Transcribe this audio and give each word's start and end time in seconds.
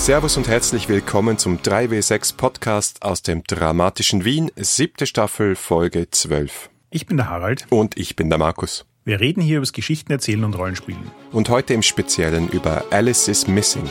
Servus 0.00 0.38
und 0.38 0.48
herzlich 0.48 0.88
willkommen 0.88 1.36
zum 1.36 1.58
3W6 1.58 2.34
Podcast 2.34 3.02
aus 3.02 3.20
dem 3.20 3.44
dramatischen 3.44 4.24
Wien, 4.24 4.50
siebte 4.56 5.04
Staffel, 5.04 5.54
Folge 5.54 6.08
12. 6.10 6.70
Ich 6.88 7.04
bin 7.06 7.18
der 7.18 7.28
Harald. 7.28 7.66
Und 7.68 7.98
ich 7.98 8.16
bin 8.16 8.30
der 8.30 8.38
Markus. 8.38 8.86
Wir 9.04 9.20
reden 9.20 9.42
hier 9.42 9.58
über 9.58 9.66
das 9.66 9.74
Geschichten 9.74 10.10
erzählen 10.10 10.42
und 10.42 10.56
Rollenspielen. 10.56 11.10
Und 11.32 11.50
heute 11.50 11.74
im 11.74 11.82
Speziellen 11.82 12.48
über 12.48 12.86
Alice 12.90 13.28
is 13.28 13.46
Missing. 13.46 13.86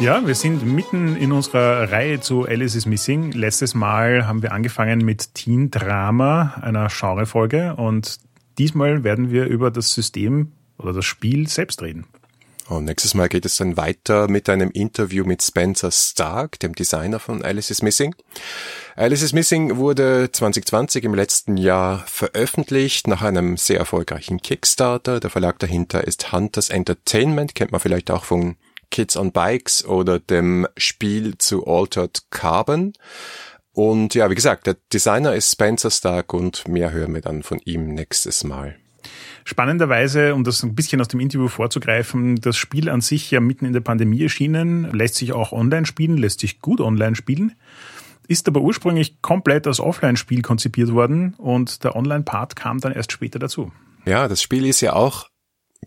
Ja, 0.00 0.26
wir 0.26 0.34
sind 0.34 0.64
mitten 0.64 1.14
in 1.14 1.30
unserer 1.30 1.92
Reihe 1.92 2.20
zu 2.20 2.46
Alice 2.46 2.74
is 2.74 2.86
Missing. 2.86 3.32
Letztes 3.32 3.74
Mal 3.74 4.26
haben 4.26 4.42
wir 4.42 4.52
angefangen 4.52 5.04
mit 5.04 5.34
Teen 5.34 5.70
Drama, 5.70 6.54
einer 6.62 6.88
Genrefolge. 6.88 7.76
Und 7.76 8.18
diesmal 8.56 9.04
werden 9.04 9.30
wir 9.30 9.44
über 9.44 9.70
das 9.70 9.92
System 9.92 10.52
oder 10.78 10.94
das 10.94 11.04
Spiel 11.04 11.48
selbst 11.48 11.82
reden. 11.82 12.06
Und 12.70 12.86
nächstes 12.86 13.12
Mal 13.12 13.28
geht 13.28 13.44
es 13.44 13.56
dann 13.58 13.76
weiter 13.76 14.26
mit 14.28 14.48
einem 14.48 14.70
Interview 14.70 15.26
mit 15.26 15.42
Spencer 15.42 15.90
Stark, 15.90 16.58
dem 16.60 16.74
Designer 16.74 17.18
von 17.18 17.42
Alice 17.42 17.70
is 17.70 17.82
Missing. 17.82 18.14
Alice 18.96 19.20
is 19.20 19.34
Missing 19.34 19.76
wurde 19.76 20.30
2020 20.32 21.04
im 21.04 21.14
letzten 21.14 21.58
Jahr 21.58 22.04
veröffentlicht 22.06 23.06
nach 23.06 23.20
einem 23.20 23.58
sehr 23.58 23.78
erfolgreichen 23.78 24.40
Kickstarter. 24.40 25.20
Der 25.20 25.28
Verlag 25.28 25.58
dahinter 25.58 26.04
ist 26.04 26.32
Hunters 26.32 26.70
Entertainment, 26.70 27.54
kennt 27.54 27.72
man 27.72 27.82
vielleicht 27.82 28.10
auch 28.10 28.24
von 28.24 28.56
Kids 28.90 29.16
on 29.16 29.32
Bikes 29.32 29.84
oder 29.84 30.18
dem 30.18 30.66
Spiel 30.76 31.38
zu 31.38 31.66
Altered 31.66 32.22
Carbon. 32.30 32.92
Und 33.72 34.14
ja, 34.14 34.30
wie 34.30 34.34
gesagt, 34.34 34.66
der 34.66 34.76
Designer 34.92 35.34
ist 35.34 35.52
Spencer 35.52 35.90
Stark 35.90 36.34
und 36.34 36.66
mehr 36.68 36.92
hören 36.92 37.14
wir 37.14 37.20
dann 37.20 37.42
von 37.42 37.60
ihm 37.64 37.94
nächstes 37.94 38.44
Mal. 38.44 38.76
Spannenderweise, 39.44 40.34
um 40.34 40.44
das 40.44 40.62
ein 40.62 40.74
bisschen 40.74 41.00
aus 41.00 41.08
dem 41.08 41.20
Interview 41.20 41.48
vorzugreifen, 41.48 42.36
das 42.36 42.56
Spiel 42.56 42.88
an 42.88 43.00
sich 43.00 43.30
ja 43.30 43.40
mitten 43.40 43.64
in 43.64 43.72
der 43.72 43.80
Pandemie 43.80 44.22
erschienen, 44.22 44.90
lässt 44.92 45.14
sich 45.14 45.32
auch 45.32 45.52
online 45.52 45.86
spielen, 45.86 46.18
lässt 46.18 46.40
sich 46.40 46.60
gut 46.60 46.80
online 46.80 47.16
spielen, 47.16 47.56
ist 48.28 48.46
aber 48.48 48.60
ursprünglich 48.60 49.22
komplett 49.22 49.66
als 49.66 49.80
Offline-Spiel 49.80 50.42
konzipiert 50.42 50.92
worden 50.92 51.34
und 51.38 51.82
der 51.84 51.96
Online-Part 51.96 52.54
kam 52.54 52.78
dann 52.80 52.92
erst 52.92 53.12
später 53.12 53.38
dazu. 53.38 53.72
Ja, 54.04 54.28
das 54.28 54.42
Spiel 54.42 54.66
ist 54.66 54.80
ja 54.82 54.92
auch 54.92 55.29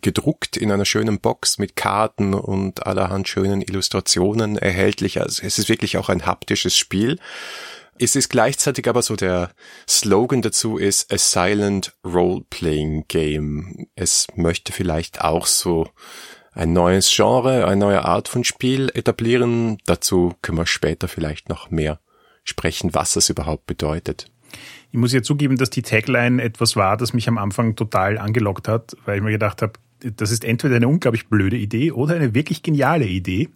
gedruckt 0.02 0.56
in 0.56 0.70
einer 0.72 0.84
schönen 0.84 1.20
Box 1.20 1.58
mit 1.58 1.76
Karten 1.76 2.34
und 2.34 2.86
allerhand 2.86 3.28
schönen 3.28 3.62
Illustrationen 3.62 4.58
erhältlich. 4.58 5.20
Also 5.20 5.42
es 5.44 5.58
ist 5.58 5.68
wirklich 5.68 5.96
auch 5.96 6.08
ein 6.08 6.26
haptisches 6.26 6.76
Spiel. 6.76 7.18
Es 7.98 8.16
ist 8.16 8.28
gleichzeitig 8.28 8.88
aber 8.88 9.02
so 9.02 9.14
der 9.14 9.52
Slogan 9.88 10.42
dazu 10.42 10.78
ist 10.78 11.12
a 11.12 11.18
silent 11.18 11.94
role-playing 12.04 13.04
game. 13.06 13.86
Es 13.94 14.26
möchte 14.34 14.72
vielleicht 14.72 15.20
auch 15.20 15.46
so 15.46 15.88
ein 16.52 16.72
neues 16.72 17.12
Genre, 17.14 17.66
eine 17.66 17.76
neue 17.76 18.04
Art 18.04 18.28
von 18.28 18.42
Spiel 18.44 18.90
etablieren. 18.94 19.78
Dazu 19.86 20.34
können 20.42 20.58
wir 20.58 20.66
später 20.66 21.06
vielleicht 21.06 21.48
noch 21.48 21.70
mehr 21.70 22.00
sprechen, 22.42 22.94
was 22.94 23.14
das 23.14 23.30
überhaupt 23.30 23.66
bedeutet. 23.66 24.30
Ich 24.92 24.98
muss 24.98 25.12
ja 25.12 25.22
zugeben, 25.22 25.56
dass 25.56 25.70
die 25.70 25.82
Tagline 25.82 26.42
etwas 26.42 26.76
war, 26.76 26.96
das 26.96 27.12
mich 27.12 27.28
am 27.28 27.38
Anfang 27.38 27.76
total 27.76 28.18
angelockt 28.18 28.68
hat, 28.68 28.96
weil 29.04 29.16
ich 29.16 29.22
mir 29.22 29.32
gedacht 29.32 29.62
habe, 29.62 29.72
das 30.00 30.30
ist 30.30 30.44
entweder 30.44 30.76
eine 30.76 30.88
unglaublich 30.88 31.28
blöde 31.28 31.56
Idee 31.56 31.92
oder 31.92 32.14
eine 32.14 32.34
wirklich 32.34 32.62
geniale 32.62 33.06
Idee, 33.06 33.48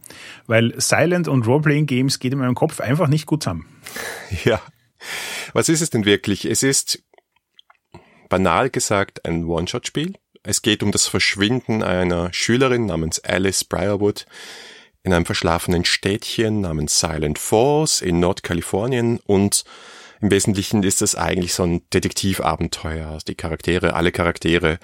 weil 0.47 0.75
Silent 0.81 1.28
und 1.28 1.47
Roleplaying 1.47 1.87
Games 1.87 2.19
geht 2.19 2.32
in 2.32 2.38
meinem 2.38 2.54
Kopf 2.54 2.81
einfach 2.81 3.08
nicht 3.08 3.26
gut 3.26 3.42
zusammen. 3.42 3.66
Ja. 4.44 4.60
Was 5.53 5.69
ist 5.69 5.81
es 5.81 5.91
denn 5.91 6.04
wirklich? 6.04 6.44
Es 6.44 6.62
ist 6.62 7.03
banal 8.28 8.69
gesagt 8.69 9.25
ein 9.25 9.44
One-Shot-Spiel. 9.44 10.14
Es 10.42 10.62
geht 10.62 10.82
um 10.82 10.92
das 10.92 11.06
Verschwinden 11.06 11.82
einer 11.82 12.32
Schülerin 12.32 12.87
namens 12.87 13.20
Alice 13.20 13.64
Briarwood 13.64 14.26
in 15.03 15.12
einem 15.12 15.25
verschlafenen 15.25 15.84
Städtchen 15.84 16.60
namens 16.60 17.00
Silent 17.00 17.38
Falls 17.38 18.00
in 18.00 18.20
Nordkalifornien 18.20 19.20
und 19.25 19.64
im 20.21 20.31
Wesentlichen 20.31 20.83
ist 20.83 21.03
es 21.03 21.15
eigentlich 21.15 21.55
so 21.55 21.62
ein 21.62 21.83
Detektivabenteuer. 21.93 23.09
Also 23.09 23.25
die 23.29 23.34
Charaktere, 23.34 23.95
alle 23.95 24.12
Charaktere 24.12 24.79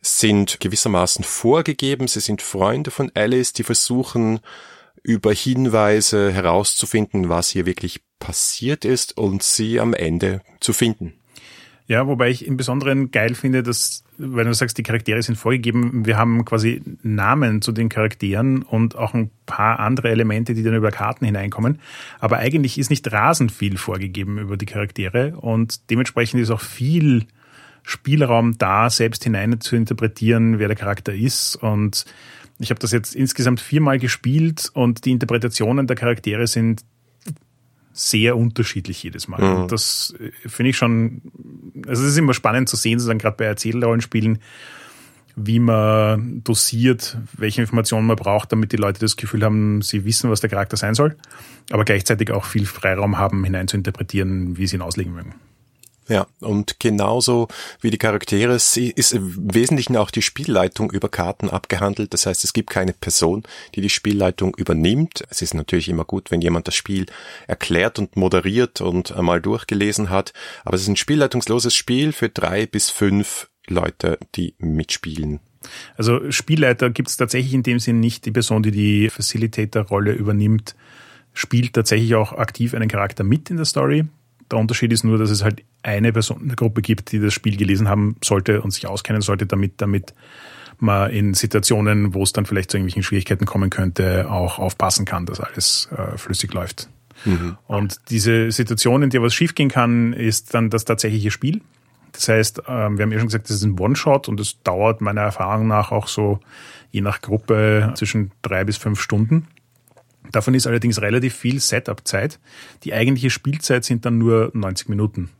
sind 0.00 0.60
gewissermaßen 0.60 1.24
vorgegeben. 1.24 2.06
Sie 2.06 2.20
sind 2.20 2.42
Freunde 2.42 2.90
von 2.90 3.10
Alice, 3.14 3.52
die 3.52 3.64
versuchen 3.64 4.40
über 5.02 5.32
Hinweise 5.32 6.32
herauszufinden, 6.32 7.28
was 7.28 7.50
hier 7.50 7.66
wirklich 7.66 8.00
passiert 8.18 8.84
ist 8.84 9.16
und 9.16 9.42
sie 9.42 9.80
am 9.80 9.94
Ende 9.94 10.42
zu 10.60 10.72
finden. 10.72 11.17
Ja, 11.88 12.06
wobei 12.06 12.28
ich 12.28 12.46
im 12.46 12.58
Besonderen 12.58 13.10
geil 13.10 13.34
finde, 13.34 13.62
dass, 13.62 14.04
weil 14.18 14.44
du 14.44 14.52
sagst, 14.52 14.76
die 14.76 14.82
Charaktere 14.82 15.22
sind 15.22 15.36
vorgegeben, 15.36 16.04
wir 16.04 16.18
haben 16.18 16.44
quasi 16.44 16.82
Namen 17.02 17.62
zu 17.62 17.72
den 17.72 17.88
Charakteren 17.88 18.60
und 18.62 18.94
auch 18.94 19.14
ein 19.14 19.30
paar 19.46 19.80
andere 19.80 20.10
Elemente, 20.10 20.52
die 20.52 20.62
dann 20.62 20.74
über 20.74 20.90
Karten 20.90 21.24
hineinkommen. 21.24 21.80
Aber 22.20 22.36
eigentlich 22.36 22.76
ist 22.78 22.90
nicht 22.90 23.10
rasend 23.10 23.50
viel 23.50 23.78
vorgegeben 23.78 24.36
über 24.36 24.58
die 24.58 24.66
Charaktere 24.66 25.34
und 25.38 25.88
dementsprechend 25.88 26.42
ist 26.42 26.50
auch 26.50 26.60
viel 26.60 27.24
Spielraum 27.84 28.58
da, 28.58 28.90
selbst 28.90 29.24
hinein 29.24 29.58
zu 29.62 29.74
interpretieren, 29.74 30.58
wer 30.58 30.68
der 30.68 30.76
Charakter 30.76 31.14
ist. 31.14 31.56
Und 31.56 32.04
ich 32.58 32.68
habe 32.68 32.80
das 32.80 32.92
jetzt 32.92 33.14
insgesamt 33.14 33.60
viermal 33.60 33.98
gespielt 33.98 34.70
und 34.74 35.06
die 35.06 35.12
Interpretationen 35.12 35.86
der 35.86 35.96
Charaktere 35.96 36.46
sind 36.46 36.82
sehr 37.98 38.36
unterschiedlich 38.36 39.02
jedes 39.02 39.26
Mal. 39.26 39.42
Mhm. 39.42 39.62
Und 39.62 39.72
das 39.72 40.14
äh, 40.20 40.30
finde 40.48 40.70
ich 40.70 40.76
schon, 40.76 41.22
also 41.86 42.02
es 42.04 42.10
ist 42.10 42.18
immer 42.18 42.34
spannend 42.34 42.68
zu 42.68 42.76
sehen, 42.76 42.98
sozusagen 42.98 43.18
gerade 43.18 43.36
bei 43.36 43.44
Erzählrollenspielen, 43.44 44.38
wie 45.34 45.58
man 45.58 46.42
dosiert, 46.44 47.18
welche 47.36 47.60
Informationen 47.60 48.06
man 48.06 48.16
braucht, 48.16 48.52
damit 48.52 48.72
die 48.72 48.76
Leute 48.76 49.00
das 49.00 49.16
Gefühl 49.16 49.44
haben, 49.44 49.82
sie 49.82 50.04
wissen, 50.04 50.30
was 50.30 50.40
der 50.40 50.50
Charakter 50.50 50.76
sein 50.76 50.94
soll, 50.94 51.16
aber 51.70 51.84
gleichzeitig 51.84 52.30
auch 52.30 52.44
viel 52.44 52.66
Freiraum 52.66 53.18
haben, 53.18 53.44
hinein 53.44 53.68
zu 53.68 53.76
interpretieren, 53.76 54.56
wie 54.56 54.66
sie 54.66 54.76
ihn 54.76 54.82
auslegen 54.82 55.14
mögen. 55.14 55.34
Ja, 56.08 56.26
und 56.40 56.80
genauso 56.80 57.48
wie 57.82 57.90
die 57.90 57.98
Charaktere 57.98 58.54
ist 58.54 58.76
im 58.76 59.54
Wesentlichen 59.54 59.96
auch 59.96 60.10
die 60.10 60.22
Spielleitung 60.22 60.90
über 60.90 61.10
Karten 61.10 61.50
abgehandelt. 61.50 62.14
Das 62.14 62.24
heißt, 62.24 62.44
es 62.44 62.54
gibt 62.54 62.70
keine 62.70 62.94
Person, 62.94 63.42
die 63.74 63.82
die 63.82 63.90
Spielleitung 63.90 64.54
übernimmt. 64.56 65.24
Es 65.28 65.42
ist 65.42 65.52
natürlich 65.52 65.88
immer 65.88 66.04
gut, 66.04 66.30
wenn 66.30 66.40
jemand 66.40 66.66
das 66.66 66.74
Spiel 66.74 67.06
erklärt 67.46 67.98
und 67.98 68.16
moderiert 68.16 68.80
und 68.80 69.12
einmal 69.12 69.42
durchgelesen 69.42 70.08
hat. 70.08 70.32
Aber 70.64 70.76
es 70.76 70.82
ist 70.82 70.88
ein 70.88 70.96
spielleitungsloses 70.96 71.74
Spiel 71.74 72.12
für 72.12 72.30
drei 72.30 72.64
bis 72.64 72.88
fünf 72.88 73.50
Leute, 73.66 74.18
die 74.34 74.54
mitspielen. 74.58 75.40
Also 75.96 76.30
Spielleiter 76.30 76.88
gibt 76.88 77.08
es 77.08 77.18
tatsächlich 77.18 77.52
in 77.52 77.62
dem 77.62 77.80
Sinn 77.80 78.00
nicht. 78.00 78.24
Die 78.24 78.30
Person, 78.30 78.62
die 78.62 78.70
die 78.70 79.10
Facilitator-Rolle 79.10 80.12
übernimmt, 80.12 80.74
spielt 81.34 81.74
tatsächlich 81.74 82.14
auch 82.14 82.32
aktiv 82.32 82.72
einen 82.74 82.88
Charakter 82.88 83.24
mit 83.24 83.50
in 83.50 83.56
der 83.56 83.66
Story. 83.66 84.06
Der 84.50 84.58
Unterschied 84.58 84.92
ist 84.92 85.04
nur, 85.04 85.18
dass 85.18 85.30
es 85.30 85.44
halt 85.44 85.62
eine 85.82 86.12
Person 86.12 86.42
in 86.42 86.48
der 86.48 86.56
Gruppe 86.56 86.82
gibt, 86.82 87.12
die 87.12 87.20
das 87.20 87.34
Spiel 87.34 87.56
gelesen 87.56 87.88
haben 87.88 88.16
sollte 88.22 88.62
und 88.62 88.70
sich 88.70 88.86
auskennen 88.86 89.22
sollte, 89.22 89.46
damit, 89.46 89.80
damit 89.80 90.14
man 90.78 91.10
in 91.10 91.34
Situationen, 91.34 92.14
wo 92.14 92.22
es 92.22 92.32
dann 92.32 92.46
vielleicht 92.46 92.70
zu 92.70 92.76
irgendwelchen 92.76 93.02
Schwierigkeiten 93.02 93.46
kommen 93.46 93.70
könnte, 93.70 94.30
auch 94.30 94.58
aufpassen 94.58 95.04
kann, 95.04 95.26
dass 95.26 95.40
alles 95.40 95.88
äh, 95.96 96.16
flüssig 96.16 96.52
läuft. 96.52 96.88
Mhm. 97.24 97.56
Und 97.66 97.98
diese 98.10 98.50
Situation, 98.52 99.02
in 99.02 99.10
der 99.10 99.22
was 99.22 99.34
schiefgehen 99.34 99.70
kann, 99.70 100.12
ist 100.12 100.54
dann 100.54 100.70
das 100.70 100.84
tatsächliche 100.84 101.30
Spiel. 101.30 101.60
Das 102.12 102.28
heißt, 102.28 102.62
ähm, 102.68 102.96
wir 102.96 103.02
haben 103.02 103.12
ja 103.12 103.18
schon 103.18 103.28
gesagt, 103.28 103.48
das 103.50 103.56
ist 103.56 103.64
ein 103.64 103.78
One-Shot 103.78 104.28
und 104.28 104.40
es 104.40 104.62
dauert 104.62 105.00
meiner 105.00 105.22
Erfahrung 105.22 105.66
nach 105.66 105.92
auch 105.92 106.08
so 106.08 106.40
je 106.90 107.00
nach 107.00 107.20
Gruppe 107.20 107.92
zwischen 107.96 108.30
drei 108.42 108.64
bis 108.64 108.76
fünf 108.76 109.00
Stunden. 109.00 109.46
Davon 110.32 110.54
ist 110.54 110.66
allerdings 110.66 111.00
relativ 111.00 111.34
viel 111.34 111.60
Setup-Zeit. 111.60 112.38
Die 112.84 112.94
eigentliche 112.94 113.30
Spielzeit 113.30 113.84
sind 113.84 114.04
dann 114.04 114.18
nur 114.18 114.50
90 114.54 114.88
Minuten. 114.88 115.30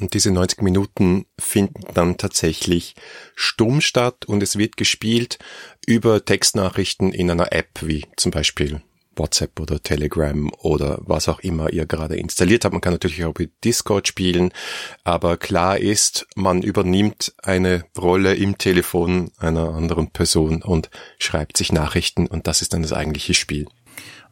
Und 0.00 0.14
diese 0.14 0.30
90 0.30 0.62
Minuten 0.62 1.26
finden 1.40 1.80
dann 1.92 2.18
tatsächlich 2.18 2.94
stumm 3.34 3.80
statt 3.80 4.26
und 4.26 4.42
es 4.42 4.56
wird 4.56 4.76
gespielt 4.76 5.38
über 5.86 6.24
Textnachrichten 6.24 7.12
in 7.12 7.30
einer 7.30 7.52
App 7.52 7.80
wie 7.82 8.06
zum 8.16 8.30
Beispiel 8.30 8.80
WhatsApp 9.18 9.58
oder 9.60 9.82
Telegram 9.82 10.50
oder 10.60 10.98
was 11.00 11.28
auch 11.28 11.40
immer 11.40 11.72
ihr 11.72 11.86
gerade 11.86 12.16
installiert 12.16 12.64
habt. 12.64 12.72
Man 12.72 12.80
kann 12.80 12.92
natürlich 12.92 13.24
auch 13.24 13.34
mit 13.36 13.52
Discord 13.64 14.06
spielen, 14.08 14.52
aber 15.04 15.36
klar 15.36 15.78
ist, 15.78 16.26
man 16.36 16.62
übernimmt 16.62 17.34
eine 17.42 17.84
Rolle 17.98 18.34
im 18.34 18.56
Telefon 18.58 19.32
einer 19.38 19.74
anderen 19.74 20.10
Person 20.10 20.62
und 20.62 20.90
schreibt 21.18 21.56
sich 21.56 21.72
Nachrichten 21.72 22.26
und 22.26 22.46
das 22.46 22.62
ist 22.62 22.72
dann 22.72 22.82
das 22.82 22.92
eigentliche 22.92 23.34
Spiel. 23.34 23.66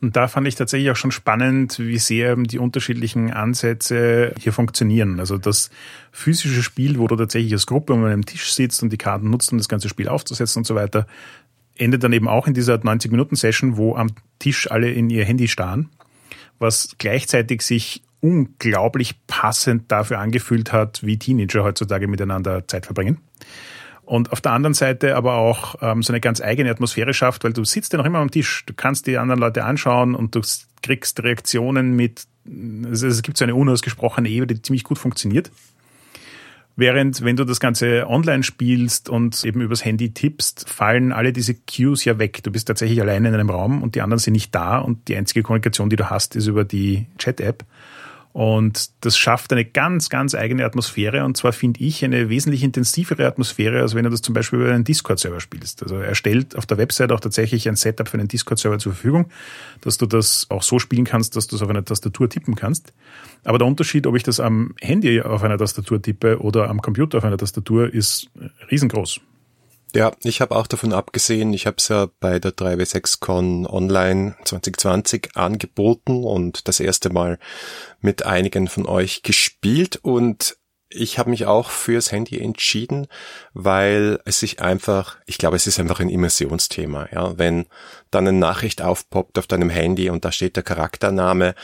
Und 0.00 0.14
da 0.16 0.28
fand 0.28 0.46
ich 0.46 0.54
tatsächlich 0.54 0.90
auch 0.90 0.96
schon 0.96 1.10
spannend, 1.10 1.78
wie 1.78 1.98
sehr 1.98 2.36
die 2.36 2.58
unterschiedlichen 2.58 3.32
Ansätze 3.32 4.34
hier 4.38 4.52
funktionieren. 4.52 5.20
Also 5.20 5.38
das 5.38 5.70
physische 6.12 6.62
Spiel, 6.62 6.98
wo 6.98 7.06
du 7.06 7.16
tatsächlich 7.16 7.52
als 7.52 7.66
Gruppe 7.66 7.94
an 7.94 8.04
einem 8.04 8.26
Tisch 8.26 8.52
sitzt 8.52 8.82
und 8.82 8.92
die 8.92 8.98
Karten 8.98 9.30
nutzt, 9.30 9.52
um 9.52 9.58
das 9.58 9.68
ganze 9.68 9.88
Spiel 9.88 10.08
aufzusetzen 10.08 10.60
und 10.60 10.66
so 10.66 10.74
weiter, 10.74 11.06
endet 11.76 12.04
dann 12.04 12.12
eben 12.12 12.28
auch 12.28 12.46
in 12.46 12.54
dieser 12.54 12.74
90-Minuten-Session, 12.74 13.76
wo 13.76 13.96
am 13.96 14.08
Tisch 14.38 14.70
alle 14.70 14.90
in 14.90 15.10
ihr 15.10 15.24
Handy 15.24 15.48
starren, 15.48 15.88
was 16.58 16.96
gleichzeitig 16.98 17.62
sich 17.62 18.02
unglaublich 18.20 19.26
passend 19.26 19.90
dafür 19.92 20.18
angefühlt 20.18 20.72
hat, 20.72 21.04
wie 21.04 21.18
Teenager 21.18 21.64
heutzutage 21.64 22.08
miteinander 22.08 22.66
Zeit 22.66 22.86
verbringen. 22.86 23.18
Und 24.06 24.30
auf 24.30 24.40
der 24.40 24.52
anderen 24.52 24.72
Seite 24.72 25.16
aber 25.16 25.34
auch 25.34 25.74
ähm, 25.82 26.00
so 26.04 26.12
eine 26.12 26.20
ganz 26.20 26.40
eigene 26.40 26.70
Atmosphäre 26.70 27.12
schafft, 27.12 27.42
weil 27.42 27.52
du 27.52 27.64
sitzt 27.64 27.92
ja 27.92 27.98
noch 27.98 28.06
immer 28.06 28.20
am 28.20 28.30
Tisch, 28.30 28.64
du 28.64 28.72
kannst 28.72 29.08
die 29.08 29.18
anderen 29.18 29.40
Leute 29.40 29.64
anschauen 29.64 30.14
und 30.14 30.36
du 30.36 30.42
kriegst 30.80 31.22
Reaktionen 31.24 31.96
mit, 31.96 32.24
also 32.84 33.08
es 33.08 33.22
gibt 33.22 33.36
so 33.36 33.44
eine 33.44 33.56
unausgesprochene 33.56 34.28
Ebene, 34.28 34.54
die 34.54 34.62
ziemlich 34.62 34.84
gut 34.84 34.98
funktioniert. 34.98 35.50
Während 36.76 37.24
wenn 37.24 37.34
du 37.34 37.44
das 37.44 37.58
Ganze 37.58 38.06
online 38.06 38.44
spielst 38.44 39.08
und 39.08 39.42
eben 39.44 39.60
übers 39.60 39.84
Handy 39.84 40.14
tippst, 40.14 40.68
fallen 40.68 41.10
alle 41.10 41.32
diese 41.32 41.54
Cues 41.54 42.04
ja 42.04 42.20
weg. 42.20 42.44
Du 42.44 42.52
bist 42.52 42.68
tatsächlich 42.68 43.00
alleine 43.00 43.28
in 43.28 43.34
einem 43.34 43.50
Raum 43.50 43.82
und 43.82 43.96
die 43.96 44.02
anderen 44.02 44.20
sind 44.20 44.34
nicht 44.34 44.54
da 44.54 44.78
und 44.78 45.08
die 45.08 45.16
einzige 45.16 45.42
Kommunikation, 45.42 45.90
die 45.90 45.96
du 45.96 46.10
hast, 46.10 46.36
ist 46.36 46.46
über 46.46 46.64
die 46.64 47.06
Chat-App. 47.18 47.64
Und 48.36 48.90
das 49.00 49.16
schafft 49.16 49.50
eine 49.54 49.64
ganz, 49.64 50.10
ganz 50.10 50.34
eigene 50.34 50.66
Atmosphäre. 50.66 51.24
Und 51.24 51.38
zwar 51.38 51.54
finde 51.54 51.80
ich 51.80 52.04
eine 52.04 52.28
wesentlich 52.28 52.64
intensivere 52.64 53.26
Atmosphäre, 53.26 53.80
als 53.80 53.94
wenn 53.94 54.04
du 54.04 54.10
das 54.10 54.20
zum 54.20 54.34
Beispiel 54.34 54.60
über 54.60 54.74
einen 54.74 54.84
Discord-Server 54.84 55.40
spielst. 55.40 55.82
Also 55.82 55.96
er 55.96 56.14
stellt 56.14 56.54
auf 56.54 56.66
der 56.66 56.76
Website 56.76 57.12
auch 57.12 57.20
tatsächlich 57.20 57.66
ein 57.66 57.76
Setup 57.76 58.06
für 58.06 58.18
einen 58.18 58.28
Discord-Server 58.28 58.78
zur 58.78 58.92
Verfügung, 58.92 59.30
dass 59.80 59.96
du 59.96 60.04
das 60.04 60.48
auch 60.50 60.62
so 60.62 60.78
spielen 60.78 61.06
kannst, 61.06 61.34
dass 61.34 61.46
du 61.46 61.56
es 61.56 61.62
auf 61.62 61.70
einer 61.70 61.82
Tastatur 61.82 62.28
tippen 62.28 62.56
kannst. 62.56 62.92
Aber 63.42 63.56
der 63.56 63.66
Unterschied, 63.66 64.06
ob 64.06 64.14
ich 64.16 64.22
das 64.22 64.38
am 64.38 64.74
Handy 64.82 65.22
auf 65.22 65.42
einer 65.42 65.56
Tastatur 65.56 66.02
tippe 66.02 66.38
oder 66.38 66.68
am 66.68 66.82
Computer 66.82 67.16
auf 67.16 67.24
einer 67.24 67.38
Tastatur, 67.38 67.90
ist 67.90 68.28
riesengroß. 68.70 69.18
Ja, 69.96 70.12
ich 70.22 70.42
habe 70.42 70.54
auch 70.54 70.66
davon 70.66 70.92
abgesehen, 70.92 71.54
ich 71.54 71.66
habe 71.66 71.78
es 71.78 71.88
ja 71.88 72.10
bei 72.20 72.38
der 72.38 72.50
3W6Con 72.50 73.66
Online 73.66 74.36
2020 74.44 75.30
angeboten 75.36 76.22
und 76.22 76.68
das 76.68 76.80
erste 76.80 77.08
Mal 77.08 77.38
mit 78.02 78.26
einigen 78.26 78.68
von 78.68 78.84
euch 78.84 79.22
gespielt 79.22 79.96
und 79.96 80.58
ich 80.90 81.18
habe 81.18 81.30
mich 81.30 81.46
auch 81.46 81.70
fürs 81.70 82.12
Handy 82.12 82.38
entschieden, 82.38 83.06
weil 83.54 84.20
es 84.26 84.38
sich 84.38 84.60
einfach, 84.60 85.16
ich 85.24 85.38
glaube, 85.38 85.56
es 85.56 85.66
ist 85.66 85.80
einfach 85.80 86.00
ein 86.00 86.10
Immersionsthema. 86.10 87.08
Ja, 87.10 87.38
wenn 87.38 87.64
dann 88.10 88.28
eine 88.28 88.38
Nachricht 88.38 88.82
aufpoppt 88.82 89.38
auf 89.38 89.46
deinem 89.46 89.70
Handy 89.70 90.10
und 90.10 90.26
da 90.26 90.30
steht 90.30 90.56
der 90.56 90.62
Charaktername, 90.62 91.54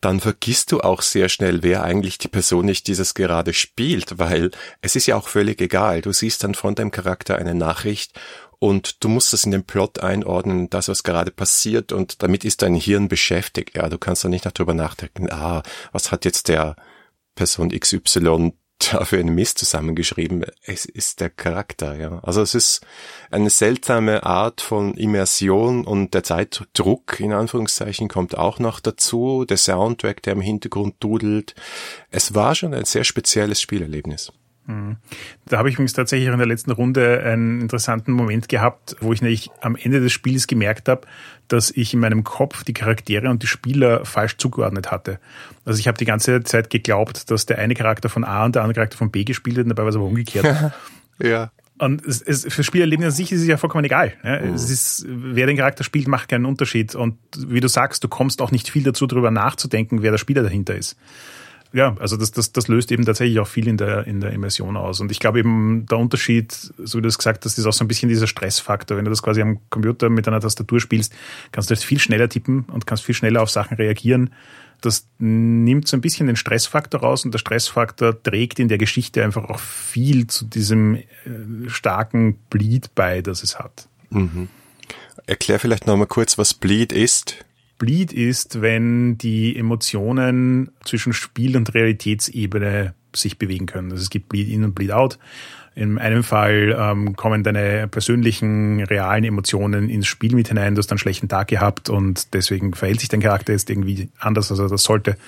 dann 0.00 0.20
vergisst 0.20 0.72
du 0.72 0.80
auch 0.80 1.02
sehr 1.02 1.28
schnell, 1.28 1.62
wer 1.62 1.82
eigentlich 1.82 2.18
die 2.18 2.28
Person 2.28 2.68
ist, 2.68 2.86
die 2.86 2.94
das 2.94 3.14
gerade 3.14 3.54
spielt, 3.54 4.18
weil 4.18 4.50
es 4.82 4.94
ist 4.94 5.06
ja 5.06 5.16
auch 5.16 5.28
völlig 5.28 5.60
egal. 5.60 6.02
Du 6.02 6.12
siehst 6.12 6.44
dann 6.44 6.54
von 6.54 6.74
deinem 6.74 6.90
Charakter 6.90 7.36
eine 7.36 7.54
Nachricht 7.54 8.12
und 8.58 9.02
du 9.04 9.08
musst 9.08 9.32
das 9.32 9.44
in 9.44 9.50
den 9.50 9.64
Plot 9.64 10.00
einordnen, 10.00 10.70
das, 10.70 10.88
was 10.88 11.02
gerade 11.02 11.30
passiert 11.30 11.92
und 11.92 12.22
damit 12.22 12.44
ist 12.44 12.62
dein 12.62 12.74
Hirn 12.74 13.08
beschäftigt. 13.08 13.76
Ja, 13.76 13.88
du 13.88 13.98
kannst 13.98 14.24
dann 14.24 14.30
nicht 14.30 14.44
noch 14.44 14.52
drüber 14.52 14.74
nachdenken, 14.74 15.30
ah, 15.30 15.62
was 15.92 16.12
hat 16.12 16.24
jetzt 16.24 16.48
der 16.48 16.76
Person 17.34 17.70
XY 17.70 18.52
dafür 18.92 19.20
einen 19.20 19.34
Mist 19.34 19.58
zusammengeschrieben. 19.58 20.44
Es 20.64 20.84
ist 20.84 21.20
der 21.20 21.30
Charakter, 21.30 21.96
ja. 21.96 22.20
Also 22.22 22.42
es 22.42 22.54
ist 22.54 22.86
eine 23.30 23.50
seltsame 23.50 24.24
Art 24.24 24.60
von 24.60 24.94
Immersion 24.94 25.84
und 25.84 26.14
der 26.14 26.22
Zeitdruck, 26.22 27.20
in 27.20 27.32
Anführungszeichen, 27.32 28.08
kommt 28.08 28.36
auch 28.36 28.58
noch 28.58 28.80
dazu. 28.80 29.44
Der 29.48 29.56
Soundtrack, 29.56 30.22
der 30.22 30.34
im 30.34 30.40
Hintergrund 30.40 30.96
dudelt. 31.00 31.54
Es 32.10 32.34
war 32.34 32.54
schon 32.54 32.74
ein 32.74 32.84
sehr 32.84 33.04
spezielles 33.04 33.60
Spielerlebnis. 33.60 34.32
Mhm. 34.66 34.96
Da 35.46 35.58
habe 35.58 35.68
ich 35.68 35.76
übrigens 35.76 35.92
tatsächlich 35.92 36.28
in 36.28 36.36
der 36.36 36.46
letzten 36.46 36.72
Runde 36.72 37.22
einen 37.22 37.60
interessanten 37.60 38.12
Moment 38.12 38.48
gehabt, 38.48 38.96
wo 39.00 39.12
ich 39.12 39.22
nämlich 39.22 39.50
am 39.60 39.76
Ende 39.76 40.00
des 40.00 40.12
Spiels 40.12 40.46
gemerkt 40.46 40.88
habe, 40.88 41.06
dass 41.48 41.70
ich 41.70 41.94
in 41.94 42.00
meinem 42.00 42.24
Kopf 42.24 42.64
die 42.64 42.72
Charaktere 42.72 43.28
und 43.28 43.42
die 43.42 43.46
Spieler 43.46 44.04
falsch 44.04 44.36
zugeordnet 44.36 44.90
hatte. 44.90 45.18
Also 45.64 45.78
ich 45.78 45.88
habe 45.88 45.98
die 45.98 46.04
ganze 46.04 46.42
Zeit 46.42 46.70
geglaubt, 46.70 47.30
dass 47.30 47.46
der 47.46 47.58
eine 47.58 47.74
Charakter 47.74 48.08
von 48.08 48.24
A 48.24 48.44
und 48.44 48.54
der 48.54 48.62
andere 48.62 48.74
Charakter 48.74 48.98
von 48.98 49.10
B 49.10 49.24
gespielt 49.24 49.56
wird, 49.56 49.68
dabei 49.68 49.82
war 49.82 49.90
es 49.90 49.96
aber 49.96 50.04
umgekehrt. 50.04 50.72
ja. 51.22 51.50
Und 51.78 52.06
es, 52.06 52.22
es, 52.22 52.46
für 52.48 52.64
Spielerleben 52.64 53.04
an 53.04 53.10
sich 53.10 53.32
ist 53.32 53.42
es 53.42 53.46
ja 53.46 53.58
vollkommen 53.58 53.84
egal. 53.84 54.14
Ja. 54.24 54.40
Mhm. 54.40 54.54
Es 54.54 54.70
ist, 54.70 55.04
wer 55.08 55.46
den 55.46 55.56
Charakter 55.56 55.84
spielt, 55.84 56.08
macht 56.08 56.28
keinen 56.28 56.46
Unterschied. 56.46 56.94
Und 56.94 57.18
wie 57.36 57.60
du 57.60 57.68
sagst, 57.68 58.02
du 58.02 58.08
kommst 58.08 58.40
auch 58.40 58.50
nicht 58.50 58.70
viel 58.70 58.82
dazu, 58.82 59.06
darüber 59.06 59.30
nachzudenken, 59.30 60.02
wer 60.02 60.10
der 60.10 60.18
Spieler 60.18 60.42
dahinter 60.42 60.74
ist 60.74 60.96
ja, 61.76 61.94
also 62.00 62.16
das, 62.16 62.32
das, 62.32 62.52
das 62.52 62.68
löst 62.68 62.90
eben 62.90 63.04
tatsächlich 63.04 63.38
auch 63.38 63.46
viel 63.46 63.68
in 63.68 63.76
der, 63.76 64.06
in 64.06 64.22
der 64.22 64.32
Immersion 64.32 64.78
aus. 64.78 65.00
Und 65.00 65.12
ich 65.12 65.20
glaube 65.20 65.40
eben, 65.40 65.84
der 65.84 65.98
Unterschied, 65.98 66.50
so 66.52 66.96
wie 66.96 67.02
du 67.02 67.08
es 67.08 67.18
gesagt 67.18 67.44
hast, 67.44 67.58
ist 67.58 67.66
auch 67.66 67.72
so 67.74 67.84
ein 67.84 67.88
bisschen 67.88 68.08
dieser 68.08 68.26
Stressfaktor. 68.26 68.96
Wenn 68.96 69.04
du 69.04 69.10
das 69.10 69.22
quasi 69.22 69.42
am 69.42 69.58
Computer 69.68 70.08
mit 70.08 70.26
einer 70.26 70.40
Tastatur 70.40 70.80
spielst, 70.80 71.12
kannst 71.52 71.68
du 71.68 71.74
jetzt 71.74 71.84
viel 71.84 71.98
schneller 71.98 72.30
tippen 72.30 72.64
und 72.72 72.86
kannst 72.86 73.04
viel 73.04 73.14
schneller 73.14 73.42
auf 73.42 73.50
Sachen 73.50 73.76
reagieren. 73.76 74.30
Das 74.80 75.06
nimmt 75.18 75.86
so 75.86 75.98
ein 75.98 76.00
bisschen 76.00 76.28
den 76.28 76.36
Stressfaktor 76.36 77.00
raus 77.00 77.26
und 77.26 77.32
der 77.32 77.40
Stressfaktor 77.40 78.22
trägt 78.22 78.58
in 78.58 78.68
der 78.68 78.78
Geschichte 78.78 79.22
einfach 79.22 79.44
auch 79.44 79.60
viel 79.60 80.28
zu 80.28 80.46
diesem 80.46 80.94
äh, 80.94 81.04
starken 81.66 82.38
Bleed 82.48 82.94
bei, 82.94 83.20
das 83.20 83.42
es 83.42 83.58
hat. 83.58 83.86
Mhm. 84.08 84.48
Erklär 85.26 85.60
vielleicht 85.60 85.86
nochmal 85.86 86.06
kurz, 86.06 86.38
was 86.38 86.54
Bleed 86.54 86.90
ist. 86.92 87.44
Bleed 87.78 88.12
ist, 88.12 88.62
wenn 88.62 89.18
die 89.18 89.56
Emotionen 89.56 90.70
zwischen 90.84 91.12
Spiel- 91.12 91.56
und 91.56 91.74
Realitätsebene 91.74 92.94
sich 93.14 93.38
bewegen 93.38 93.66
können. 93.66 93.90
Also 93.90 94.02
es 94.02 94.10
gibt 94.10 94.28
Bleed 94.28 94.48
in 94.48 94.64
und 94.64 94.74
Bleed 94.74 94.92
out. 94.92 95.18
In 95.74 95.98
einem 95.98 96.22
Fall 96.22 96.74
ähm, 96.78 97.16
kommen 97.16 97.42
deine 97.42 97.86
persönlichen, 97.86 98.82
realen 98.82 99.24
Emotionen 99.24 99.90
ins 99.90 100.06
Spiel 100.06 100.34
mit 100.34 100.48
hinein. 100.48 100.74
Du 100.74 100.78
hast 100.78 100.90
einen 100.90 100.96
schlechten 100.96 101.28
Tag 101.28 101.48
gehabt 101.48 101.90
und 101.90 102.32
deswegen 102.32 102.72
verhält 102.72 103.00
sich 103.00 103.10
dein 103.10 103.20
Charakter 103.20 103.52
jetzt 103.52 103.68
irgendwie 103.68 104.08
anders, 104.18 104.50
als 104.50 104.58
er 104.58 104.68
das 104.68 104.84
sollte. 104.84 105.18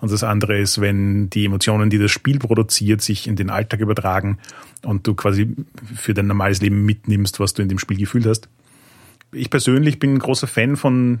Und 0.00 0.10
das 0.10 0.24
andere 0.24 0.58
ist, 0.58 0.80
wenn 0.80 1.30
die 1.30 1.44
Emotionen, 1.44 1.88
die 1.88 1.98
das 1.98 2.10
Spiel 2.10 2.40
produziert, 2.40 3.00
sich 3.00 3.28
in 3.28 3.36
den 3.36 3.48
Alltag 3.48 3.78
übertragen 3.78 4.38
und 4.84 5.06
du 5.06 5.14
quasi 5.14 5.54
für 5.94 6.14
dein 6.14 6.26
normales 6.26 6.60
Leben 6.60 6.84
mitnimmst, 6.84 7.38
was 7.38 7.54
du 7.54 7.62
in 7.62 7.68
dem 7.68 7.78
Spiel 7.78 7.98
gefühlt 7.98 8.26
hast. 8.26 8.48
Ich 9.30 9.50
persönlich 9.50 10.00
bin 10.00 10.14
ein 10.14 10.18
großer 10.18 10.48
Fan 10.48 10.74
von 10.76 11.20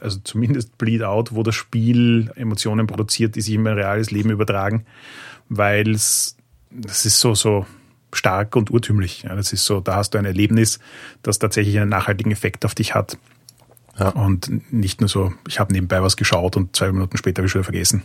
also 0.00 0.18
zumindest 0.24 0.78
Bleed 0.78 1.02
Out, 1.02 1.34
wo 1.34 1.42
das 1.42 1.54
Spiel 1.54 2.30
Emotionen 2.36 2.86
produziert, 2.86 3.36
die 3.36 3.40
sich 3.40 3.54
in 3.54 3.62
mein 3.62 3.74
reales 3.74 4.10
Leben 4.10 4.30
übertragen, 4.30 4.86
weil 5.48 5.90
es, 5.90 6.36
das 6.70 7.06
ist 7.06 7.20
so, 7.20 7.34
so 7.34 7.66
stark 8.12 8.56
und 8.56 8.70
urtümlich. 8.70 9.22
Ja, 9.22 9.34
das 9.34 9.52
ist 9.52 9.64
so, 9.64 9.80
da 9.80 9.96
hast 9.96 10.10
du 10.10 10.18
ein 10.18 10.24
Erlebnis, 10.24 10.80
das 11.22 11.38
tatsächlich 11.38 11.78
einen 11.78 11.90
nachhaltigen 11.90 12.32
Effekt 12.32 12.64
auf 12.64 12.74
dich 12.74 12.94
hat. 12.94 13.18
Ja. 13.98 14.08
Und 14.10 14.72
nicht 14.72 15.00
nur 15.00 15.08
so, 15.08 15.32
ich 15.46 15.60
habe 15.60 15.72
nebenbei 15.72 16.02
was 16.02 16.16
geschaut 16.16 16.56
und 16.56 16.74
zwei 16.74 16.90
Minuten 16.90 17.16
später 17.16 17.40
habe 17.40 17.46
ich 17.46 17.52
schon 17.52 17.60
wieder 17.60 17.72
vergessen. 17.72 18.02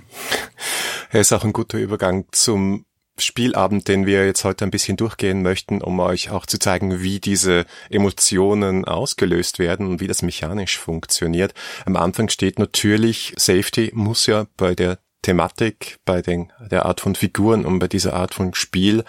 Er 1.12 1.22
ist 1.22 1.32
auch 1.32 1.44
ein 1.44 1.54
guter 1.54 1.78
Übergang 1.78 2.26
zum 2.32 2.86
Spielabend, 3.18 3.88
den 3.88 4.06
wir 4.06 4.26
jetzt 4.26 4.44
heute 4.44 4.66
ein 4.66 4.72
bisschen 4.72 4.98
durchgehen 4.98 5.42
möchten, 5.42 5.82
um 5.82 6.00
euch 6.00 6.30
auch 6.30 6.46
zu 6.46 6.60
zeigen, 6.60 7.02
wie 7.02 7.20
diese 7.20 7.66
Emotionen 7.90 8.86
ausgelöst 8.86 9.60
werden 9.60 9.88
und 9.88 10.02
wie 10.02 10.08
das 10.08 10.22
mechanisch 10.22 10.78
funktioniert. 10.78 11.54
Am 11.86 11.96
Anfang 11.96 12.30
steht 12.30 12.60
natürlich, 12.60 13.34
Safety 13.38 13.92
muss 13.94 14.26
ja 14.26 14.48
bei 14.58 14.76
der 14.76 15.00
Thematik, 15.22 15.98
bei 16.06 16.22
den, 16.22 16.52
der 16.60 16.86
Art 16.86 17.02
von 17.02 17.16
Figuren 17.16 17.66
und 17.66 17.80
bei 17.80 17.88
dieser 17.88 18.14
Art 18.14 18.36
von 18.36 18.54
Spiel. 18.54 19.04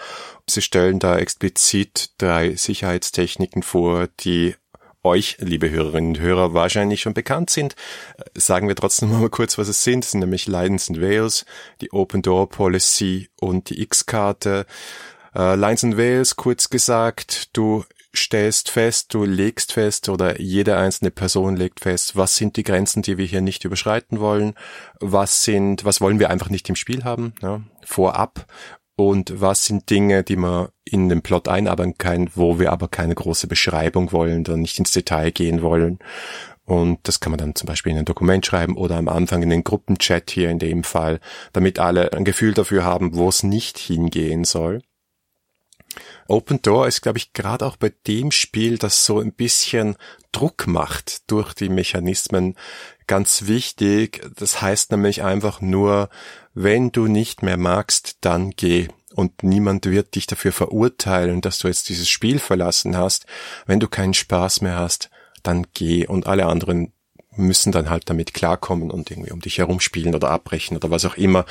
Sie 0.49 0.63
stellen 0.63 0.97
da 0.97 1.17
explizit 1.17 2.11
drei 2.17 2.55
Sicherheitstechniken 2.55 3.61
vor, 3.61 4.07
die 4.21 4.55
euch, 5.07 5.37
liebe 5.39 5.69
Hörerinnen 5.69 6.11
und 6.11 6.19
Hörer, 6.19 6.53
wahrscheinlich 6.53 7.01
schon 7.01 7.13
bekannt 7.13 7.49
sind. 7.49 7.75
Sagen 8.33 8.67
wir 8.67 8.75
trotzdem 8.75 9.11
mal 9.19 9.29
kurz, 9.29 9.57
was 9.57 9.67
es 9.67 9.83
sind. 9.83 10.03
Es 10.03 10.11
sind 10.11 10.19
nämlich 10.19 10.47
Lines 10.47 10.89
and 10.89 11.01
Veils, 11.01 11.45
die 11.81 11.91
Open 11.91 12.21
Door 12.21 12.49
Policy 12.49 13.29
und 13.39 13.69
die 13.69 13.81
X-Karte. 13.81 14.65
Äh, 15.35 15.55
Lines 15.55 15.83
and 15.83 15.97
Veils, 15.97 16.35
kurz 16.35 16.69
gesagt, 16.69 17.55
du 17.55 17.83
stellst 18.15 18.69
fest, 18.69 19.13
du 19.13 19.23
legst 19.23 19.73
fest 19.73 20.09
oder 20.09 20.41
jede 20.41 20.77
einzelne 20.77 21.11
Person 21.11 21.55
legt 21.55 21.81
fest, 21.81 22.15
was 22.15 22.35
sind 22.35 22.57
die 22.57 22.63
Grenzen, 22.63 23.01
die 23.01 23.17
wir 23.17 23.25
hier 23.25 23.41
nicht 23.41 23.63
überschreiten 23.63 24.19
wollen, 24.19 24.55
was 24.99 25.43
sind, 25.43 25.85
was 25.85 26.01
wollen 26.01 26.19
wir 26.19 26.29
einfach 26.29 26.49
nicht 26.49 26.67
im 26.69 26.75
Spiel 26.75 27.03
haben, 27.03 27.33
ja, 27.41 27.61
vorab 27.85 28.47
und 28.97 29.39
was 29.39 29.63
sind 29.65 29.91
Dinge, 29.91 30.23
die 30.23 30.35
man 30.35 30.69
in 30.83 31.07
den 31.07 31.21
Plot 31.21 31.47
einarbeiten 31.47 31.99
kann, 31.99 32.31
wo 32.33 32.59
wir 32.59 32.71
aber 32.71 32.87
keine 32.87 33.13
große 33.13 33.45
Beschreibung 33.47 34.11
wollen, 34.11 34.43
dann 34.43 34.61
nicht 34.61 34.79
ins 34.79 34.91
Detail 34.91 35.31
gehen 35.31 35.61
wollen. 35.61 35.99
Und 36.65 36.99
das 37.03 37.19
kann 37.19 37.31
man 37.31 37.37
dann 37.37 37.55
zum 37.55 37.67
Beispiel 37.67 37.91
in 37.91 37.99
ein 37.99 38.05
Dokument 38.05 38.45
schreiben 38.45 38.75
oder 38.75 38.97
am 38.97 39.07
Anfang 39.07 39.43
in 39.43 39.51
den 39.51 39.63
Gruppenchat 39.63 40.31
hier 40.31 40.49
in 40.49 40.57
dem 40.57 40.83
Fall, 40.83 41.19
damit 41.53 41.77
alle 41.77 42.11
ein 42.11 42.25
Gefühl 42.25 42.55
dafür 42.55 42.83
haben, 42.83 43.15
wo 43.15 43.29
es 43.29 43.43
nicht 43.43 43.77
hingehen 43.77 44.43
soll. 44.43 44.81
Open 46.27 46.61
Door 46.61 46.87
ist, 46.87 47.01
glaube 47.01 47.19
ich, 47.19 47.33
gerade 47.33 47.65
auch 47.65 47.77
bei 47.77 47.93
dem 48.07 48.31
Spiel, 48.31 48.79
das 48.79 49.05
so 49.05 49.19
ein 49.19 49.31
bisschen 49.31 49.95
Druck 50.31 50.67
macht 50.67 51.29
durch 51.31 51.53
die 51.53 51.69
Mechanismen, 51.69 52.55
ganz 53.05 53.47
wichtig. 53.47 54.21
Das 54.35 54.61
heißt 54.61 54.91
nämlich 54.91 55.23
einfach 55.23 55.61
nur, 55.61 56.09
wenn 56.59 56.91
du 56.91 57.05
nicht 57.05 57.43
mehr 57.43 57.57
magst, 57.57 58.17
dann 58.21 58.49
geh. 58.49 58.87
Und 59.13 59.43
niemand 59.43 59.85
wird 59.85 60.15
dich 60.15 60.25
dafür 60.25 60.51
verurteilen, 60.51 61.41
dass 61.41 61.59
du 61.59 61.67
jetzt 61.67 61.87
dieses 61.87 62.09
Spiel 62.09 62.39
verlassen 62.39 62.97
hast. 62.97 63.27
Wenn 63.67 63.79
du 63.79 63.87
keinen 63.87 64.15
Spaß 64.15 64.61
mehr 64.61 64.75
hast, 64.75 65.11
dann 65.43 65.67
geh. 65.75 66.07
Und 66.07 66.25
alle 66.25 66.47
anderen 66.47 66.93
müssen 67.35 67.71
dann 67.71 67.91
halt 67.91 68.09
damit 68.09 68.33
klarkommen 68.33 68.89
und 68.89 69.11
irgendwie 69.11 69.31
um 69.31 69.39
dich 69.39 69.59
herumspielen 69.59 70.15
oder 70.15 70.31
abbrechen 70.31 70.75
oder 70.75 70.89
was 70.89 71.05
auch 71.05 71.15
immer. 71.15 71.45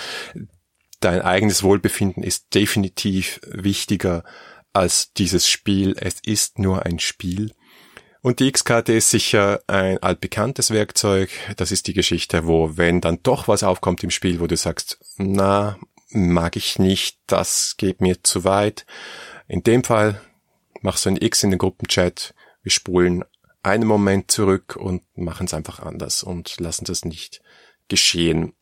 Dein 0.99 1.23
eigenes 1.23 1.63
Wohlbefinden 1.63 2.25
ist 2.25 2.53
definitiv 2.53 3.39
wichtiger 3.47 4.25
als 4.73 5.13
dieses 5.13 5.49
Spiel. 5.49 5.95
Es 6.01 6.17
ist 6.25 6.59
nur 6.59 6.85
ein 6.85 6.99
Spiel. 6.99 7.53
Und 8.23 8.41
die 8.41 8.49
X-Karte 8.49 8.93
ist 8.93 9.11
sicher 9.11 9.61
ein 9.67 9.99
altbekanntes 10.03 10.71
Werkzeug. 10.71 11.31
Das 11.57 11.71
ist 11.71 11.87
die 11.87 11.95
Geschichte, 11.95 12.47
wo 12.47 12.77
wenn 12.77 13.01
dann 13.01 13.21
doch 13.23 13.49
was 13.49 13.63
aufkommt 13.63 14.03
im 14.03 14.11
Spiel, 14.11 14.41
wo 14.41 14.47
du 14.47 14.57
sagst, 14.57 14.99
na, 15.17 15.79
mag 16.11 16.57
ich 16.57 16.79
nicht, 16.79 17.19
das 17.27 17.75
geht 17.77 18.01
mir 18.01 18.23
zu 18.23 18.45
weit. 18.45 18.87
In 19.49 19.63
dem 19.63 19.85
Fall 19.85 20.21
machst 20.81 21.05
du 21.05 21.11
ein 21.11 21.17
X 21.21 21.43
in 21.43 21.51
den 21.51 21.59
Gruppenchat, 21.59 22.35
wir 22.63 22.73
spulen 22.73 23.25
einen 23.63 23.87
Moment 23.87 24.31
zurück 24.31 24.77
und 24.77 25.03
machen 25.17 25.47
es 25.47 25.55
einfach 25.55 25.81
anders 25.81 26.23
und 26.23 26.59
lassen 26.61 26.85
das 26.85 27.05
nicht 27.05 27.43
geschehen. 27.89 28.55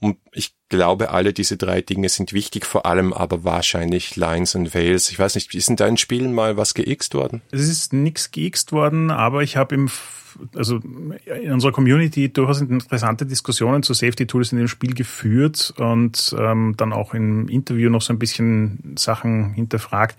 Und 0.00 0.18
ich 0.32 0.54
glaube, 0.68 1.10
alle 1.10 1.32
diese 1.32 1.56
drei 1.56 1.80
Dinge 1.80 2.08
sind 2.08 2.32
wichtig, 2.32 2.66
vor 2.66 2.86
allem 2.86 3.12
aber 3.12 3.44
wahrscheinlich 3.44 4.16
Lines 4.16 4.54
und 4.54 4.74
Veils. 4.74 5.10
Ich 5.10 5.18
weiß 5.18 5.34
nicht, 5.34 5.54
ist 5.54 5.68
in 5.68 5.76
deinen 5.76 5.96
Spielen 5.96 6.34
mal 6.34 6.56
was 6.56 6.74
geixt 6.74 7.14
worden? 7.14 7.42
Es 7.50 7.68
ist 7.68 7.92
nichts 7.92 8.30
geixt 8.30 8.72
worden, 8.72 9.10
aber 9.10 9.42
ich 9.42 9.56
habe 9.56 9.74
im 9.74 9.90
also 10.54 10.80
in 11.24 11.52
unserer 11.52 11.72
Community 11.72 12.32
durchaus 12.32 12.60
interessante 12.60 13.26
Diskussionen 13.26 13.82
zu 13.82 13.94
Safety 13.94 14.26
Tools 14.26 14.52
in 14.52 14.58
dem 14.58 14.68
Spiel 14.68 14.94
geführt 14.94 15.74
und 15.78 16.34
ähm, 16.38 16.74
dann 16.76 16.92
auch 16.92 17.14
im 17.14 17.48
Interview 17.48 17.90
noch 17.90 18.02
so 18.02 18.12
ein 18.12 18.18
bisschen 18.18 18.94
Sachen 18.96 19.52
hinterfragt 19.54 20.18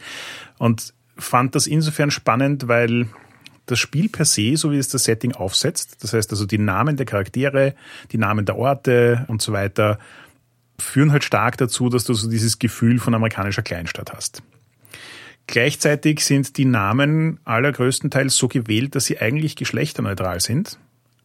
und 0.58 0.94
fand 1.18 1.56
das 1.56 1.68
insofern 1.68 2.12
spannend, 2.12 2.68
weil 2.68 3.08
das 3.65 3.79
Spiel 3.79 4.10
per 4.10 4.25
se, 4.25 4.58
so 4.58 4.72
wie 4.72 4.77
es 4.77 4.89
das 4.89 5.03
Setting 5.03 5.34
aufsetzt, 5.34 6.03
das 6.03 6.13
heißt 6.13 6.32
also 6.32 6.46
die 6.46 6.58
Namen 6.58 6.98
der 6.98 7.06
Charaktere, 7.06 7.75
die 8.12 8.18
Namen 8.18 8.46
der 8.46 8.58
Orte 8.58 9.25
und 9.27 9.41
so 9.41 9.53
weiter, 9.53 10.00
führen 10.79 11.12
halt 11.12 11.24
stark 11.24 11.57
dazu, 11.57 11.89
dass 11.89 12.03
du 12.03 12.13
so 12.13 12.29
dieses 12.29 12.59
Gefühl 12.59 13.00
von 13.00 13.13
amerikanischer 13.13 13.62
Kleinstadt 13.62 14.13
hast. 14.13 14.43
Gleichzeitig 15.48 16.24
sind 16.24 16.57
die 16.57 16.65
Namen 16.65 17.39
allergrößtenteils 17.43 18.36
so 18.36 18.48
gewählt, 18.48 18.95
dass 18.95 19.05
sie 19.05 19.19
eigentlich 19.19 19.55
geschlechterneutral 19.55 20.39
sind. 20.39 20.77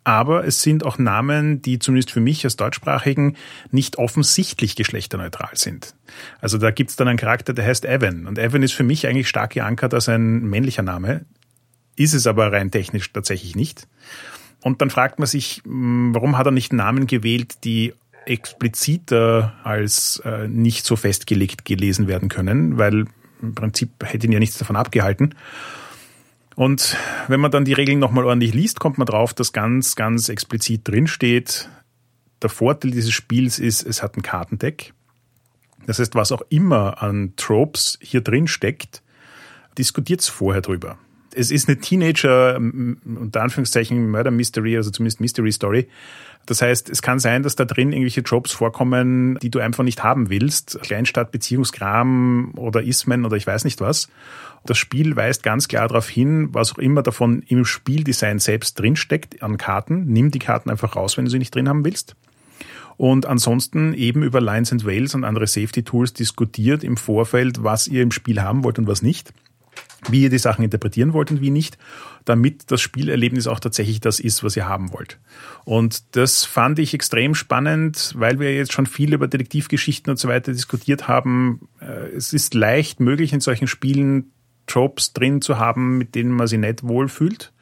Aber 0.07 0.47
es 0.47 0.61
sind 0.61 0.85
auch 0.85 0.99
Namen, 0.99 1.63
die 1.63 1.79
zumindest 1.79 2.11
für 2.11 2.21
mich 2.21 2.45
als 2.45 2.57
Deutschsprachigen 2.57 3.37
nicht 3.71 3.97
offensichtlich 3.97 4.77
geschlechterneutral 4.77 5.53
sind. 5.55 5.95
Also 6.41 6.59
da 6.59 6.71
gibt's 6.71 6.97
dann 6.97 7.09
einen 7.09 7.19
Charakter, 7.19 7.55
der 7.55 7.65
heißt 7.65 7.87
Evan. 7.87 8.27
Und 8.27 8.39
Evan 8.39 8.63
ist 8.63 8.75
für 8.75 8.83
mich 8.83 9.07
eigentlich 9.07 9.29
stark 9.29 9.53
geankert 9.53 9.95
als 9.95 10.09
ein 10.09 10.45
männlicher 10.45 10.83
Name 10.83 11.25
ist 11.97 12.15
es 12.15 12.27
aber 12.27 12.53
rein 12.53 12.71
technisch 12.71 13.13
tatsächlich 13.13 13.57
nicht. 13.57 13.87
Und 14.63 14.81
dann 14.81 14.91
fragt 14.91 15.19
man 15.19 15.27
sich, 15.27 15.63
hm, 15.65 16.15
warum 16.15 16.39
hat 16.39 16.47
er 16.47 16.53
nicht 16.53 16.73
Namen 16.73 17.07
gewählt, 17.07 17.65
die 17.65 17.93
expliziter 18.27 19.55
als 19.63 20.21
äh, 20.25 20.49
nicht 20.49 20.85
so 20.85 20.97
festgelegt 20.97 21.65
gelesen 21.65 22.09
werden 22.09 22.29
können, 22.29 22.79
weil 22.79 23.07
im 23.43 23.55
Prinzip 23.55 23.91
hätte 24.05 24.27
ihn 24.27 24.33
ja 24.33 24.39
nichts 24.39 24.59
davon 24.59 24.77
abgehalten. 24.77 25.35
Und 26.57 26.97
wenn 27.29 27.41
man 27.41 27.51
dann 27.51 27.65
die 27.65 27.73
Regeln 27.73 27.99
nochmal 27.99 28.25
ordentlich 28.25 28.55
liest, 28.55 28.81
kommt 28.81 28.99
man 28.99 29.07
drauf, 29.07 29.35
dass 29.35 29.53
ganz, 29.53 29.97
ganz 29.97 30.29
explizit 30.29 30.87
drinsteht, 30.87 31.69
der 32.43 32.51
Vorteil 32.51 32.91
dieses 32.91 33.13
Spiels 33.13 33.59
ist, 33.59 33.83
es 33.83 34.03
hat 34.03 34.17
ein 34.17 34.23
Kartendeck. 34.23 34.93
Das 35.87 35.99
heißt, 35.99 36.15
was 36.15 36.33
auch 36.33 36.43
immer 36.49 37.03
an 37.03 37.35
Tropes 37.37 37.99
hier 38.01 38.21
drin 38.21 38.47
steckt, 38.47 39.03
diskutiert 39.77 40.21
es 40.21 40.29
vorher 40.29 40.63
drüber 40.63 40.99
es 41.35 41.51
ist 41.51 41.69
eine 41.69 41.79
Teenager, 41.79 42.57
unter 42.57 43.43
Anführungszeichen 43.43 44.11
Murder 44.11 44.31
Mystery, 44.31 44.77
also 44.77 44.91
zumindest 44.91 45.21
Mystery 45.21 45.53
Story. 45.53 45.89
Das 46.47 46.61
heißt, 46.61 46.91
es 46.91 47.01
kann 47.01 47.19
sein, 47.19 47.43
dass 47.43 47.57
da 47.57 47.65
drin 47.65 47.93
irgendwelche 47.93 48.21
Jobs 48.21 48.53
vorkommen, 48.53 49.39
die 49.41 49.51
du 49.51 49.61
einfach 49.61 49.83
nicht 49.83 50.03
haben 50.05 50.29
willst. 50.29 50.79
Kleinstadt, 50.83 51.33
Beziehungskram 51.33 52.53
oder 52.57 52.83
Ismen 52.83 53.25
oder 53.25 53.37
ich 53.37 53.47
weiß 53.47 53.65
nicht 53.65 53.81
was. 53.81 54.09
Das 54.67 54.77
Spiel 54.77 55.17
weist 55.17 55.43
ganz 55.43 55.69
klar 55.69 55.89
darauf 55.89 56.09
hin, 56.09 56.49
was 56.53 56.73
auch 56.73 56.79
immer 56.79 57.03
davon 57.03 57.43
im 57.49 57.65
Spieldesign 57.65 58.39
selbst 58.39 58.79
drinsteckt 58.79 59.43
an 59.43 59.57
Karten. 59.57 60.07
Nimm 60.07 60.31
die 60.31 60.39
Karten 60.39 60.71
einfach 60.71 60.97
raus, 60.97 61.17
wenn 61.17 61.25
du 61.25 61.31
sie 61.31 61.39
nicht 61.39 61.55
drin 61.55 61.69
haben 61.69 61.85
willst. 61.85 62.15
Und 62.97 63.27
ansonsten 63.27 63.93
eben 63.95 64.23
über 64.23 64.41
Lines 64.41 64.71
and 64.71 64.85
Wales 64.87 65.15
und 65.15 65.25
andere 65.25 65.47
Safety 65.47 65.83
Tools 65.83 66.13
diskutiert 66.13 66.85
im 66.85 66.97
Vorfeld, 66.97 67.65
was 67.65 67.89
ihr 67.89 68.03
im 68.03 68.13
Spiel 68.13 68.41
haben 68.41 68.65
wollt 68.65 68.79
und 68.79 68.87
was 68.87 69.03
nicht 69.03 69.33
wie 70.11 70.23
ihr 70.23 70.31
die 70.31 70.39
Sachen 70.39 70.65
interpretieren 70.65 71.13
wollt 71.13 71.31
und 71.31 71.41
wie 71.41 71.51
nicht, 71.51 71.79
damit 72.25 72.71
das 72.71 72.81
Spielerlebnis 72.81 73.47
auch 73.47 73.61
tatsächlich 73.61 74.01
das 74.01 74.21
ist, 74.21 74.45
was 74.45 74.57
ihr 74.57 74.69
haben 74.69 74.93
wollt. 74.93 75.19
Und 75.65 76.17
das 76.17 76.45
fand 76.45 76.79
ich 76.79 76.95
extrem 76.95 77.35
spannend, 77.35 78.13
weil 78.17 78.39
wir 78.39 78.55
jetzt 78.55 78.73
schon 78.73 78.87
viel 78.87 79.13
über 79.15 79.29
Detektivgeschichten 79.29 80.11
und 80.11 80.19
so 80.19 80.29
weiter 80.29 80.53
diskutiert 80.53 81.09
haben. 81.09 81.69
Äh, 81.81 82.09
es 82.17 82.33
ist 82.33 82.55
leicht 82.55 83.01
möglich, 83.01 83.33
in 83.33 83.41
solchen 83.41 83.67
Spielen 83.67 84.33
Tropes 84.67 85.13
drin 85.13 85.43
zu 85.43 85.59
haben, 85.59 85.99
mit 85.99 86.15
denen 86.15 86.33
man 86.33 86.47
sich 86.47 86.59
nicht 86.59 86.85
wohlfühlt. 86.85 87.53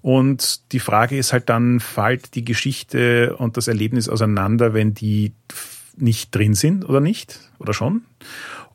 Und 0.00 0.72
die 0.72 0.78
Frage 0.78 1.18
ist 1.18 1.32
halt 1.32 1.48
dann, 1.48 1.80
fällt 1.80 2.34
die 2.34 2.44
Geschichte 2.44 3.36
und 3.36 3.56
das 3.56 3.68
Erlebnis 3.68 4.08
auseinander, 4.08 4.72
wenn 4.72 4.94
die 4.94 5.32
nicht 5.96 6.34
drin 6.34 6.54
sind 6.54 6.88
oder 6.88 7.00
nicht? 7.00 7.40
Oder 7.58 7.74
schon? 7.74 8.02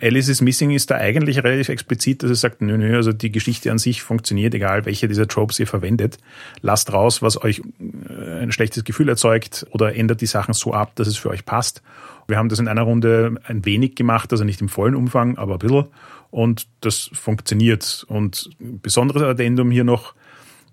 Alice 0.01 0.27
is 0.27 0.41
Missing 0.41 0.71
ist 0.71 0.91
da 0.91 0.95
eigentlich 0.95 1.43
relativ 1.43 1.69
explizit, 1.69 2.23
dass 2.23 2.31
es 2.31 2.41
sagt, 2.41 2.61
nö, 2.61 2.77
nö, 2.77 2.95
also 2.95 3.13
die 3.13 3.31
Geschichte 3.31 3.71
an 3.71 3.77
sich 3.77 4.01
funktioniert, 4.01 4.53
egal 4.53 4.85
welche 4.85 5.07
dieser 5.07 5.27
Tropes 5.27 5.59
ihr 5.59 5.67
verwendet. 5.67 6.17
Lasst 6.61 6.91
raus, 6.91 7.21
was 7.21 7.41
euch 7.41 7.61
äh, 7.79 8.41
ein 8.41 8.51
schlechtes 8.51 8.83
Gefühl 8.83 9.09
erzeugt 9.09 9.65
oder 9.71 9.95
ändert 9.95 10.21
die 10.21 10.25
Sachen 10.25 10.53
so 10.53 10.73
ab, 10.73 10.95
dass 10.95 11.07
es 11.07 11.17
für 11.17 11.29
euch 11.29 11.45
passt. 11.45 11.81
Wir 12.27 12.37
haben 12.37 12.49
das 12.49 12.59
in 12.59 12.67
einer 12.67 12.83
Runde 12.83 13.35
ein 13.45 13.65
wenig 13.65 13.95
gemacht, 13.95 14.31
also 14.31 14.43
nicht 14.43 14.61
im 14.61 14.69
vollen 14.69 14.95
Umfang, 14.95 15.37
aber 15.37 15.53
ein 15.53 15.59
bisschen. 15.59 15.85
Und 16.31 16.67
das 16.81 17.09
funktioniert. 17.13 18.05
Und 18.07 18.49
besonderes 18.59 19.23
Addendum 19.23 19.71
hier 19.71 19.83
noch, 19.83 20.15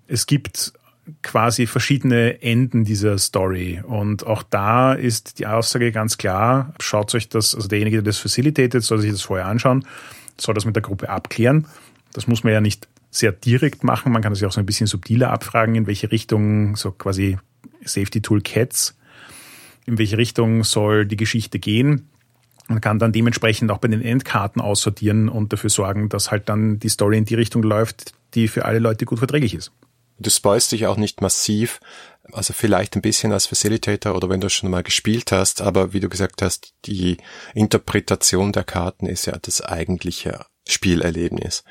es 0.07 0.25
gibt 0.25 0.73
quasi 1.23 1.67
verschiedene 1.67 2.41
Enden 2.41 2.83
dieser 2.83 3.17
Story. 3.17 3.81
Und 3.85 4.25
auch 4.25 4.43
da 4.43 4.93
ist 4.93 5.39
die 5.39 5.47
Aussage 5.47 5.91
ganz 5.91 6.17
klar, 6.17 6.73
schaut 6.79 7.13
euch 7.15 7.29
das, 7.29 7.55
also 7.55 7.67
derjenige, 7.67 7.97
der 7.97 8.03
das 8.03 8.17
facilitated, 8.17 8.83
soll 8.83 8.99
sich 8.99 9.11
das 9.11 9.21
vorher 9.21 9.47
anschauen, 9.47 9.85
soll 10.39 10.53
das 10.53 10.65
mit 10.65 10.75
der 10.75 10.83
Gruppe 10.83 11.09
abklären. 11.09 11.67
Das 12.13 12.27
muss 12.27 12.43
man 12.43 12.53
ja 12.53 12.61
nicht 12.61 12.87
sehr 13.09 13.31
direkt 13.31 13.83
machen, 13.83 14.11
man 14.11 14.21
kann 14.21 14.31
das 14.31 14.39
ja 14.41 14.47
auch 14.47 14.53
so 14.53 14.61
ein 14.61 14.65
bisschen 14.65 14.87
subtiler 14.87 15.31
abfragen, 15.31 15.75
in 15.75 15.85
welche 15.85 16.11
Richtung 16.11 16.75
so 16.77 16.91
quasi 16.91 17.37
Safety 17.83 18.21
Tool 18.21 18.41
Cats, 18.41 18.95
in 19.85 19.97
welche 19.97 20.17
Richtung 20.17 20.63
soll 20.63 21.05
die 21.05 21.17
Geschichte 21.17 21.59
gehen. 21.59 22.07
Man 22.67 22.79
kann 22.79 22.99
dann 22.99 23.11
dementsprechend 23.11 23.69
auch 23.69 23.79
bei 23.79 23.89
den 23.89 24.01
Endkarten 24.01 24.61
aussortieren 24.61 25.27
und 25.27 25.51
dafür 25.51 25.69
sorgen, 25.69 26.07
dass 26.07 26.31
halt 26.31 26.47
dann 26.47 26.79
die 26.79 26.89
Story 26.89 27.17
in 27.17 27.25
die 27.25 27.35
Richtung 27.35 27.63
läuft, 27.63 28.13
die 28.33 28.47
für 28.47 28.63
alle 28.63 28.79
Leute 28.79 29.05
gut 29.05 29.17
verträglich 29.17 29.53
ist. 29.53 29.73
Du 30.21 30.29
spoilst 30.29 30.71
dich 30.71 30.87
auch 30.87 30.97
nicht 30.97 31.21
massiv, 31.21 31.79
also 32.31 32.53
vielleicht 32.53 32.95
ein 32.95 33.01
bisschen 33.01 33.33
als 33.33 33.47
Facilitator 33.47 34.15
oder 34.15 34.29
wenn 34.29 34.41
du 34.41 34.49
schon 34.49 34.69
mal 34.69 34.83
gespielt 34.83 35.31
hast, 35.31 35.61
aber 35.61 35.93
wie 35.93 35.99
du 35.99 36.09
gesagt 36.09 36.41
hast, 36.41 36.73
die 36.85 37.17
Interpretation 37.53 38.51
der 38.51 38.63
Karten 38.63 39.07
ist 39.07 39.25
ja 39.25 39.37
das 39.41 39.61
eigentliche 39.61 40.45
Spielerlebnis. 40.67 41.63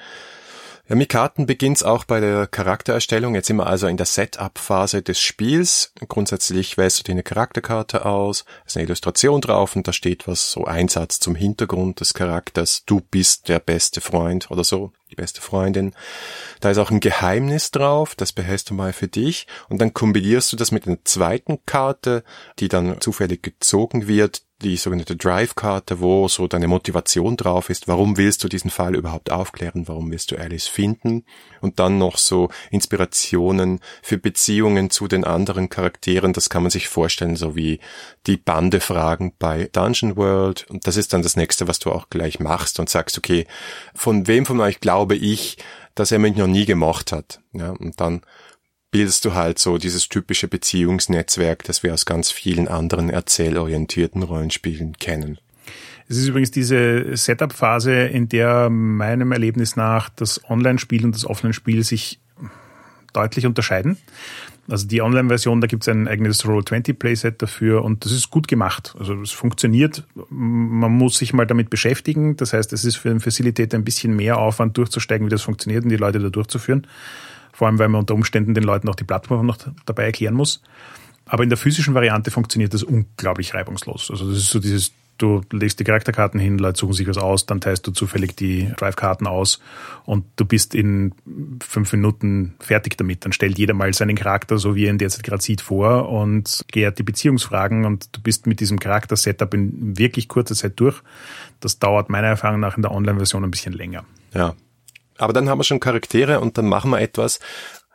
Ja, 0.90 0.96
mit 0.96 1.08
Karten 1.08 1.46
beginnt's 1.46 1.84
auch 1.84 2.02
bei 2.02 2.18
der 2.18 2.48
Charaktererstellung. 2.48 3.36
Jetzt 3.36 3.46
sind 3.46 3.58
wir 3.58 3.68
also 3.68 3.86
in 3.86 3.96
der 3.96 4.06
Setup-Phase 4.06 5.02
des 5.02 5.20
Spiels. 5.20 5.92
Grundsätzlich 6.08 6.76
wählst 6.76 6.98
du 6.98 7.04
dir 7.04 7.12
eine 7.12 7.22
Charakterkarte 7.22 8.04
aus, 8.04 8.44
ist 8.66 8.76
eine 8.76 8.86
Illustration 8.86 9.40
drauf 9.40 9.76
und 9.76 9.86
da 9.86 9.92
steht 9.92 10.26
was, 10.26 10.50
so 10.50 10.64
Einsatz 10.64 11.20
zum 11.20 11.36
Hintergrund 11.36 12.00
des 12.00 12.12
Charakters. 12.12 12.82
Du 12.86 13.00
bist 13.00 13.48
der 13.48 13.60
beste 13.60 14.00
Freund 14.00 14.50
oder 14.50 14.64
so, 14.64 14.92
die 15.10 15.16
beste 15.16 15.40
Freundin. 15.40 15.94
Da 16.60 16.70
ist 16.70 16.78
auch 16.78 16.90
ein 16.90 17.00
Geheimnis 17.00 17.70
drauf, 17.70 18.14
das 18.14 18.32
behältst 18.32 18.70
du 18.70 18.74
mal 18.74 18.92
für 18.92 19.08
dich 19.08 19.46
und 19.68 19.80
dann 19.80 19.92
kombinierst 19.94 20.52
du 20.52 20.56
das 20.56 20.72
mit 20.72 20.86
einer 20.86 20.98
zweiten 21.04 21.58
Karte, 21.66 22.24
die 22.58 22.68
dann 22.68 23.00
zufällig 23.00 23.42
gezogen 23.42 24.06
wird, 24.06 24.42
die 24.62 24.76
sogenannte 24.76 25.16
Drive-Karte, 25.16 26.00
wo 26.00 26.28
so 26.28 26.46
deine 26.46 26.68
Motivation 26.68 27.36
drauf 27.36 27.70
ist. 27.70 27.88
Warum 27.88 28.16
willst 28.16 28.44
du 28.44 28.48
diesen 28.48 28.70
Fall 28.70 28.94
überhaupt 28.94 29.30
aufklären? 29.30 29.88
Warum 29.88 30.10
willst 30.10 30.30
du 30.30 30.36
Alice 30.36 30.66
finden? 30.66 31.24
Und 31.60 31.78
dann 31.78 31.98
noch 31.98 32.18
so 32.18 32.50
Inspirationen 32.70 33.80
für 34.02 34.18
Beziehungen 34.18 34.90
zu 34.90 35.08
den 35.08 35.24
anderen 35.24 35.68
Charakteren. 35.68 36.32
Das 36.32 36.50
kann 36.50 36.62
man 36.62 36.70
sich 36.70 36.88
vorstellen, 36.88 37.36
so 37.36 37.56
wie 37.56 37.80
die 38.26 38.36
Bande-Fragen 38.36 39.32
bei 39.38 39.68
Dungeon 39.72 40.16
World. 40.16 40.66
Und 40.68 40.86
das 40.86 40.96
ist 40.96 41.12
dann 41.12 41.22
das 41.22 41.36
nächste, 41.36 41.68
was 41.68 41.78
du 41.78 41.90
auch 41.90 42.10
gleich 42.10 42.40
machst 42.40 42.78
und 42.80 42.88
sagst, 42.90 43.16
okay, 43.16 43.46
von 43.94 44.26
wem 44.26 44.46
von 44.46 44.60
euch 44.60 44.80
glaube 44.80 45.16
ich, 45.16 45.56
dass 45.94 46.12
er 46.12 46.18
mich 46.18 46.36
noch 46.36 46.46
nie 46.46 46.66
gemocht 46.66 47.12
hat? 47.12 47.40
Ja, 47.52 47.70
und 47.70 48.00
dann 48.00 48.22
bildest 48.90 49.24
du 49.24 49.34
halt 49.34 49.58
so 49.58 49.78
dieses 49.78 50.08
typische 50.08 50.48
Beziehungsnetzwerk, 50.48 51.64
das 51.64 51.82
wir 51.82 51.94
aus 51.94 52.04
ganz 52.04 52.30
vielen 52.30 52.68
anderen 52.68 53.10
erzählorientierten 53.10 54.22
Rollenspielen 54.22 54.98
kennen. 54.98 55.38
Es 56.08 56.16
ist 56.16 56.26
übrigens 56.26 56.50
diese 56.50 57.16
Setup-Phase, 57.16 57.92
in 57.92 58.28
der 58.28 58.68
meinem 58.68 59.30
Erlebnis 59.30 59.76
nach 59.76 60.08
das 60.08 60.40
Online-Spiel 60.50 61.04
und 61.04 61.14
das 61.14 61.24
Offline-Spiel 61.24 61.84
sich 61.84 62.18
deutlich 63.12 63.46
unterscheiden. 63.46 63.96
Also 64.68 64.86
die 64.86 65.02
Online-Version, 65.02 65.60
da 65.60 65.66
gibt 65.66 65.84
es 65.84 65.88
ein 65.88 66.08
eigenes 66.08 66.44
Roll20-Playset 66.44 67.40
dafür 67.42 67.84
und 67.84 68.04
das 68.04 68.12
ist 68.12 68.30
gut 68.30 68.46
gemacht. 68.46 68.94
Also 68.98 69.20
es 69.20 69.30
funktioniert. 69.30 70.04
Man 70.28 70.92
muss 70.92 71.18
sich 71.18 71.32
mal 71.32 71.46
damit 71.46 71.70
beschäftigen. 71.70 72.36
Das 72.36 72.52
heißt, 72.52 72.72
es 72.72 72.84
ist 72.84 72.96
für 72.96 73.08
den 73.08 73.20
Facilitator 73.20 73.78
ein 73.78 73.84
bisschen 73.84 74.14
mehr 74.14 74.38
Aufwand 74.38 74.76
durchzusteigen, 74.76 75.26
wie 75.26 75.30
das 75.30 75.42
funktioniert 75.42 75.84
und 75.84 75.90
die 75.90 75.96
Leute 75.96 76.20
da 76.20 76.28
durchzuführen. 76.28 76.86
Vor 77.60 77.66
allem, 77.66 77.78
weil 77.78 77.90
man 77.90 78.00
unter 78.00 78.14
Umständen 78.14 78.54
den 78.54 78.64
Leuten 78.64 78.88
auch 78.88 78.94
die 78.94 79.04
Plattform 79.04 79.44
noch 79.44 79.58
dabei 79.84 80.04
erklären 80.04 80.32
muss. 80.32 80.62
Aber 81.26 81.42
in 81.42 81.50
der 81.50 81.58
physischen 81.58 81.92
Variante 81.92 82.30
funktioniert 82.30 82.72
das 82.72 82.82
unglaublich 82.82 83.52
reibungslos. 83.52 84.10
Also 84.10 84.30
das 84.30 84.38
ist 84.38 84.48
so 84.48 84.60
dieses 84.60 84.92
du 85.18 85.42
legst 85.52 85.78
die 85.78 85.84
Charakterkarten 85.84 86.40
hin, 86.40 86.56
Leute 86.56 86.78
suchen 86.78 86.94
sich 86.94 87.06
was 87.06 87.18
aus, 87.18 87.44
dann 87.44 87.60
teilst 87.60 87.86
du 87.86 87.90
zufällig 87.90 88.34
die 88.34 88.72
Drive-Karten 88.78 89.26
aus 89.26 89.60
und 90.06 90.24
du 90.36 90.46
bist 90.46 90.74
in 90.74 91.12
fünf 91.62 91.92
Minuten 91.92 92.54
fertig 92.60 92.96
damit. 92.96 93.26
Dann 93.26 93.34
stellt 93.34 93.58
jeder 93.58 93.74
mal 93.74 93.92
seinen 93.92 94.16
Charakter, 94.16 94.56
so 94.56 94.74
wie 94.74 94.86
er 94.86 94.90
ihn 94.90 94.96
derzeit 94.96 95.22
gerade 95.22 95.42
sieht, 95.42 95.60
vor 95.60 96.08
und 96.08 96.64
klärt 96.72 96.98
die 96.98 97.02
Beziehungsfragen 97.02 97.84
und 97.84 98.08
du 98.16 98.22
bist 98.22 98.46
mit 98.46 98.60
diesem 98.60 98.78
Charakter-Setup 98.78 99.52
in 99.52 99.98
wirklich 99.98 100.28
kurzer 100.28 100.54
Zeit 100.54 100.80
durch. 100.80 101.02
Das 101.60 101.78
dauert 101.78 102.08
meiner 102.08 102.28
Erfahrung 102.28 102.60
nach 102.60 102.76
in 102.76 102.82
der 102.82 102.92
Online-Version 102.92 103.44
ein 103.44 103.50
bisschen 103.50 103.74
länger. 103.74 104.06
Ja, 104.32 104.54
aber 105.20 105.32
dann 105.32 105.48
haben 105.48 105.58
wir 105.58 105.64
schon 105.64 105.80
Charaktere 105.80 106.40
und 106.40 106.58
dann 106.58 106.66
machen 106.66 106.90
wir 106.90 107.00
etwas, 107.00 107.38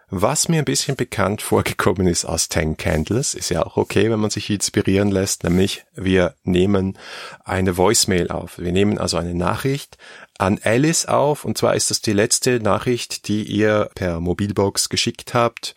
was 0.10 0.50
mir 0.50 0.60
ein 0.60 0.66
bisschen 0.66 0.96
bekannt 0.96 1.42
vorgekommen 1.42 2.06
ist 2.06 2.26
aus 2.26 2.48
Ten 2.48 2.78
Candles, 2.78 3.34
ist 3.34 3.50
ja 3.50 3.66
auch 3.66 3.76
okay, 3.76 4.12
wenn 4.12 4.20
man 4.20 4.30
sich 4.30 4.50
inspirieren 4.50 5.10
lässt, 5.10 5.44
nämlich 5.44 5.84
wir 5.96 6.36
nehmen 6.44 6.98
eine 7.44 7.76
Voicemail 7.76 8.30
auf. 8.30 8.60
Wir 8.60 8.72
nehmen 8.72 9.00
also 9.00 9.18
eine 9.18 9.34
Nachricht 9.34 9.98
an 10.38 10.60
Alice 10.64 11.08
auf 11.08 11.44
und 11.44 11.58
zwar 11.58 11.76
ist 11.76 11.90
das 11.90 12.02
die 12.02 12.14
letzte 12.14 12.60
Nachricht, 12.60 13.28
die 13.28 13.44
ihr 13.44 13.90
per 13.96 14.20
Mobilbox 14.20 14.90
geschickt 14.90 15.34
habt, 15.34 15.74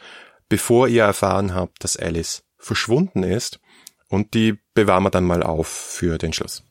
bevor 0.50 0.88
ihr 0.88 1.04
erfahren 1.04 1.54
habt, 1.54 1.82
dass 1.82 1.96
Alice 1.96 2.42
verschwunden 2.58 3.22
ist 3.22 3.60
und 4.08 4.34
die 4.34 4.58
bewahren 4.74 5.04
wir 5.04 5.10
dann 5.10 5.24
mal 5.24 5.42
auf 5.42 5.68
für 5.68 6.18
den 6.18 6.34
Schluss. 6.34 6.64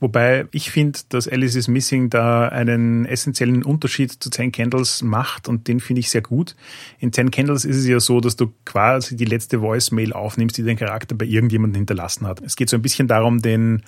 Wobei 0.00 0.46
ich 0.50 0.70
finde, 0.70 0.98
dass 1.10 1.28
Alice 1.28 1.54
is 1.56 1.68
Missing 1.68 2.08
da 2.08 2.48
einen 2.48 3.04
essentiellen 3.04 3.62
Unterschied 3.62 4.10
zu 4.12 4.30
Ten 4.30 4.50
Candles 4.50 5.02
macht 5.02 5.46
und 5.46 5.68
den 5.68 5.78
finde 5.78 6.00
ich 6.00 6.10
sehr 6.10 6.22
gut. 6.22 6.56
In 6.98 7.12
Ten 7.12 7.30
Candles 7.30 7.66
ist 7.66 7.76
es 7.76 7.86
ja 7.86 8.00
so, 8.00 8.20
dass 8.20 8.34
du 8.34 8.52
quasi 8.64 9.14
die 9.14 9.26
letzte 9.26 9.60
Voicemail 9.60 10.14
aufnimmst, 10.14 10.56
die 10.56 10.64
dein 10.64 10.76
Charakter 10.76 11.14
bei 11.14 11.26
irgendjemandem 11.26 11.80
hinterlassen 11.80 12.26
hat. 12.26 12.40
Es 12.40 12.56
geht 12.56 12.70
so 12.70 12.76
ein 12.76 12.82
bisschen 12.82 13.08
darum, 13.08 13.42
den 13.42 13.82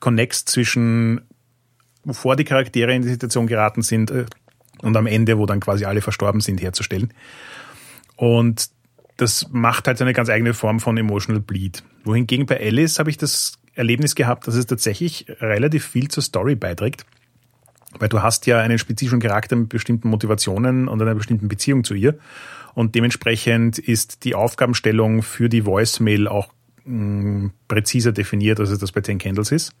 Connext 0.00 0.48
zwischen 0.48 1.20
bevor 2.04 2.36
die 2.36 2.44
Charaktere 2.44 2.94
in 2.94 3.02
die 3.02 3.08
Situation 3.08 3.46
geraten 3.46 3.82
sind 3.82 4.10
äh, 4.10 4.24
und 4.80 4.96
am 4.96 5.06
Ende, 5.06 5.38
wo 5.38 5.46
dann 5.46 5.60
quasi 5.60 5.84
alle 5.84 6.00
verstorben 6.00 6.40
sind, 6.40 6.62
herzustellen. 6.62 7.12
Und 8.16 8.70
das 9.16 9.48
macht 9.50 9.86
halt 9.86 10.00
eine 10.00 10.12
ganz 10.12 10.30
eigene 10.30 10.54
Form 10.54 10.80
von 10.80 10.96
Emotional 10.96 11.40
Bleed. 11.42 11.82
Wohingegen 12.04 12.46
bei 12.46 12.58
Alice 12.60 12.98
habe 12.98 13.10
ich 13.10 13.18
das 13.18 13.57
Erlebnis 13.78 14.14
gehabt, 14.14 14.46
dass 14.46 14.54
es 14.54 14.66
tatsächlich 14.66 15.26
relativ 15.40 15.86
viel 15.86 16.08
zur 16.08 16.22
Story 16.22 16.54
beiträgt. 16.54 17.06
Weil 17.98 18.08
du 18.08 18.22
hast 18.22 18.46
ja 18.46 18.60
einen 18.60 18.78
spezifischen 18.78 19.20
Charakter 19.20 19.56
mit 19.56 19.70
bestimmten 19.70 20.08
Motivationen 20.10 20.88
und 20.88 21.00
einer 21.00 21.14
bestimmten 21.14 21.48
Beziehung 21.48 21.84
zu 21.84 21.94
ihr. 21.94 22.18
Und 22.74 22.94
dementsprechend 22.94 23.78
ist 23.78 24.24
die 24.24 24.34
Aufgabenstellung 24.34 25.22
für 25.22 25.48
die 25.48 25.64
Voicemail 25.64 26.28
auch 26.28 26.52
mm, 26.84 27.46
präziser 27.66 28.12
definiert, 28.12 28.60
als 28.60 28.70
es 28.70 28.78
das 28.78 28.92
bei 28.92 29.00
Ten 29.00 29.18
Candles 29.18 29.52
ist. 29.52 29.72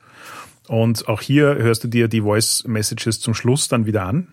Und 0.68 1.08
auch 1.08 1.20
hier 1.20 1.56
hörst 1.56 1.84
du 1.84 1.88
dir 1.88 2.08
die 2.08 2.22
Voice 2.22 2.64
Messages 2.66 3.20
zum 3.20 3.34
Schluss 3.34 3.68
dann 3.68 3.86
wieder 3.86 4.04
an. 4.04 4.28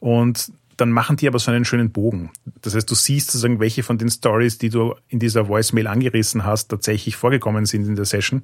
Und 0.00 0.50
dann 0.76 0.90
machen 0.90 1.16
die 1.16 1.28
aber 1.28 1.38
so 1.38 1.50
einen 1.50 1.64
schönen 1.64 1.90
Bogen. 1.90 2.30
Das 2.62 2.74
heißt, 2.74 2.90
du 2.90 2.94
siehst 2.94 3.28
sozusagen, 3.28 3.60
welche 3.60 3.82
von 3.82 3.98
den 3.98 4.10
Stories, 4.10 4.58
die 4.58 4.70
du 4.70 4.94
in 5.08 5.18
dieser 5.18 5.48
Voicemail 5.48 5.86
angerissen 5.86 6.44
hast, 6.44 6.68
tatsächlich 6.68 7.16
vorgekommen 7.16 7.66
sind 7.66 7.86
in 7.86 7.96
der 7.96 8.04
Session, 8.04 8.42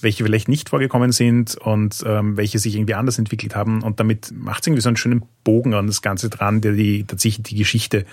welche 0.00 0.24
vielleicht 0.24 0.48
nicht 0.48 0.68
vorgekommen 0.68 1.12
sind 1.12 1.56
und 1.56 2.02
ähm, 2.06 2.36
welche 2.36 2.58
sich 2.58 2.76
irgendwie 2.76 2.94
anders 2.94 3.18
entwickelt 3.18 3.56
haben. 3.56 3.82
Und 3.82 4.00
damit 4.00 4.32
macht 4.32 4.62
es 4.62 4.66
irgendwie 4.68 4.82
so 4.82 4.88
einen 4.88 4.96
schönen 4.96 5.22
Bogen 5.44 5.74
an 5.74 5.86
das 5.86 6.02
Ganze 6.02 6.30
dran, 6.30 6.60
der 6.60 6.72
die 6.72 7.04
tatsächlich 7.04 7.44
die 7.44 7.56
Geschichte 7.56 8.04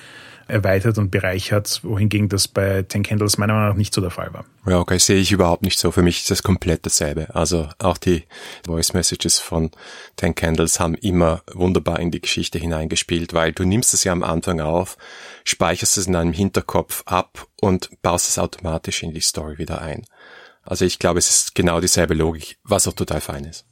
erweitert 0.50 0.98
und 0.98 1.12
bereichert, 1.12 1.82
wohingegen 1.84 2.30
das 2.30 2.48
bei 2.48 2.84
Ten 2.84 3.04
Candles 3.04 3.38
meiner 3.38 3.54
Meinung 3.54 3.70
nach 3.70 3.76
nicht 3.76 3.94
so 3.94 4.02
der 4.02 4.10
Fall 4.10 4.34
war. 4.34 4.46
Ja, 4.68 4.80
okay, 4.80 4.98
sehe 4.98 5.18
ich 5.18 5.32
überhaupt 5.32 5.64
nicht 5.64 5.80
so. 5.80 5.92
Für 5.92 6.02
mich 6.02 6.20
ist 6.20 6.32
das 6.32 6.44
komplett 6.44 6.86
dasselbe. 6.86 7.34
Also 7.36 7.70
auch 7.80 7.98
die 7.98 8.24
Voice 8.66 8.94
Messages 8.94 9.40
von 9.40 9.72
Ten 10.16 10.36
Candles 10.36 10.80
haben 10.80 10.96
immer 10.96 11.42
wunderbar 11.54 12.00
in 12.00 12.12
die 12.12 12.22
Geschichte 12.22 12.60
hineingespielt, 12.60 13.34
weil 13.34 13.54
du 13.54 13.64
nimmst 13.64 13.94
es 13.94 14.04
ja 14.04 14.12
am 14.12 14.24
Anfang 14.24 14.60
auf, 14.60 14.98
speicherst 15.44 15.98
es 15.98 16.08
in 16.08 16.14
deinem 16.14 16.34
Hinterkopf 16.34 17.04
ab 17.06 17.48
und 17.62 17.90
baust 18.02 18.30
es 18.30 18.40
automatisch 18.40 19.04
in 19.04 19.14
die 19.14 19.22
Story 19.22 19.58
wieder 19.58 19.82
ein. 19.82 20.06
Also 20.64 20.86
ich 20.86 21.00
glaube, 21.00 21.20
es 21.20 21.30
ist 21.30 21.56
genau 21.56 21.80
dieselbe 21.80 22.14
Logik, 22.14 22.58
was 22.64 22.88
auch 22.88 22.94
total 22.94 23.22
fein 23.22 23.46
ist. 23.46 23.66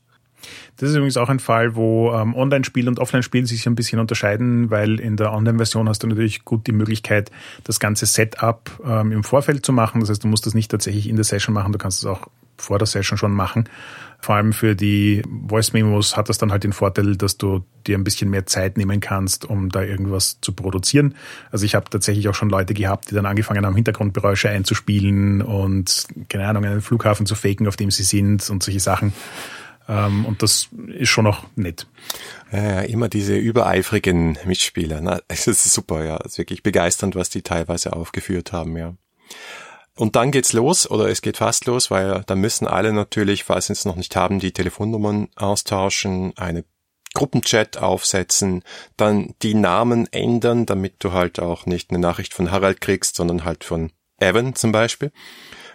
Das 0.78 0.89
ist 0.89 0.95
übrigens 0.95 1.17
auch 1.17 1.30
ein 1.30 1.39
Fall, 1.39 1.76
wo 1.76 2.13
ähm, 2.13 2.36
Online-Spiel 2.36 2.88
und 2.88 3.00
Offline-Spiel 3.00 3.47
sich 3.47 3.65
ein 3.67 3.76
bisschen 3.76 4.00
unterscheiden, 4.00 4.69
weil 4.69 5.00
in 5.00 5.17
der 5.17 5.34
Online-Version 5.34 5.89
hast 5.89 6.04
du 6.04 6.08
natürlich 6.08 6.45
gut 6.45 6.67
die 6.67 6.71
Möglichkeit, 6.71 7.32
das 7.63 7.80
ganze 7.80 8.06
Setup 8.06 8.71
ähm, 8.86 9.12
im 9.12 9.23
Vorfeld 9.23 9.65
zu 9.65 9.73
machen. 9.73 10.02
Das 10.02 10.10
heißt, 10.10 10.23
du 10.23 10.28
musst 10.28 10.45
das 10.45 10.54
nicht 10.54 10.69
tatsächlich 10.71 11.10
in 11.10 11.15
der 11.15 11.26
Session 11.26 11.54
machen, 11.54 11.71
du 11.71 11.80
kannst 11.80 12.00
es 12.00 12.06
auch 12.06 12.28
vor 12.58 12.80
der 12.80 12.88
Session 12.88 13.17
schon 13.17 13.32
machen. 13.32 13.69
Vor 14.19 14.36
allem 14.36 14.52
für 14.52 14.76
die 14.76 15.21
Voice 15.47 15.73
Memos 15.73 16.17
hat 16.17 16.28
das 16.28 16.39
dann 16.39 16.52
halt 16.52 16.63
den 16.63 16.73
Vorteil, 16.73 17.15
dass 17.15 17.38
du 17.38 17.63
dir 17.86 17.97
ein 17.97 18.04
bisschen 18.04 18.32
mehr 18.32 18.47
Zeit 18.47 18.78
nehmen 18.78 19.00
kannst, 19.00 19.45
um 19.45 19.69
da 19.69 19.84
irgendwas 19.84 20.39
zu 20.41 20.54
produzieren. 20.54 21.13
Also 21.52 21.65
ich 21.65 21.76
habe 21.76 21.89
tatsächlich 21.89 22.28
auch 22.28 22.34
schon 22.34 22.50
Leute 22.50 22.73
gehabt, 22.73 23.12
die 23.12 23.15
dann 23.15 23.28
angefangen 23.28 23.65
haben, 23.65 23.76
Hintergrundgeräusche 23.76 24.50
einzuspielen 24.50 25.41
und 25.43 26.08
keine 26.30 26.47
Ahnung, 26.47 26.65
einen 26.65 26.82
Flughafen 26.82 27.28
zu 27.28 27.36
faken, 27.36 27.67
auf 27.67 27.76
dem 27.76 27.91
sie 27.91 28.04
sind 28.04 28.50
und 28.50 28.63
solche 28.63 28.80
Sachen. 28.80 29.13
Ähm, 29.88 30.26
und 30.26 30.43
das 30.43 30.69
ist 30.88 31.10
schon 31.10 31.23
noch 31.26 31.45
nett. 31.56 31.88
Ja, 32.52 32.82
immer 32.82 33.10
diese 33.10 33.36
übereifrigen 33.36 34.38
Mitspieler. 34.45 35.02
Na, 35.02 35.21
es 35.28 35.47
ist 35.47 35.63
super, 35.71 36.04
ja. 36.04 36.17
Es 36.17 36.34
ist 36.34 36.38
wirklich 36.38 36.63
begeisternd, 36.63 37.15
was 37.15 37.30
die 37.30 37.41
teilweise 37.41 37.93
aufgeführt 37.93 38.52
haben, 38.52 38.78
ja. 38.78 38.95
Und 39.95 40.15
dann 40.15 40.32
geht's 40.32 40.54
los, 40.54 40.89
oder 40.89 41.10
es 41.10 41.21
geht 41.21 41.38
fast 41.38 41.65
los, 41.65 41.89
weil 41.89 42.23
da 42.28 42.36
müssen 42.36 42.67
alle 42.67 42.93
natürlich, 42.93 43.43
falls 43.43 43.67
sie 43.67 43.73
es 43.73 43.86
noch 43.86 43.95
nicht 43.95 44.15
haben, 44.15 44.39
die 44.39 44.52
Telefonnummern 44.52 45.30
austauschen, 45.36 46.34
eine 46.38 46.65
Gruppenchat 47.15 47.78
aufsetzen, 47.78 48.63
dann 48.95 49.34
die 49.41 49.56
Namen 49.56 50.08
ändern, 50.12 50.67
damit 50.67 50.95
du 51.00 51.13
halt 51.13 51.39
auch 51.39 51.65
nicht 51.65 51.89
eine 51.89 51.97
Nachricht 51.97 52.36
von 52.36 52.52
Harald 52.52 52.80
kriegst, 52.80 53.15
sondern 53.15 53.43
halt 53.43 53.63
von 53.63 53.91
Evan 54.19 54.54
zum 54.54 54.71
Beispiel. 54.71 55.12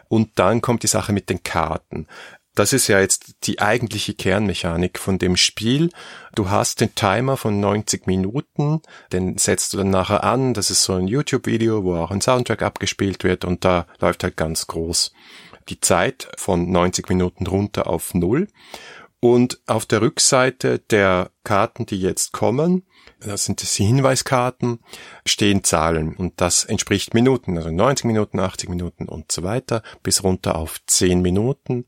Und 0.09 0.38
dann 0.38 0.61
kommt 0.61 0.85
die 0.85 0.88
Sache 0.88 1.12
mit 1.12 1.29
den 1.29 1.42
Karten. 1.42 2.07
Das 2.54 2.74
ist 2.74 2.86
ja 2.88 3.00
jetzt 3.00 3.46
die 3.46 3.60
eigentliche 3.60 4.12
Kernmechanik 4.12 4.98
von 4.98 5.18
dem 5.18 5.36
Spiel. 5.36 5.90
Du 6.34 6.50
hast 6.50 6.80
den 6.80 6.94
Timer 6.94 7.38
von 7.38 7.60
90 7.60 8.06
Minuten, 8.06 8.82
den 9.12 9.38
setzt 9.38 9.72
du 9.72 9.78
dann 9.78 9.90
nachher 9.90 10.22
an. 10.22 10.52
Das 10.52 10.70
ist 10.70 10.82
so 10.82 10.92
ein 10.92 11.08
YouTube-Video, 11.08 11.82
wo 11.82 11.96
auch 11.96 12.10
ein 12.10 12.20
Soundtrack 12.20 12.62
abgespielt 12.62 13.24
wird 13.24 13.46
und 13.46 13.64
da 13.64 13.86
läuft 14.00 14.22
halt 14.22 14.36
ganz 14.36 14.66
groß 14.66 15.12
die 15.68 15.80
Zeit 15.80 16.28
von 16.36 16.70
90 16.70 17.08
Minuten 17.08 17.46
runter 17.46 17.86
auf 17.86 18.14
Null. 18.14 18.48
Und 19.20 19.60
auf 19.66 19.86
der 19.86 20.02
Rückseite 20.02 20.80
der 20.80 21.30
Karten, 21.44 21.86
die 21.86 22.00
jetzt 22.00 22.32
kommen, 22.32 22.82
das 23.20 23.44
sind 23.44 23.62
die 23.62 23.84
Hinweiskarten, 23.84 24.80
stehen 25.24 25.62
Zahlen 25.62 26.16
und 26.16 26.40
das 26.40 26.64
entspricht 26.64 27.14
Minuten, 27.14 27.56
also 27.56 27.70
90 27.70 28.04
Minuten, 28.04 28.40
80 28.40 28.68
Minuten 28.68 29.08
und 29.08 29.30
so 29.30 29.44
weiter, 29.44 29.84
bis 30.02 30.24
runter 30.24 30.56
auf 30.56 30.80
10 30.88 31.22
Minuten. 31.22 31.86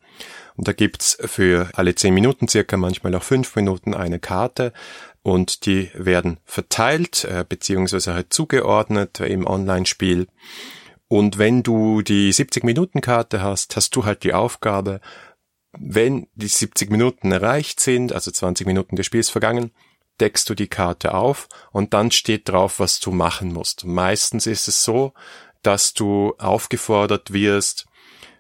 Und 0.57 0.69
da 0.69 0.73
gibt's 0.73 1.19
für 1.21 1.69
alle 1.75 1.95
10 1.95 2.15
Minuten 2.15 2.49
circa, 2.49 2.77
manchmal 2.77 3.15
auch 3.15 3.23
5 3.23 3.57
Minuten 3.57 3.95
eine 3.95 4.21
Karte 4.21 4.73
und 5.23 5.67
die 5.67 5.91
werden 5.95 6.39
verteilt, 6.45 7.25
äh, 7.25 7.45
beziehungsweise 7.49 8.15
halt 8.15 8.33
zugeordnet 8.33 9.21
im 9.21 9.47
Online-Spiel. 9.47 10.29
Und 11.09 11.39
wenn 11.39 11.63
du 11.63 12.03
die 12.03 12.33
70-Minuten-Karte 12.33 13.43
hast, 13.43 13.77
hast 13.77 13.97
du 13.97 14.05
halt 14.05 14.23
die 14.23 14.35
Aufgabe, 14.35 15.01
wenn 15.73 16.29
die 16.35 16.49
70 16.49 16.91
Minuten 16.91 17.33
erreicht 17.33 17.81
sind, 17.81 18.13
also 18.13 18.31
20 18.31 18.67
Minuten 18.67 18.97
des 18.97 19.07
Spiels 19.07 19.31
vergangen, 19.31 19.73
deckst 20.21 20.49
du 20.49 20.55
die 20.55 20.69
Karte 20.69 21.15
auf 21.15 21.49
und 21.73 21.95
dann 21.95 22.11
steht 22.11 22.49
drauf, 22.49 22.79
was 22.79 23.01
du 23.01 23.11
machen 23.11 23.53
musst. 23.53 23.85
Meistens 23.85 24.47
ist 24.47 24.69
es 24.69 24.85
so, 24.85 25.13
dass 25.63 25.95
du 25.95 26.35
aufgefordert 26.39 27.33
wirst, 27.33 27.87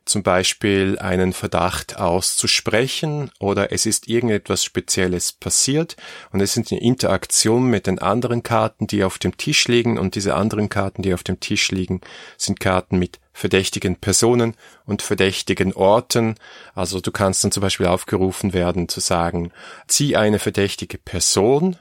zum 0.04 0.22
Beispiel 0.22 0.98
einen 0.98 1.32
Verdacht 1.32 1.98
auszusprechen 1.98 3.30
oder 3.40 3.72
es 3.72 3.86
ist 3.86 4.08
irgendetwas 4.08 4.62
Spezielles 4.62 5.32
passiert 5.32 5.96
und 6.30 6.40
es 6.40 6.52
sind 6.52 6.70
eine 6.70 6.82
Interaktion 6.82 7.66
mit 7.66 7.86
den 7.86 7.98
anderen 7.98 8.42
Karten, 8.42 8.86
die 8.86 9.04
auf 9.04 9.18
dem 9.18 9.36
Tisch 9.36 9.66
liegen 9.68 9.98
und 9.98 10.14
diese 10.14 10.34
anderen 10.34 10.68
Karten, 10.68 11.02
die 11.02 11.14
auf 11.14 11.22
dem 11.22 11.40
Tisch 11.40 11.70
liegen, 11.70 12.00
sind 12.36 12.60
Karten 12.60 12.98
mit 12.98 13.20
verdächtigen 13.32 13.96
Personen 13.96 14.54
und 14.84 15.02
verdächtigen 15.02 15.72
Orten. 15.72 16.36
Also 16.74 17.00
du 17.00 17.10
kannst 17.10 17.42
dann 17.42 17.52
zum 17.52 17.62
Beispiel 17.62 17.86
aufgerufen 17.86 18.52
werden 18.52 18.88
zu 18.88 19.00
sagen, 19.00 19.52
zieh 19.88 20.16
eine 20.16 20.38
verdächtige 20.38 20.98
Person 20.98 21.76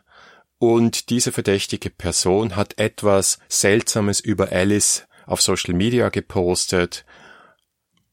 und 0.63 1.09
diese 1.09 1.33
verdächtige 1.33 1.89
Person 1.89 2.55
hat 2.55 2.79
etwas 2.79 3.37
Seltsames 3.49 4.21
über 4.21 4.53
Alice 4.53 5.05
auf 5.25 5.41
Social 5.41 5.73
Media 5.73 6.07
gepostet. 6.07 7.03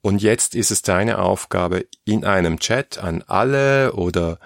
Und 0.03 0.23
jetzt 0.23 0.55
ist 0.55 0.71
es 0.71 0.83
deine 0.83 1.19
Aufgabe, 1.19 1.87
in 2.05 2.25
einem 2.25 2.59
Chat 2.59 2.99
an 2.99 3.23
alle 3.27 3.93
oder 3.93 4.39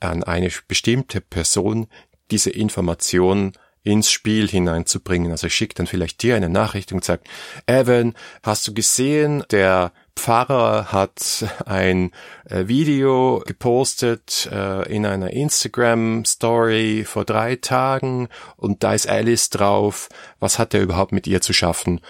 an 0.00 0.22
eine 0.22 0.50
bestimmte 0.68 1.20
Person 1.20 1.88
diese 2.30 2.50
Information 2.50 3.52
ins 3.82 4.10
Spiel 4.10 4.48
hineinzubringen. 4.48 5.30
Also 5.30 5.46
ich 5.46 5.54
schicke 5.54 5.74
dann 5.74 5.86
vielleicht 5.86 6.22
dir 6.22 6.36
eine 6.36 6.50
Nachricht 6.50 6.92
und 6.92 7.04
sage, 7.04 7.22
Evan, 7.66 8.14
hast 8.42 8.68
du 8.68 8.74
gesehen, 8.74 9.44
der 9.50 9.92
Pfarrer 10.14 10.92
hat 10.92 11.46
ein 11.64 12.10
äh, 12.44 12.66
Video 12.66 13.42
gepostet 13.46 14.48
äh, 14.52 14.92
in 14.92 15.06
einer 15.06 15.30
Instagram 15.30 16.24
Story 16.24 17.04
vor 17.06 17.24
drei 17.24 17.56
Tagen 17.56 18.28
und 18.56 18.82
da 18.82 18.94
ist 18.94 19.08
Alice 19.08 19.48
drauf. 19.48 20.08
Was 20.40 20.58
hat 20.58 20.74
er 20.74 20.82
überhaupt 20.82 21.12
mit 21.12 21.26
ihr 21.26 21.40
zu 21.40 21.52
schaffen? 21.52 22.00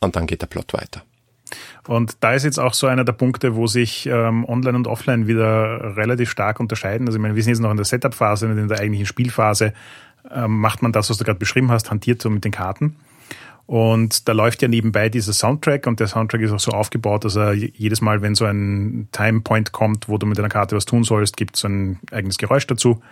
Und 0.00 0.16
dann 0.16 0.26
geht 0.26 0.42
der 0.42 0.46
Plot 0.46 0.72
weiter. 0.72 1.02
Und 1.86 2.16
da 2.20 2.34
ist 2.34 2.44
jetzt 2.44 2.58
auch 2.58 2.74
so 2.74 2.86
einer 2.86 3.04
der 3.04 3.12
Punkte, 3.12 3.54
wo 3.54 3.66
sich 3.66 4.06
ähm, 4.06 4.44
Online 4.44 4.76
und 4.76 4.86
Offline 4.86 5.26
wieder 5.26 5.96
relativ 5.96 6.30
stark 6.30 6.60
unterscheiden. 6.60 7.06
Also 7.06 7.18
ich 7.18 7.22
meine, 7.22 7.34
wir 7.34 7.42
sind 7.42 7.52
jetzt 7.52 7.60
noch 7.60 7.70
in 7.70 7.76
der 7.76 7.86
Setup-Phase, 7.86 8.48
nicht 8.48 8.58
in 8.58 8.68
der 8.68 8.80
eigentlichen 8.80 9.06
Spielphase. 9.06 9.72
Ähm, 10.30 10.58
macht 10.60 10.82
man 10.82 10.92
das, 10.92 11.10
was 11.10 11.16
du 11.16 11.24
gerade 11.24 11.38
beschrieben 11.38 11.70
hast, 11.70 11.90
hantiert 11.90 12.20
so 12.20 12.30
mit 12.30 12.44
den 12.44 12.52
Karten. 12.52 12.96
Und 13.66 14.28
da 14.28 14.32
läuft 14.32 14.62
ja 14.62 14.68
nebenbei 14.68 15.10
dieser 15.10 15.34
Soundtrack 15.34 15.86
und 15.86 16.00
der 16.00 16.06
Soundtrack 16.06 16.40
ist 16.40 16.52
auch 16.52 16.60
so 16.60 16.70
aufgebaut, 16.70 17.26
dass 17.26 17.36
er 17.36 17.52
jedes 17.52 18.00
Mal, 18.00 18.22
wenn 18.22 18.34
so 18.34 18.46
ein 18.46 19.08
Time 19.12 19.40
Point 19.42 19.72
kommt, 19.72 20.08
wo 20.08 20.16
du 20.16 20.24
mit 20.24 20.38
einer 20.38 20.48
Karte 20.48 20.74
was 20.74 20.86
tun 20.86 21.04
sollst, 21.04 21.36
gibt 21.36 21.56
es 21.56 21.64
ein 21.64 21.98
eigenes 22.10 22.38
Geräusch 22.38 22.66
dazu. 22.66 23.02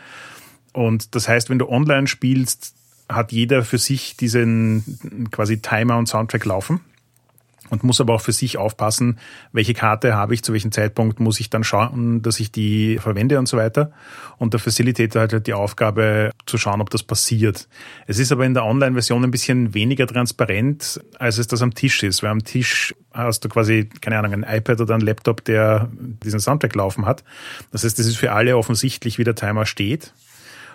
Und 0.72 1.14
das 1.14 1.28
heißt, 1.28 1.50
wenn 1.50 1.58
du 1.58 1.68
online 1.68 2.06
spielst, 2.06 2.74
hat 3.06 3.32
jeder 3.32 3.64
für 3.64 3.76
sich 3.76 4.16
diesen 4.16 5.28
quasi 5.30 5.60
Timer 5.60 5.98
und 5.98 6.06
Soundtrack 6.06 6.46
laufen 6.46 6.80
und 7.70 7.84
muss 7.84 8.00
aber 8.00 8.14
auch 8.14 8.20
für 8.20 8.32
sich 8.32 8.58
aufpassen, 8.58 9.18
welche 9.52 9.74
Karte 9.74 10.14
habe 10.14 10.34
ich, 10.34 10.42
zu 10.42 10.52
welchem 10.52 10.72
Zeitpunkt 10.72 11.20
muss 11.20 11.40
ich 11.40 11.50
dann 11.50 11.64
schauen, 11.64 12.22
dass 12.22 12.40
ich 12.40 12.52
die 12.52 12.98
verwende 12.98 13.38
und 13.38 13.46
so 13.46 13.56
weiter. 13.56 13.92
Und 14.38 14.52
der 14.52 14.60
Facilitator 14.60 15.22
hat 15.22 15.32
halt 15.32 15.46
die 15.46 15.54
Aufgabe 15.54 16.30
zu 16.46 16.58
schauen, 16.58 16.80
ob 16.80 16.90
das 16.90 17.02
passiert. 17.02 17.68
Es 18.06 18.18
ist 18.18 18.32
aber 18.32 18.44
in 18.44 18.54
der 18.54 18.64
Online-Version 18.64 19.24
ein 19.24 19.30
bisschen 19.30 19.74
weniger 19.74 20.06
transparent, 20.06 21.00
als 21.18 21.38
es 21.38 21.46
das 21.46 21.62
am 21.62 21.74
Tisch 21.74 22.02
ist, 22.02 22.22
weil 22.22 22.30
am 22.30 22.44
Tisch 22.44 22.94
hast 23.12 23.44
du 23.44 23.48
quasi, 23.48 23.88
keine 24.00 24.18
Ahnung, 24.18 24.32
ein 24.32 24.56
iPad 24.56 24.80
oder 24.80 24.94
ein 24.94 25.00
Laptop, 25.00 25.44
der 25.44 25.88
diesen 26.22 26.40
Soundtrack 26.40 26.74
laufen 26.74 27.06
hat. 27.06 27.24
Das 27.72 27.84
heißt, 27.84 27.98
es 27.98 28.06
ist 28.06 28.16
für 28.16 28.32
alle 28.32 28.56
offensichtlich, 28.56 29.18
wie 29.18 29.24
der 29.24 29.34
Timer 29.34 29.66
steht. 29.66 30.12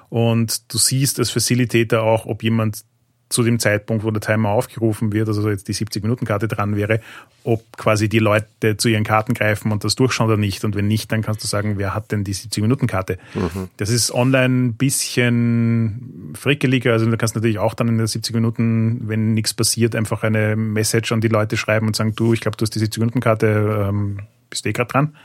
Und 0.09 0.73
du 0.73 0.77
siehst 0.77 1.19
als 1.19 1.29
Facilitator 1.29 2.01
auch, 2.01 2.25
ob 2.25 2.43
jemand 2.43 2.83
zu 3.31 3.43
dem 3.43 3.59
Zeitpunkt, 3.59 4.03
wo 4.03 4.11
der 4.11 4.21
Timer 4.21 4.49
aufgerufen 4.49 5.13
wird, 5.13 5.27
also 5.27 5.49
jetzt 5.49 5.67
die 5.67 5.73
70-Minuten-Karte 5.73 6.47
dran 6.47 6.75
wäre, 6.75 6.99
ob 7.43 7.77
quasi 7.77 8.09
die 8.09 8.19
Leute 8.19 8.77
zu 8.77 8.89
ihren 8.89 9.03
Karten 9.03 9.33
greifen 9.33 9.71
und 9.71 9.83
das 9.83 9.95
durchschauen 9.95 10.27
oder 10.27 10.37
nicht. 10.37 10.63
Und 10.63 10.75
wenn 10.75 10.87
nicht, 10.87 11.11
dann 11.11 11.21
kannst 11.21 11.43
du 11.43 11.47
sagen, 11.47 11.77
wer 11.77 11.95
hat 11.95 12.11
denn 12.11 12.23
die 12.23 12.35
70-Minuten-Karte? 12.35 13.17
Mhm. 13.33 13.69
Das 13.77 13.89
ist 13.89 14.13
online 14.13 14.67
ein 14.67 14.73
bisschen 14.73 16.33
frickeliger. 16.37 16.93
Also 16.93 17.05
du 17.05 17.17
kannst 17.17 17.35
natürlich 17.35 17.59
auch 17.59 17.73
dann 17.73 17.87
in 17.87 17.97
den 17.97 18.07
70 18.07 18.35
Minuten, 18.35 19.07
wenn 19.07 19.33
nichts 19.33 19.53
passiert, 19.53 19.95
einfach 19.95 20.23
eine 20.23 20.55
Message 20.55 21.11
an 21.11 21.21
die 21.21 21.29
Leute 21.29 21.57
schreiben 21.57 21.87
und 21.87 21.95
sagen, 21.95 22.13
du, 22.15 22.33
ich 22.33 22.41
glaube, 22.41 22.57
du 22.57 22.63
hast 22.63 22.75
die 22.75 22.79
70-Minuten-Karte, 22.79 23.87
ähm, 23.89 24.19
bist 24.49 24.65
eh 24.65 24.73
gerade 24.73 24.91
dran. 24.91 25.15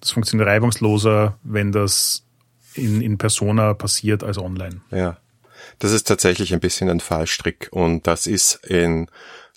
Das 0.00 0.10
funktioniert 0.10 0.48
reibungsloser, 0.48 1.38
wenn 1.42 1.72
das 1.72 2.24
in, 2.74 3.00
in 3.00 3.18
Persona 3.18 3.74
passiert 3.74 4.22
als 4.22 4.38
online. 4.38 4.82
Ja. 4.90 5.16
Das 5.78 5.92
ist 5.92 6.04
tatsächlich 6.08 6.54
ein 6.54 6.60
bisschen 6.60 6.88
ein 6.88 7.00
Fallstrick 7.00 7.68
und 7.70 8.06
das 8.06 8.26
ist 8.26 8.64
in 8.66 9.08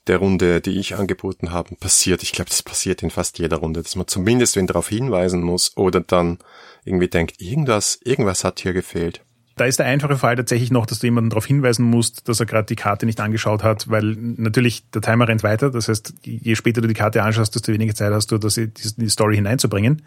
der 0.08 0.18
Runde, 0.18 0.60
die 0.60 0.80
ich 0.80 0.96
angeboten 0.96 1.52
habe, 1.52 1.76
passiert. 1.76 2.24
Ich 2.24 2.32
glaube, 2.32 2.50
das 2.50 2.64
passiert 2.64 3.04
in 3.04 3.12
fast 3.12 3.40
jeder 3.40 3.58
Runde, 3.58 3.82
dass 3.84 3.96
man 3.96 4.08
zumindest 4.08 4.56
wen 4.56 4.68
darauf 4.68 4.90
hinweisen 4.90 5.42
muss 5.42 5.78
oder 5.78 6.02
dann 6.02 6.40
irgendwie 6.84 7.08
denkt, 7.08 7.40
irgendwas, 7.42 8.00
irgendwas 8.04 8.44
hat 8.44 8.60
hier 8.60 8.74
gefehlt. 8.74 9.24
Da 9.60 9.66
ist 9.66 9.78
der 9.78 9.88
einfache 9.88 10.18
Fall 10.18 10.38
tatsächlich 10.38 10.72
noch, 10.72 10.86
dass 10.86 11.00
du 11.00 11.08
jemanden 11.08 11.32
darauf 11.32 11.46
hinweisen 11.46 11.84
musst, 11.84 12.30
dass 12.30 12.40
er 12.40 12.46
gerade 12.46 12.66
die 12.66 12.78
Karte 12.78 13.06
nicht 13.06 13.20
angeschaut 13.20 13.62
hat, 13.62 13.90
weil 13.90 14.16
natürlich 14.16 14.90
der 14.92 15.02
Timer 15.02 15.28
rennt 15.28 15.44
weiter. 15.44 15.70
Das 15.70 15.90
heißt, 15.90 16.14
je 16.24 16.56
später 16.56 16.80
du 16.80 16.88
die 16.88 16.94
Karte 16.94 17.24
anschaust, 17.24 17.54
desto 17.56 17.74
weniger 17.74 17.94
Zeit 17.94 18.14
hast 18.14 18.32
du, 18.32 18.38
das 18.38 18.56
in 18.56 18.72
die 18.74 19.10
Story 19.10 19.36
hineinzubringen. 19.36 20.04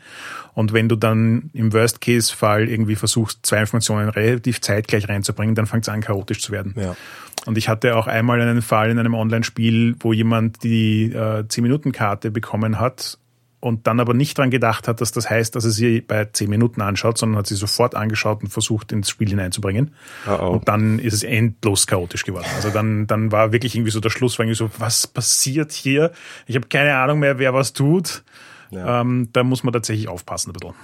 Und 0.55 0.73
wenn 0.73 0.88
du 0.88 0.97
dann 0.97 1.51
im 1.53 1.71
Worst-Case-Fall 1.71 2.67
irgendwie 2.67 2.97
versuchst, 2.97 3.45
zwei 3.45 3.61
Informationen 3.61 4.09
relativ 4.09 4.62
zeitgleich 4.62 5.11
reinzubringen, 5.11 5.55
dann 5.55 5.67
fängt 5.67 5.85
es 5.85 5.91
an, 5.91 6.01
chaotisch 6.01 6.41
zu 6.41 6.51
werden. 6.51 6.75
Ja. 6.79 6.97
Und 7.45 7.59
ich 7.59 7.69
hatte 7.69 7.97
auch 7.97 8.07
einmal 8.07 8.41
einen 8.41 8.62
Fall 8.62 8.88
in 8.88 8.99
einem 8.99 9.15
Online-Spiel, 9.15 9.97
wo 10.01 10.15
jemand 10.15 10.62
die 10.62 11.12
äh, 11.12 11.43
10-Minuten-Karte 11.43 12.31
bekommen 12.31 12.81
hat 12.81 13.19
und 13.62 13.87
dann 13.87 14.01
aber 14.01 14.12
nicht 14.12 14.37
dran 14.38 14.51
gedacht 14.51 14.88
hat, 14.88 15.01
dass 15.01 15.12
das 15.12 15.31
heißt, 15.31 15.55
dass 15.55 15.64
er 15.64 15.70
sie 15.70 16.01
bei 16.01 16.25
zehn 16.25 16.51
Minuten 16.51 16.81
anschaut, 16.81 17.16
sondern 17.16 17.38
hat 17.38 17.46
sie 17.46 17.55
sofort 17.55 17.94
angeschaut 17.94 18.42
und 18.42 18.48
versucht, 18.48 18.90
ins 18.90 19.09
Spiel 19.09 19.29
hineinzubringen. 19.29 19.94
Oh 20.27 20.37
oh. 20.40 20.46
Und 20.48 20.68
dann 20.68 20.98
ist 20.98 21.14
es 21.14 21.22
endlos 21.22 21.87
chaotisch 21.87 22.25
geworden. 22.25 22.48
Also 22.57 22.70
dann, 22.70 23.07
dann 23.07 23.31
war 23.31 23.53
wirklich 23.53 23.77
irgendwie 23.77 23.92
so 23.92 24.01
der 24.01 24.11
Schluss, 24.11 24.37
war 24.38 24.44
irgendwie 24.44 24.59
so, 24.59 24.70
was 24.79 25.07
passiert 25.07 25.70
hier? 25.70 26.11
Ich 26.48 26.57
habe 26.57 26.66
keine 26.66 26.96
Ahnung 26.96 27.20
mehr, 27.20 27.38
wer 27.38 27.55
was 27.55 27.72
tut. 27.72 28.25
Ja. 28.72 29.01
Ähm, 29.01 29.29
da 29.33 29.44
muss 29.44 29.62
man 29.62 29.72
tatsächlich 29.72 30.09
aufpassen 30.09 30.51
ein 30.51 30.55
bisschen. 30.55 30.75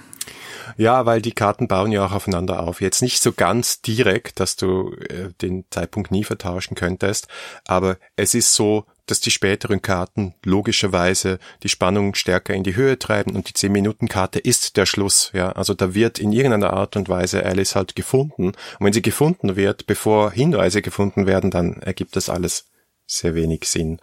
Ja, 0.77 1.05
weil 1.05 1.21
die 1.21 1.33
Karten 1.33 1.67
bauen 1.67 1.91
ja 1.91 2.05
auch 2.05 2.13
aufeinander 2.13 2.63
auf. 2.63 2.79
Jetzt 2.79 3.01
nicht 3.01 3.21
so 3.21 3.33
ganz 3.33 3.81
direkt, 3.81 4.39
dass 4.39 4.55
du 4.55 4.93
äh, 4.93 5.31
den 5.41 5.65
Zeitpunkt 5.69 6.11
nie 6.11 6.23
vertauschen 6.23 6.75
könntest, 6.75 7.27
aber 7.67 7.97
es 8.15 8.35
ist 8.35 8.53
so, 8.53 8.85
dass 9.09 9.19
die 9.19 9.31
späteren 9.31 9.81
Karten 9.81 10.35
logischerweise 10.43 11.39
die 11.63 11.69
Spannung 11.69 12.15
stärker 12.15 12.53
in 12.53 12.63
die 12.63 12.75
Höhe 12.75 12.99
treiben 12.99 13.35
und 13.35 13.49
die 13.49 13.53
10-Minuten-Karte 13.53 14.39
ist 14.39 14.77
der 14.77 14.85
Schluss. 14.85 15.31
Ja, 15.33 15.51
also 15.51 15.73
da 15.73 15.93
wird 15.93 16.19
in 16.19 16.31
irgendeiner 16.31 16.73
Art 16.73 16.95
und 16.95 17.09
Weise 17.09 17.45
Alice 17.45 17.75
halt 17.75 17.95
gefunden. 17.95 18.47
Und 18.47 18.55
wenn 18.79 18.93
sie 18.93 19.01
gefunden 19.01 19.55
wird, 19.55 19.87
bevor 19.87 20.31
Hinweise 20.31 20.81
gefunden 20.81 21.25
werden, 21.25 21.51
dann 21.51 21.81
ergibt 21.81 22.15
das 22.15 22.29
alles 22.29 22.67
sehr 23.07 23.35
wenig 23.35 23.65
Sinn. 23.65 23.99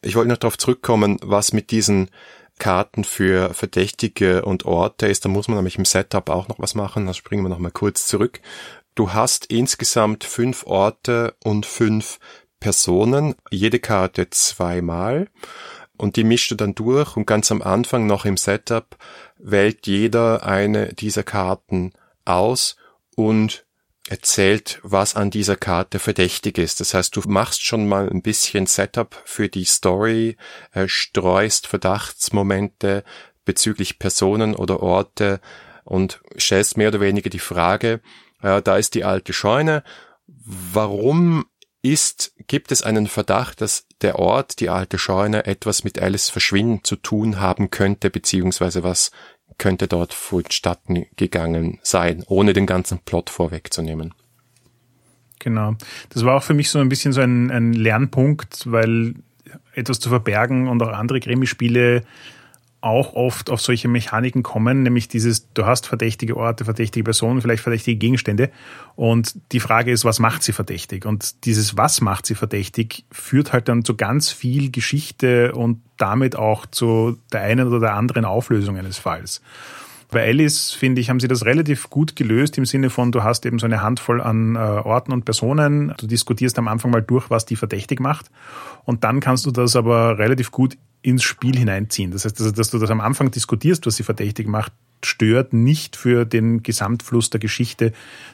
Ich 0.00 0.14
wollte 0.14 0.28
noch 0.28 0.36
darauf 0.36 0.58
zurückkommen, 0.58 1.18
was 1.22 1.52
mit 1.52 1.70
diesen 1.70 2.10
Karten 2.58 3.02
für 3.04 3.54
Verdächtige 3.54 4.44
und 4.44 4.64
Orte 4.64 5.08
ist. 5.08 5.24
Da 5.24 5.28
muss 5.28 5.48
man 5.48 5.56
nämlich 5.56 5.78
im 5.78 5.84
Setup 5.84 6.28
auch 6.30 6.48
noch 6.48 6.58
was 6.58 6.74
machen. 6.74 7.06
Da 7.06 7.14
springen 7.14 7.42
wir 7.42 7.48
noch 7.48 7.58
mal 7.58 7.70
kurz 7.70 8.06
zurück. 8.06 8.40
Du 8.94 9.12
hast 9.12 9.46
insgesamt 9.46 10.22
fünf 10.24 10.66
Orte 10.66 11.34
und 11.42 11.64
fünf 11.64 12.18
Personen, 12.62 13.34
jede 13.50 13.80
Karte 13.80 14.30
zweimal 14.30 15.26
und 15.96 16.14
die 16.14 16.22
mischst 16.22 16.52
du 16.52 16.54
dann 16.54 16.76
durch 16.76 17.16
und 17.16 17.26
ganz 17.26 17.50
am 17.50 17.60
Anfang 17.60 18.06
noch 18.06 18.24
im 18.24 18.36
Setup 18.36 18.96
wählt 19.36 19.88
jeder 19.88 20.46
eine 20.46 20.94
dieser 20.94 21.24
Karten 21.24 21.92
aus 22.24 22.76
und 23.16 23.66
erzählt, 24.08 24.78
was 24.84 25.16
an 25.16 25.32
dieser 25.32 25.56
Karte 25.56 25.98
verdächtig 25.98 26.56
ist. 26.56 26.78
Das 26.78 26.94
heißt, 26.94 27.16
du 27.16 27.22
machst 27.26 27.64
schon 27.64 27.88
mal 27.88 28.08
ein 28.08 28.22
bisschen 28.22 28.66
Setup 28.66 29.20
für 29.24 29.48
die 29.48 29.64
Story, 29.64 30.36
äh, 30.70 30.86
streust 30.86 31.66
Verdachtsmomente 31.66 33.02
bezüglich 33.44 33.98
Personen 33.98 34.54
oder 34.54 34.84
Orte 34.84 35.40
und 35.82 36.20
stellst 36.38 36.76
mehr 36.76 36.88
oder 36.88 37.00
weniger 37.00 37.28
die 37.28 37.40
Frage, 37.40 38.00
äh, 38.40 38.62
da 38.62 38.76
ist 38.76 38.94
die 38.94 39.02
alte 39.02 39.32
Scheune, 39.32 39.82
warum 40.28 41.46
ist, 41.82 42.32
gibt 42.46 42.72
es 42.72 42.82
einen 42.82 43.08
Verdacht, 43.08 43.60
dass 43.60 43.86
der 44.00 44.18
Ort, 44.18 44.60
die 44.60 44.68
alte 44.68 44.98
Scheune, 44.98 45.46
etwas 45.46 45.84
mit 45.84 46.00
Alice 46.00 46.30
Verschwinden 46.30 46.84
zu 46.84 46.96
tun 46.96 47.40
haben 47.40 47.70
könnte, 47.70 48.08
beziehungsweise 48.08 48.82
was 48.82 49.10
könnte 49.58 49.88
dort 49.88 50.14
vonstatten 50.14 51.06
gegangen 51.16 51.78
sein, 51.82 52.24
ohne 52.26 52.52
den 52.52 52.66
ganzen 52.66 53.00
Plot 53.00 53.30
vorwegzunehmen. 53.30 54.14
Genau. 55.38 55.74
Das 56.10 56.24
war 56.24 56.36
auch 56.36 56.42
für 56.42 56.54
mich 56.54 56.70
so 56.70 56.78
ein 56.78 56.88
bisschen 56.88 57.12
so 57.12 57.20
ein, 57.20 57.50
ein 57.50 57.72
Lernpunkt, 57.72 58.70
weil 58.70 59.14
etwas 59.74 59.98
zu 59.98 60.08
verbergen 60.08 60.68
und 60.68 60.82
auch 60.82 60.92
andere 60.92 61.20
Krimispiele 61.20 62.04
auch 62.82 63.14
oft 63.14 63.48
auf 63.48 63.60
solche 63.60 63.88
Mechaniken 63.88 64.42
kommen, 64.42 64.82
nämlich 64.82 65.08
dieses, 65.08 65.50
du 65.54 65.64
hast 65.64 65.86
verdächtige 65.86 66.36
Orte, 66.36 66.64
verdächtige 66.64 67.04
Personen, 67.04 67.40
vielleicht 67.40 67.62
verdächtige 67.62 67.96
Gegenstände. 67.96 68.50
Und 68.96 69.36
die 69.52 69.60
Frage 69.60 69.92
ist, 69.92 70.04
was 70.04 70.18
macht 70.18 70.42
sie 70.42 70.52
verdächtig? 70.52 71.06
Und 71.06 71.44
dieses, 71.44 71.76
was 71.76 72.00
macht 72.00 72.26
sie 72.26 72.34
verdächtig, 72.34 73.04
führt 73.10 73.52
halt 73.52 73.68
dann 73.68 73.84
zu 73.84 73.96
ganz 73.96 74.30
viel 74.30 74.70
Geschichte 74.70 75.52
und 75.52 75.80
damit 75.96 76.34
auch 76.34 76.66
zu 76.66 77.18
der 77.32 77.42
einen 77.42 77.68
oder 77.68 77.78
der 77.78 77.94
anderen 77.94 78.24
Auflösung 78.24 78.76
eines 78.76 78.98
Falls. 78.98 79.40
Bei 80.10 80.26
Alice, 80.26 80.72
finde 80.72 81.00
ich, 81.00 81.08
haben 81.08 81.20
sie 81.20 81.28
das 81.28 81.46
relativ 81.46 81.88
gut 81.88 82.16
gelöst 82.16 82.58
im 82.58 82.66
Sinne 82.66 82.90
von, 82.90 83.12
du 83.12 83.22
hast 83.22 83.46
eben 83.46 83.58
so 83.58 83.64
eine 83.64 83.80
Handvoll 83.80 84.20
an 84.20 84.56
äh, 84.56 84.58
Orten 84.58 85.10
und 85.10 85.24
Personen, 85.24 85.94
du 85.96 86.06
diskutierst 86.06 86.58
am 86.58 86.68
Anfang 86.68 86.90
mal 86.90 87.00
durch, 87.00 87.30
was 87.30 87.46
die 87.46 87.56
verdächtig 87.56 87.98
macht 87.98 88.30
und 88.84 89.04
dann 89.04 89.20
kannst 89.20 89.46
du 89.46 89.52
das 89.52 89.74
aber 89.74 90.18
relativ 90.18 90.50
gut 90.50 90.76
ins 91.02 91.22
Spiel 91.22 91.56
hineinziehen. 91.56 92.10
Das 92.10 92.24
heißt, 92.24 92.38
dass, 92.40 92.52
dass 92.52 92.70
du 92.70 92.78
das 92.78 92.90
am 92.90 93.00
Anfang 93.00 93.30
diskutierst, 93.30 93.86
was 93.86 93.96
sie 93.96 94.02
verdächtig 94.02 94.46
macht, 94.46 94.72
stört 95.04 95.52
nicht 95.52 95.96
für 95.96 96.24
den 96.24 96.62
Gesamtfluss 96.62 97.30
der 97.30 97.40
Geschichte, 97.40 97.92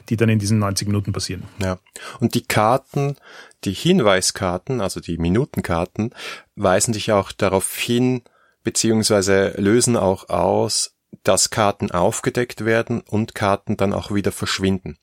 die 0.09 0.17
dann 0.17 0.29
in 0.29 0.39
diesen 0.39 0.59
90 0.59 0.87
Minuten 0.87 1.11
passieren. 1.11 1.43
Ja. 1.59 1.79
Und 2.19 2.35
die 2.35 2.43
Karten, 2.43 3.15
die 3.63 3.73
Hinweiskarten, 3.73 4.79
also 4.81 4.99
die 4.99 5.17
Minutenkarten, 5.17 6.11
weisen 6.55 6.93
dich 6.93 7.11
auch 7.11 7.31
darauf 7.31 7.75
hin, 7.75 8.21
beziehungsweise 8.63 9.55
lösen 9.57 9.97
auch 9.97 10.29
aus, 10.29 10.95
dass 11.23 11.49
Karten 11.49 11.91
aufgedeckt 11.91 12.65
werden 12.65 13.01
und 13.01 13.35
Karten 13.35 13.77
dann 13.77 13.93
auch 13.93 14.13
wieder 14.13 14.31
verschwinden. 14.31 14.97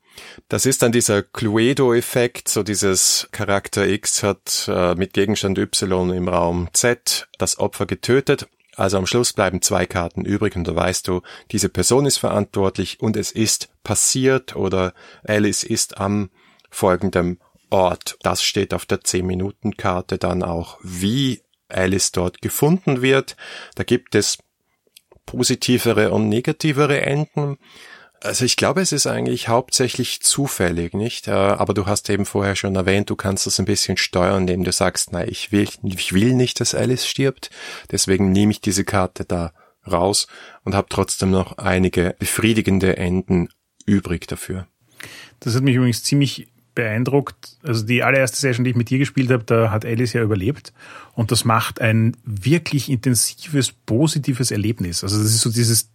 Das 0.48 0.64
ist 0.64 0.82
dann 0.82 0.92
dieser 0.92 1.22
Cluedo-Effekt, 1.22 2.48
so 2.48 2.62
dieses 2.62 3.28
Charakter 3.32 3.86
X 3.86 4.22
hat 4.22 4.66
äh, 4.66 4.94
mit 4.94 5.12
Gegenstand 5.12 5.58
Y 5.58 6.10
im 6.10 6.28
Raum 6.28 6.68
Z 6.72 7.28
das 7.38 7.58
Opfer 7.58 7.84
getötet 7.84 8.48
also 8.76 8.98
am 8.98 9.06
Schluss 9.06 9.32
bleiben 9.32 9.62
zwei 9.62 9.86
Karten 9.86 10.24
übrig 10.24 10.54
und 10.54 10.68
da 10.68 10.76
weißt 10.76 11.08
du, 11.08 11.22
diese 11.50 11.70
Person 11.70 12.04
ist 12.04 12.18
verantwortlich 12.18 13.00
und 13.00 13.16
es 13.16 13.32
ist 13.32 13.70
passiert 13.82 14.54
oder 14.54 14.92
Alice 15.24 15.64
ist 15.64 15.98
am 15.98 16.28
folgenden 16.70 17.40
Ort. 17.70 18.18
Das 18.20 18.42
steht 18.42 18.74
auf 18.74 18.84
der 18.84 19.00
10-Minuten-Karte 19.00 20.18
dann 20.18 20.42
auch, 20.42 20.78
wie 20.82 21.42
Alice 21.68 22.12
dort 22.12 22.42
gefunden 22.42 23.00
wird. 23.00 23.36
Da 23.74 23.82
gibt 23.82 24.14
es 24.14 24.38
positivere 25.26 26.10
und 26.12 26.28
negativere 26.28 27.00
Enden. 27.02 27.58
Also 28.20 28.44
ich 28.44 28.56
glaube, 28.56 28.80
es 28.80 28.92
ist 28.92 29.06
eigentlich 29.06 29.48
hauptsächlich 29.48 30.22
zufällig, 30.22 30.94
nicht? 30.94 31.28
Äh, 31.28 31.32
aber 31.32 31.74
du 31.74 31.86
hast 31.86 32.08
eben 32.08 32.24
vorher 32.24 32.56
schon 32.56 32.74
erwähnt, 32.74 33.10
du 33.10 33.16
kannst 33.16 33.46
das 33.46 33.58
ein 33.58 33.66
bisschen 33.66 33.96
steuern, 33.96 34.42
indem 34.42 34.64
du 34.64 34.72
sagst, 34.72 35.12
nein, 35.12 35.28
ich 35.30 35.52
will, 35.52 35.68
ich 35.82 36.12
will 36.12 36.34
nicht, 36.34 36.60
dass 36.60 36.74
Alice 36.74 37.06
stirbt. 37.06 37.50
Deswegen 37.90 38.32
nehme 38.32 38.52
ich 38.52 38.60
diese 38.60 38.84
Karte 38.84 39.24
da 39.24 39.52
raus 39.86 40.26
und 40.64 40.74
habe 40.74 40.88
trotzdem 40.88 41.30
noch 41.30 41.58
einige 41.58 42.16
befriedigende 42.18 42.96
Enden 42.96 43.48
übrig 43.84 44.26
dafür. 44.26 44.66
Das 45.40 45.54
hat 45.54 45.62
mich 45.62 45.76
übrigens 45.76 46.02
ziemlich 46.02 46.48
beeindruckt. 46.76 47.56
Also 47.64 47.84
die 47.84 48.04
allererste 48.04 48.38
Session, 48.38 48.62
die 48.62 48.70
ich 48.70 48.76
mit 48.76 48.90
dir 48.90 48.98
gespielt 48.98 49.30
habe, 49.30 49.42
da 49.42 49.72
hat 49.72 49.84
Alice 49.84 50.12
ja 50.12 50.22
überlebt. 50.22 50.72
Und 51.14 51.32
das 51.32 51.44
macht 51.44 51.80
ein 51.80 52.16
wirklich 52.24 52.90
intensives, 52.90 53.72
positives 53.72 54.50
Erlebnis. 54.50 55.02
Also 55.02 55.16
das 55.16 55.28
ist 55.28 55.40
so 55.40 55.50
dieses 55.50 55.88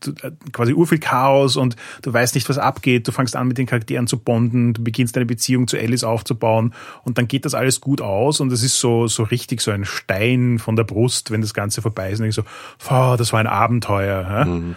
quasi 0.51 0.73
urviel 0.73 0.97
Chaos 0.97 1.55
und 1.55 1.75
du 2.01 2.11
weißt 2.11 2.33
nicht, 2.35 2.49
was 2.49 2.57
abgeht. 2.57 3.07
Du 3.07 3.11
fängst 3.11 3.35
an, 3.35 3.47
mit 3.47 3.59
den 3.59 3.67
Charakteren 3.67 4.07
zu 4.07 4.17
bonden. 4.17 4.73
Du 4.73 4.83
beginnst 4.83 5.15
eine 5.15 5.27
Beziehung 5.27 5.67
zu 5.67 5.77
Alice 5.77 6.03
aufzubauen. 6.03 6.73
Und 7.03 7.17
dann 7.17 7.27
geht 7.27 7.45
das 7.45 7.53
alles 7.53 7.79
gut 7.79 8.01
aus. 8.01 8.39
Und 8.39 8.51
es 8.51 8.63
ist 8.63 8.79
so, 8.79 9.07
so 9.07 9.23
richtig 9.23 9.61
so 9.61 9.71
ein 9.71 9.85
Stein 9.85 10.57
von 10.59 10.75
der 10.75 10.83
Brust, 10.83 11.29
wenn 11.31 11.41
das 11.41 11.53
Ganze 11.53 11.81
vorbei 11.81 12.11
ist. 12.11 12.19
Und 12.19 12.25
ich 12.25 12.35
so, 12.35 12.43
oh, 12.89 13.15
das 13.15 13.31
war 13.31 13.39
ein 13.39 13.47
Abenteuer. 13.47 14.21
Ja? 14.27 14.45
Mhm. 14.45 14.75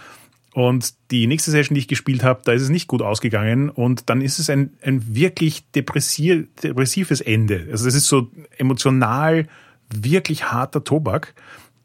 Und 0.55 0.93
die 1.11 1.27
nächste 1.27 1.51
Session, 1.51 1.75
die 1.75 1.81
ich 1.81 1.89
gespielt 1.89 2.23
habe, 2.23 2.39
da 2.45 2.53
ist 2.53 2.61
es 2.61 2.69
nicht 2.69 2.87
gut 2.87 3.01
ausgegangen. 3.01 3.69
Und 3.69 4.09
dann 4.09 4.21
ist 4.21 4.39
es 4.39 4.49
ein, 4.49 4.71
ein 4.81 5.13
wirklich 5.13 5.69
depressives 5.71 7.19
Ende. 7.19 7.67
Also 7.69 7.89
es 7.89 7.93
ist 7.93 8.07
so 8.07 8.31
emotional 8.57 9.49
wirklich 9.93 10.53
harter 10.53 10.85
Tobak. 10.85 11.33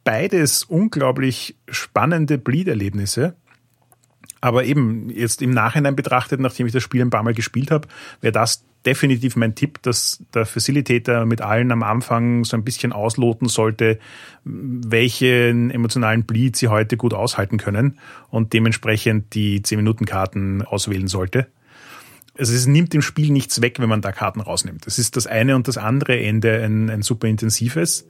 Beides 0.04 0.62
unglaublich 0.62 1.56
spannende 1.68 2.38
Bleed-Erlebnisse. 2.38 3.34
Aber 4.40 4.62
eben 4.62 5.10
jetzt 5.10 5.42
im 5.42 5.50
Nachhinein 5.50 5.96
betrachtet, 5.96 6.38
nachdem 6.38 6.68
ich 6.68 6.72
das 6.72 6.84
Spiel 6.84 7.02
ein 7.02 7.10
paar 7.10 7.24
Mal 7.24 7.34
gespielt 7.34 7.72
habe, 7.72 7.88
wäre 8.20 8.30
das 8.30 8.64
definitiv 8.86 9.36
mein 9.36 9.54
Tipp, 9.54 9.82
dass 9.82 10.24
der 10.34 10.46
Facilitator 10.46 11.26
mit 11.26 11.40
allen 11.40 11.70
am 11.72 11.82
Anfang 11.82 12.44
so 12.44 12.56
ein 12.56 12.64
bisschen 12.64 12.92
ausloten 12.92 13.48
sollte, 13.48 13.98
welchen 14.44 15.70
emotionalen 15.70 16.24
Bleed 16.24 16.56
sie 16.56 16.68
heute 16.68 16.96
gut 16.96 17.14
aushalten 17.14 17.58
können 17.58 17.98
und 18.30 18.52
dementsprechend 18.52 19.34
die 19.34 19.60
10-Minuten-Karten 19.60 20.62
auswählen 20.62 21.08
sollte. 21.08 21.48
Also 22.38 22.54
es 22.54 22.66
nimmt 22.66 22.94
dem 22.94 23.02
Spiel 23.02 23.30
nichts 23.30 23.60
weg, 23.60 23.78
wenn 23.80 23.88
man 23.88 24.00
da 24.00 24.12
Karten 24.12 24.40
rausnimmt. 24.40 24.86
Es 24.86 24.98
ist 24.98 25.16
das 25.16 25.26
eine 25.26 25.56
und 25.56 25.68
das 25.68 25.76
andere 25.76 26.18
Ende 26.18 26.62
ein, 26.62 26.88
ein 26.88 27.02
super 27.02 27.28
intensives, 27.28 28.08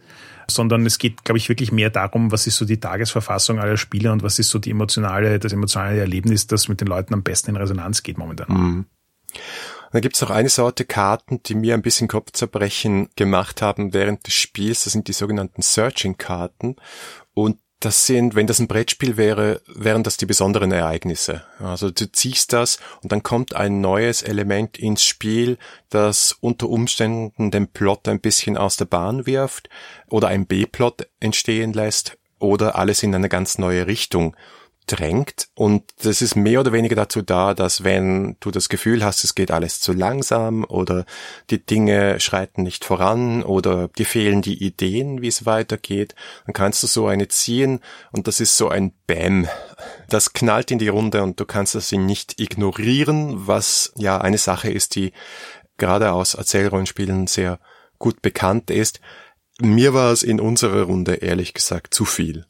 sondern 0.49 0.87
es 0.87 0.99
geht, 0.99 1.25
glaube 1.25 1.39
ich, 1.39 1.49
wirklich 1.49 1.73
mehr 1.73 1.91
darum, 1.91 2.31
was 2.31 2.47
ist 2.47 2.57
so 2.57 2.65
die 2.65 2.79
Tagesverfassung 2.79 3.59
aller 3.59 3.77
Spieler 3.77 4.13
und 4.13 4.23
was 4.23 4.39
ist 4.39 4.51
so 4.51 4.61
die 4.61 4.71
emotionale, 4.71 5.41
das 5.41 5.53
emotionale 5.53 5.99
Erlebnis, 5.99 6.47
das 6.47 6.69
mit 6.69 6.81
den 6.81 6.87
Leuten 6.87 7.15
am 7.15 7.23
besten 7.23 7.51
in 7.51 7.57
Resonanz 7.57 8.03
geht 8.03 8.19
momentan. 8.19 8.47
Mhm. 8.49 8.85
Und 9.91 9.95
dann 9.95 10.03
gibt's 10.03 10.21
noch 10.21 10.31
eine 10.31 10.49
Sorte 10.49 10.85
Karten, 10.85 11.43
die 11.43 11.57
mir 11.57 11.75
ein 11.75 11.83
bisschen 11.83 12.07
Kopfzerbrechen 12.07 13.09
gemacht 13.17 13.61
haben 13.61 13.93
während 13.93 14.25
des 14.25 14.35
Spiels. 14.35 14.85
Das 14.85 14.93
sind 14.93 15.09
die 15.09 15.13
sogenannten 15.13 15.63
Searching-Karten. 15.63 16.77
Und 17.35 17.59
das 17.81 18.07
sind, 18.07 18.37
wenn 18.37 18.47
das 18.47 18.61
ein 18.61 18.69
Brettspiel 18.69 19.17
wäre, 19.17 19.63
wären 19.67 20.05
das 20.05 20.17
die 20.17 20.27
besonderen 20.27 20.71
Ereignisse. 20.71 21.43
Also 21.59 21.91
du 21.91 22.13
ziehst 22.13 22.53
das 22.53 22.79
und 23.03 23.11
dann 23.11 23.25
kommt 23.25 23.57
ein 23.57 23.81
neues 23.81 24.23
Element 24.23 24.79
ins 24.79 25.03
Spiel, 25.03 25.59
das 25.89 26.37
unter 26.41 26.69
Umständen 26.69 27.51
den 27.51 27.67
Plot 27.67 28.07
ein 28.07 28.21
bisschen 28.21 28.57
aus 28.57 28.77
der 28.77 28.85
Bahn 28.85 29.27
wirft 29.27 29.71
oder 30.09 30.29
ein 30.29 30.47
B-Plot 30.47 31.09
entstehen 31.19 31.73
lässt 31.73 32.17
oder 32.39 32.77
alles 32.77 33.03
in 33.03 33.15
eine 33.15 33.29
ganz 33.29 33.59
neue 33.59 33.87
Richtung 33.87 34.37
drängt. 34.87 35.49
Und 35.55 35.85
das 36.03 36.23
ist 36.23 36.35
mehr 36.37 36.61
oder 36.61 36.73
weniger 36.73 36.97
dazu 36.97 37.23
da, 37.23 37.55
dass 37.55 37.85
wenn 37.85 38.37
du 38.41 38.51
das 38.51 38.69
Gefühl 38.69 39.05
hast, 39.05 39.25
es 39.25 39.35
geht 39.35 39.51
alles 39.51 39.81
zu 39.81 39.93
langsam 39.93 40.65
oder 40.65 41.05
die 41.51 41.65
Dinge 41.65 42.19
schreiten 42.21 42.63
nicht 42.63 42.85
voran 42.85 43.43
oder 43.43 43.89
dir 43.89 44.07
fehlen 44.07 44.43
die 44.43 44.63
Ideen, 44.65 45.23
wie 45.23 45.29
es 45.29 45.47
weitergeht, 45.47 46.15
dann 46.47 46.55
kannst 46.55 46.83
du 46.83 46.87
so 46.87 47.07
eine 47.07 47.29
ziehen 47.29 47.81
und 48.13 48.27
das 48.27 48.41
ist 48.41 48.57
so 48.57 48.69
ein 48.69 48.93
Bäm. 49.07 49.49
Das 50.09 50.33
knallt 50.33 50.71
in 50.71 50.79
die 50.79 50.89
Runde 50.89 51.23
und 51.23 51.39
du 51.39 51.45
kannst 51.45 51.75
das 51.75 51.93
nicht 51.93 52.41
ignorieren, 52.41 53.47
was 53.47 53.93
ja 53.97 54.19
eine 54.19 54.39
Sache 54.39 54.71
ist, 54.71 54.97
die 54.97 55.13
gerade 55.79 56.13
aus 56.13 56.35
Erzählrollenspielen 56.35 57.27
sehr 57.27 57.61
gut 57.99 58.23
bekannt 58.23 58.71
ist. 58.71 59.01
Mir 59.61 59.95
war 59.95 60.13
es 60.13 60.23
in 60.23 60.41
unserer 60.41 60.83
Runde 60.83 61.17
ehrlich 61.17 61.55
gesagt 61.55 61.95
zu 61.95 62.05
viel 62.05 62.45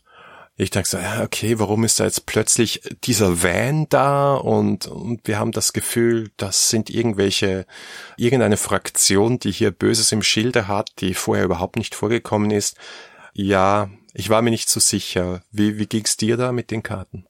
ich 0.63 0.71
dachte 0.71 0.91
so, 0.91 0.99
ja, 0.99 1.23
okay, 1.23 1.59
warum 1.59 1.85
ist 1.85 2.01
da 2.01 2.05
jetzt 2.05 2.27
plötzlich 2.27 2.83
dieser 3.05 3.43
Van 3.43 3.87
da 3.89 4.35
und, 4.35 4.87
und 4.87 5.27
wir 5.27 5.39
haben 5.39 5.53
das 5.53 5.73
Gefühl, 5.73 6.31
das 6.37 6.69
sind 6.69 6.91
irgendwelche, 6.91 7.67
irgendeine 8.19 8.59
Fraktion, 8.59 9.39
die 9.39 9.53
hier 9.53 9.71
Böses 9.71 10.13
im 10.13 10.23
Schilde 10.23 10.69
hat, 10.69 10.91
die 10.99 11.15
vorher 11.15 11.47
überhaupt 11.47 11.77
nicht 11.77 11.95
vorgekommen 11.95 12.51
ist. 12.51 12.77
Ja, 13.33 13.89
ich 14.13 14.29
war 14.29 14.43
mir 14.43 14.51
nicht 14.51 14.69
so 14.69 14.81
sicher. 14.81 15.43
Wie, 15.51 15.79
wie 15.79 15.87
ging's 15.87 16.19
dir 16.19 16.37
da 16.37 16.53
mit 16.53 16.71
den 16.71 16.83
Karten? 16.83 17.25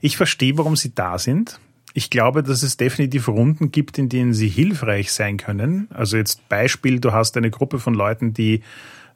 Ich 0.00 0.16
verstehe, 0.16 0.58
warum 0.58 0.74
sie 0.74 0.92
da 0.94 1.18
sind. 1.18 1.60
Ich 1.94 2.10
glaube, 2.10 2.42
dass 2.42 2.64
es 2.64 2.76
definitiv 2.76 3.28
Runden 3.28 3.70
gibt, 3.70 3.96
in 3.98 4.08
denen 4.08 4.34
sie 4.34 4.48
hilfreich 4.48 5.12
sein 5.12 5.36
können. 5.36 5.88
Also 5.90 6.16
jetzt 6.16 6.48
Beispiel, 6.48 6.98
du 6.98 7.12
hast 7.12 7.36
eine 7.36 7.50
Gruppe 7.50 7.78
von 7.78 7.94
Leuten, 7.94 8.34
die 8.34 8.62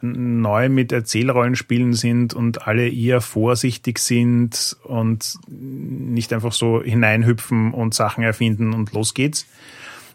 neu 0.02 0.68
mit 0.68 0.92
Erzählrollenspielen 0.92 1.94
sind 1.94 2.34
und 2.34 2.66
alle 2.66 2.88
eher 2.88 3.20
vorsichtig 3.20 3.98
sind 3.98 4.76
und 4.82 5.38
nicht 5.48 6.32
einfach 6.32 6.52
so 6.52 6.82
hineinhüpfen 6.82 7.72
und 7.72 7.94
Sachen 7.94 8.24
erfinden 8.24 8.74
und 8.74 8.92
los 8.92 9.14
geht's, 9.14 9.46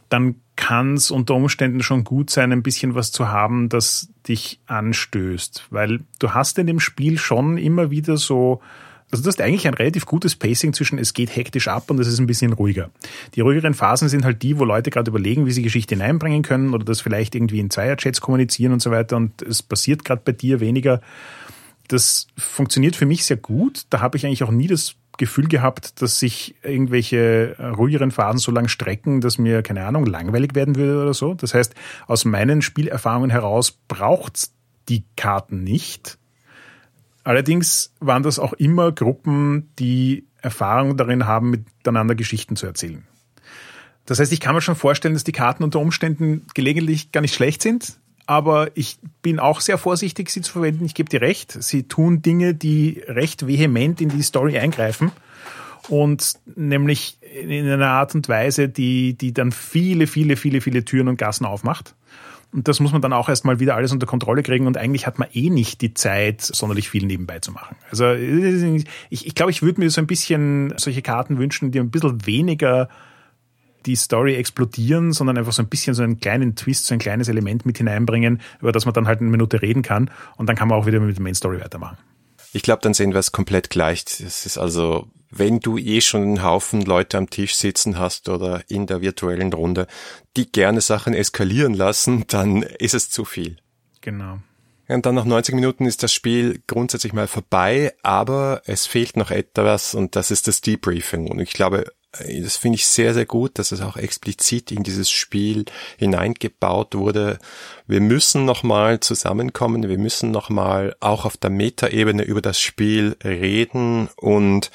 dann 0.10 0.36
kann 0.56 0.96
es 0.96 1.12
unter 1.12 1.36
Umständen 1.36 1.82
schon 1.84 2.04
gut 2.04 2.30
sein, 2.30 2.52
ein 2.52 2.64
bisschen 2.64 2.96
was 2.96 3.12
zu 3.12 3.30
haben, 3.30 3.70
das 3.70 4.10
dich 4.28 4.60
anstößt. 4.68 5.68
Weil 5.70 6.02
du 6.20 6.32
hast 6.32 6.58
in 6.60 6.68
dem 6.68 6.80
Spiel 6.80 7.18
schon 7.18 7.58
immer 7.58 7.92
wieder 7.92 8.18
so 8.18 8.62
also 9.10 9.24
du 9.24 9.28
hast 9.28 9.40
eigentlich 9.40 9.68
ein 9.68 9.74
relativ 9.74 10.06
gutes 10.06 10.36
Pacing 10.36 10.74
zwischen 10.74 11.00
es 11.00 11.14
geht 11.14 11.34
hektisch 11.36 11.70
ab 11.70 11.90
und 11.90 12.00
es 12.00 12.08
ist 12.08 12.20
ein 12.20 12.28
bisschen 12.28 12.54
ruhiger. 12.54 12.90
Die 13.36 13.42
ruhigeren 13.42 13.74
Phasen 13.74 14.10
sind 14.10 14.26
halt 14.26 14.44
die, 14.44 14.60
wo 14.60 14.66
Leute 14.66 14.90
gerade 14.90 15.10
überlegen, 15.10 15.46
wie 15.46 15.52
sie 15.52 15.62
Geschichte 15.62 15.96
hineinbringen 15.96 16.42
können 16.42 16.74
oder 16.74 16.84
das 16.84 17.00
vielleicht 17.00 17.34
irgendwie 17.34 17.60
in 17.60 17.70
Zweierchats 17.70 18.20
kommunizieren 18.20 18.74
und 18.74 18.82
so 18.82 18.92
weiter 18.92 19.16
und 19.16 19.42
es 19.42 19.64
passiert 19.64 20.04
gerade 20.04 20.22
bei 20.26 20.34
dir 20.34 20.60
weniger. 20.60 21.02
Das 21.88 22.28
funktioniert 22.38 22.98
für 22.98 23.06
mich 23.06 23.26
sehr 23.26 23.38
gut. 23.38 23.86
Da 23.90 24.02
habe 24.02 24.18
ich 24.18 24.26
eigentlich 24.26 24.44
auch 24.44 24.52
nie 24.52 24.68
das 24.68 24.96
Gefühl 25.18 25.48
gehabt, 25.48 26.02
dass 26.02 26.20
sich 26.20 26.56
irgendwelche 26.62 27.56
ruhigeren 27.60 28.12
Phasen 28.12 28.40
so 28.40 28.52
lang 28.52 28.68
strecken, 28.68 29.22
dass 29.22 29.38
mir, 29.38 29.64
keine 29.64 29.86
Ahnung, 29.86 30.06
langweilig 30.06 30.54
werden 30.54 30.76
würde 30.76 31.02
oder 31.02 31.14
so. 31.14 31.34
Das 31.34 31.54
heißt, 31.54 31.74
aus 32.08 32.26
meinen 32.26 32.62
Spielerfahrungen 32.62 33.30
heraus 33.30 33.72
braucht's 33.88 34.54
die 34.90 35.04
Karten 35.16 35.64
nicht. 35.64 36.18
Allerdings 37.28 37.94
waren 38.00 38.24
das 38.24 38.40
auch 38.40 38.54
immer 38.54 38.94
Gruppen, 38.94 39.70
die 39.80 40.26
Erfahrung 40.42 40.96
darin 40.96 41.26
haben, 41.26 41.50
miteinander 41.50 42.16
Geschichten 42.16 42.56
zu 42.56 42.66
erzählen. 42.66 43.06
Das 44.06 44.22
heißt, 44.22 44.32
ich 44.32 44.40
kann 44.40 44.56
mir 44.56 44.62
schon 44.62 44.78
vorstellen, 44.78 45.14
dass 45.14 45.26
die 45.26 45.34
Karten 45.34 45.66
unter 45.66 45.82
Umständen 45.82 46.48
gelegentlich 46.54 47.12
gar 47.12 47.20
nicht 47.20 47.36
schlecht 47.36 47.62
sind, 47.62 48.00
aber 48.28 48.70
ich 48.76 49.00
bin 49.24 49.42
auch 49.42 49.60
sehr 49.60 49.78
vorsichtig, 49.78 50.30
sie 50.30 50.40
zu 50.40 50.54
verwenden. 50.54 50.86
Ich 50.86 50.94
gebe 50.94 51.10
dir 51.10 51.20
recht. 51.20 51.52
Sie 51.62 51.84
tun 51.84 52.22
Dinge, 52.22 52.56
die 52.56 53.04
recht 53.08 53.46
vehement 53.46 54.00
in 54.00 54.08
die 54.08 54.22
Story 54.22 54.58
eingreifen 54.58 55.12
und 55.90 56.36
nämlich 56.56 57.18
in 57.22 57.68
einer 57.70 57.90
Art 57.90 58.16
und 58.16 58.30
Weise, 58.30 58.70
die, 58.70 59.16
die 59.16 59.34
dann 59.34 59.52
viele, 59.52 60.08
viele, 60.08 60.38
viele, 60.38 60.62
viele 60.62 60.86
Türen 60.86 61.10
und 61.10 61.18
Gassen 61.18 61.46
aufmacht. 61.46 61.94
Und 62.54 62.68
das 62.68 62.80
muss 62.80 62.94
man 62.94 63.02
dann 63.02 63.14
auch 63.14 63.30
erstmal 63.30 63.60
wieder 63.60 63.76
alles 63.76 63.92
unter 63.92 64.08
Kontrolle 64.08 64.42
kriegen 64.42 64.68
und 64.68 64.78
eigentlich 64.78 65.06
hat 65.06 65.20
man 65.20 65.28
eh 65.34 65.50
nicht 65.50 65.82
die 65.82 65.94
Zeit, 65.94 66.42
sonderlich 66.42 66.90
viel 66.90 67.06
nebenbei 67.06 67.40
zu 67.40 67.52
machen. 67.52 67.76
Also 67.92 68.14
ich, 68.14 68.86
ich 69.10 69.36
glaube, 69.36 69.52
ich 69.52 69.62
würde 69.62 69.82
mir 69.82 69.90
so 69.90 70.00
ein 70.00 70.08
bisschen 70.08 70.74
solche 70.78 71.02
Karten 71.02 71.38
wünschen, 71.38 71.72
die 71.72 71.80
ein 71.80 71.92
bisschen 71.92 72.26
weniger 72.26 72.90
die 73.86 73.96
Story 73.96 74.36
explodieren, 74.36 75.14
sondern 75.14 75.38
einfach 75.38 75.54
so 75.54 75.62
ein 75.62 75.70
bisschen 75.70 75.94
so 75.94 76.04
einen 76.04 76.20
kleinen 76.20 76.56
Twist, 76.56 76.86
so 76.86 76.94
ein 76.94 77.00
kleines 77.00 77.28
Element 77.28 77.66
mit 77.66 77.78
hineinbringen, 77.78 78.42
über 78.62 78.72
das 78.72 78.86
man 78.86 78.94
dann 78.94 79.08
halt 79.08 79.22
eine 79.22 79.30
Minute 79.30 79.62
reden 79.62 79.82
kann 79.82 80.10
und 80.36 80.48
dann 80.48 80.56
kann 80.56 80.68
man 80.68 80.80
auch 80.80 80.86
wieder 80.86 81.00
mit 81.00 81.16
der 81.16 81.24
Main 81.24 81.36
Story 81.36 81.60
weitermachen. 81.60 81.98
Ich 82.54 82.64
glaube, 82.64 82.82
dann 82.82 82.94
sehen 82.94 83.12
wir 83.12 83.20
es 83.20 83.32
komplett 83.32 83.70
gleich. 83.70 84.04
Es 84.20 84.46
ist 84.46 84.58
also, 84.58 85.08
wenn 85.30 85.60
du 85.60 85.78
eh 85.78 86.02
schon 86.02 86.24
einen 86.24 86.44
Haufen 86.44 86.82
Leute 86.82 87.18
am 87.18 87.30
Tisch 87.30 87.56
sitzen 87.56 87.98
hast 87.98 88.30
oder 88.30 88.62
in 88.70 88.88
der 88.88 89.02
virtuellen 89.02 89.54
Runde, 89.54 89.88
die 90.36 90.52
gerne 90.52 90.82
Sachen 90.82 91.14
eskalieren 91.14 91.74
lassen, 91.74 92.26
dann 92.28 92.62
ist 92.64 92.94
es 92.94 93.10
zu 93.10 93.26
viel. 93.26 93.58
Genau. 94.02 94.40
Und 94.88 95.06
dann 95.06 95.16
nach 95.16 95.26
90 95.26 95.54
Minuten 95.54 95.86
ist 95.86 96.02
das 96.02 96.14
Spiel 96.14 96.62
grundsätzlich 96.66 97.12
mal 97.12 97.28
vorbei, 97.28 97.94
aber 98.04 98.62
es 98.66 98.86
fehlt 98.86 99.18
noch 99.18 99.32
etwas 99.32 99.94
und 99.94 100.16
das 100.16 100.32
ist 100.32 100.48
das 100.48 100.62
Debriefing. 100.62 101.30
Und 101.30 101.40
ich 101.40 101.52
glaube, 101.52 101.92
das 102.12 102.56
finde 102.58 102.76
ich 102.76 102.86
sehr, 102.86 103.14
sehr 103.14 103.26
gut, 103.26 103.60
dass 103.60 103.72
es 103.72 103.82
auch 103.82 103.98
explizit 103.98 104.72
in 104.72 104.84
dieses 104.84 105.10
Spiel 105.10 105.66
hineingebaut 105.98 106.96
wurde. 106.96 107.38
Wir 107.86 108.02
müssen 108.02 108.46
nochmal 108.46 109.02
zusammenkommen, 109.02 109.88
wir 109.88 109.98
müssen 109.98 110.32
nochmal 110.32 110.96
auch 111.00 111.26
auf 111.26 111.38
der 111.38 111.50
Metaebene 111.50 112.24
über 112.24 112.42
das 112.42 112.60
Spiel 112.60 113.18
reden 113.24 114.10
und 114.16 114.72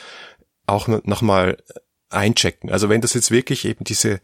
auch 0.66 0.88
nochmal 0.88 1.58
einchecken. 2.10 2.70
Also 2.70 2.88
wenn 2.88 3.00
das 3.00 3.14
jetzt 3.14 3.30
wirklich 3.30 3.64
eben 3.64 3.84
diese 3.84 4.20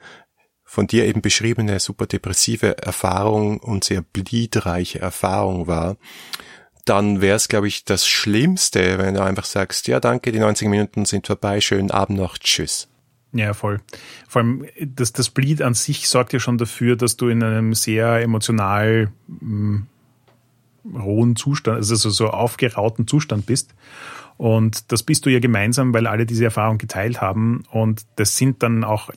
von 0.64 0.87
dir 0.87 1.07
eben 1.07 1.22
beschriebene 1.22 1.81
super 1.81 2.07
depressive 2.07 2.77
Erfahrung 2.79 3.59
und 3.59 3.85
sehr 3.85 4.03
bliedreiche 4.03 4.98
Erfahrung 4.98 5.66
war, 5.66 5.96
dann 6.85 7.20
wäre 7.20 7.37
es, 7.37 7.48
glaube 7.48 7.68
ich, 7.68 7.85
das 7.85 8.07
Schlimmste, 8.07 8.98
wenn 8.98 9.14
du 9.14 9.22
einfach 9.22 9.44
sagst, 9.44 9.88
ja 9.88 9.98
danke, 9.98 10.31
die 10.31 10.38
90 10.38 10.68
Minuten 10.68 11.07
sind 11.07 11.27
vorbei, 11.27 11.61
schönen 11.61 11.90
Abend 11.90 12.18
noch, 12.18 12.37
tschüss. 12.38 12.88
Ja, 13.33 13.53
voll. 13.53 13.81
Vor 14.27 14.42
allem, 14.42 14.66
das, 14.81 15.12
das 15.12 15.29
Bleed 15.31 15.61
an 15.61 15.74
sich 15.74 16.09
sorgt 16.09 16.33
ja 16.33 16.40
schon 16.40 16.57
dafür, 16.57 16.96
dass 16.96 17.16
du 17.16 17.29
in 17.29 17.42
einem 17.42 17.74
sehr 17.74 18.20
emotional 18.20 19.11
mh, 19.27 19.87
hm, 20.85 20.98
rohen 20.98 21.37
Zustand, 21.37 21.77
also 21.77 21.96
so 21.96 22.29
aufgerauten 22.29 23.07
Zustand 23.07 23.44
bist. 23.44 23.74
Und 24.38 24.90
das 24.92 25.03
bist 25.03 25.27
du 25.27 25.31
ja 25.31 25.40
gemeinsam, 25.40 25.92
weil 25.92 26.07
alle 26.07 26.24
diese 26.24 26.44
Erfahrung 26.44 26.79
geteilt 26.79 27.20
haben. 27.20 27.64
Und 27.70 28.07
das 28.16 28.37
sind 28.37 28.62
dann 28.62 28.85
auch 28.85 29.11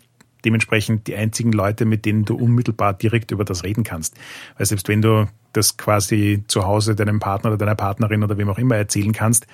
dementsprechend 0.43 1.07
die 1.07 1.15
einzigen 1.15 1.51
Leute, 1.51 1.85
mit 1.85 2.05
denen 2.05 2.25
du 2.25 2.35
unmittelbar 2.35 2.93
direkt 2.93 3.31
über 3.31 3.45
das 3.45 3.63
reden 3.63 3.83
kannst. 3.83 4.17
Weil 4.57 4.65
selbst 4.65 4.87
wenn 4.87 5.01
du 5.01 5.27
das 5.53 5.77
quasi 5.77 6.43
zu 6.47 6.65
Hause 6.65 6.95
deinem 6.95 7.19
Partner 7.19 7.49
oder 7.49 7.57
deiner 7.57 7.75
Partnerin 7.75 8.23
oder 8.23 8.37
wem 8.37 8.49
auch 8.49 8.57
immer 8.57 8.75
erzählen 8.77 9.11
kannst, 9.11 9.47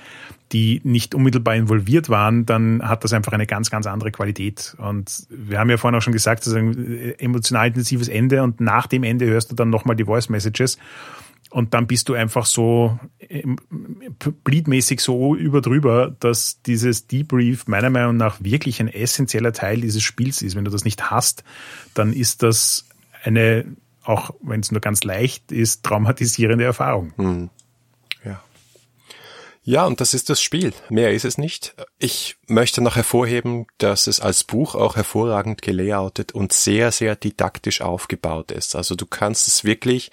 die 0.52 0.80
nicht 0.84 1.16
unmittelbar 1.16 1.56
involviert 1.56 2.08
waren, 2.08 2.46
dann 2.46 2.88
hat 2.88 3.04
das 3.04 3.14
einfach 3.14 3.34
eine 3.34 3.48
ganz, 3.48 3.70
ganz 3.70 3.88
andere 3.88 4.12
Qualität. 4.12 4.76
Und 4.78 5.28
wir 5.30 5.60
haben 5.60 5.70
ja 5.70 5.78
vorhin 5.78 5.98
auch 5.98 6.04
schon 6.04 6.14
gesagt, 6.14 6.42
das 6.42 6.48
ist 6.48 6.56
ein 6.56 7.16
emotional 7.20 7.68
intensives 7.68 8.08
Ende 8.08 8.44
und 8.44 8.62
nach 8.62 8.88
dem 8.88 9.04
Ende 9.04 9.26
hörst 9.26 9.52
du 9.52 9.56
dann 9.56 9.70
nochmal 9.70 9.96
die 9.96 10.06
Voice 10.06 10.30
Messages. 10.30 10.78
Und 11.50 11.74
dann 11.74 11.88
bist 11.88 12.10
du 12.10 12.14
einfach 12.14 12.46
so 12.46 13.00
bleedmäßig 14.44 15.00
so 15.00 15.36
überdrüber, 15.36 16.16
dass 16.20 16.62
dieses 16.62 17.08
Debrief 17.08 17.68
meiner 17.68 17.90
Meinung 17.90 18.18
nach 18.18 18.44
wirklich 18.44 18.80
ein 18.80 18.88
essentieller 18.88 19.54
Teil 19.54 19.82
dieses 19.82 20.04
Spiels 20.04 20.42
ist. 20.42 20.56
Wenn 20.56 20.66
du 20.66 20.72
das 20.72 20.84
nicht 20.84 21.10
hast, 21.10 21.44
dann 21.94 22.14
ist 22.14 22.44
das 22.44 22.86
eine, 23.24 23.66
auch 24.04 24.32
wenn 24.42 24.60
es 24.60 24.72
nur 24.72 24.82
ganz 24.82 25.04
leicht 25.04 25.52
ist, 25.52 25.84
traumatisierende 25.84 26.66
Erfahrung. 26.66 27.14
Hm. 27.18 27.50
Ja, 29.70 29.86
und 29.86 30.00
das 30.00 30.14
ist 30.14 30.30
das 30.30 30.42
Spiel. 30.42 30.72
Mehr 30.88 31.12
ist 31.12 31.26
es 31.26 31.38
nicht. 31.38 31.76
Ich 32.00 32.38
möchte 32.48 32.82
noch 32.82 32.96
hervorheben, 32.96 33.66
dass 33.80 34.08
es 34.08 34.22
als 34.22 34.46
Buch 34.46 34.76
auch 34.76 34.96
hervorragend 34.96 35.62
gelayoutet 35.62 36.32
und 36.32 36.54
sehr, 36.54 36.94
sehr 36.94 37.18
didaktisch 37.18 37.82
aufgebaut 37.82 38.54
ist. 38.54 38.78
Also 38.78 38.96
du 38.96 39.06
kannst 39.06 39.50
es 39.50 39.66
wirklich 39.66 40.10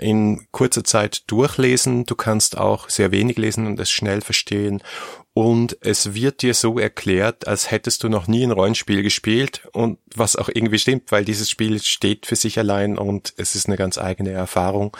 in 0.00 0.46
kurzer 0.50 0.82
Zeit 0.82 1.30
durchlesen. 1.30 2.06
Du 2.06 2.14
kannst 2.14 2.56
auch 2.56 2.88
sehr 2.88 3.10
wenig 3.10 3.36
lesen 3.36 3.66
und 3.66 3.78
es 3.78 3.90
schnell 3.90 4.22
verstehen 4.22 4.82
und 5.36 5.76
es 5.82 6.14
wird 6.14 6.40
dir 6.40 6.54
so 6.54 6.78
erklärt, 6.78 7.46
als 7.46 7.70
hättest 7.70 8.02
du 8.02 8.08
noch 8.08 8.26
nie 8.26 8.42
ein 8.42 8.52
Rollenspiel 8.52 9.02
gespielt 9.02 9.68
und 9.72 9.98
was 10.14 10.34
auch 10.34 10.48
irgendwie 10.48 10.78
stimmt, 10.78 11.12
weil 11.12 11.26
dieses 11.26 11.50
Spiel 11.50 11.78
steht 11.82 12.24
für 12.24 12.36
sich 12.36 12.58
allein 12.58 12.96
und 12.96 13.34
es 13.36 13.54
ist 13.54 13.66
eine 13.66 13.76
ganz 13.76 13.98
eigene 13.98 14.30
Erfahrung. 14.30 14.96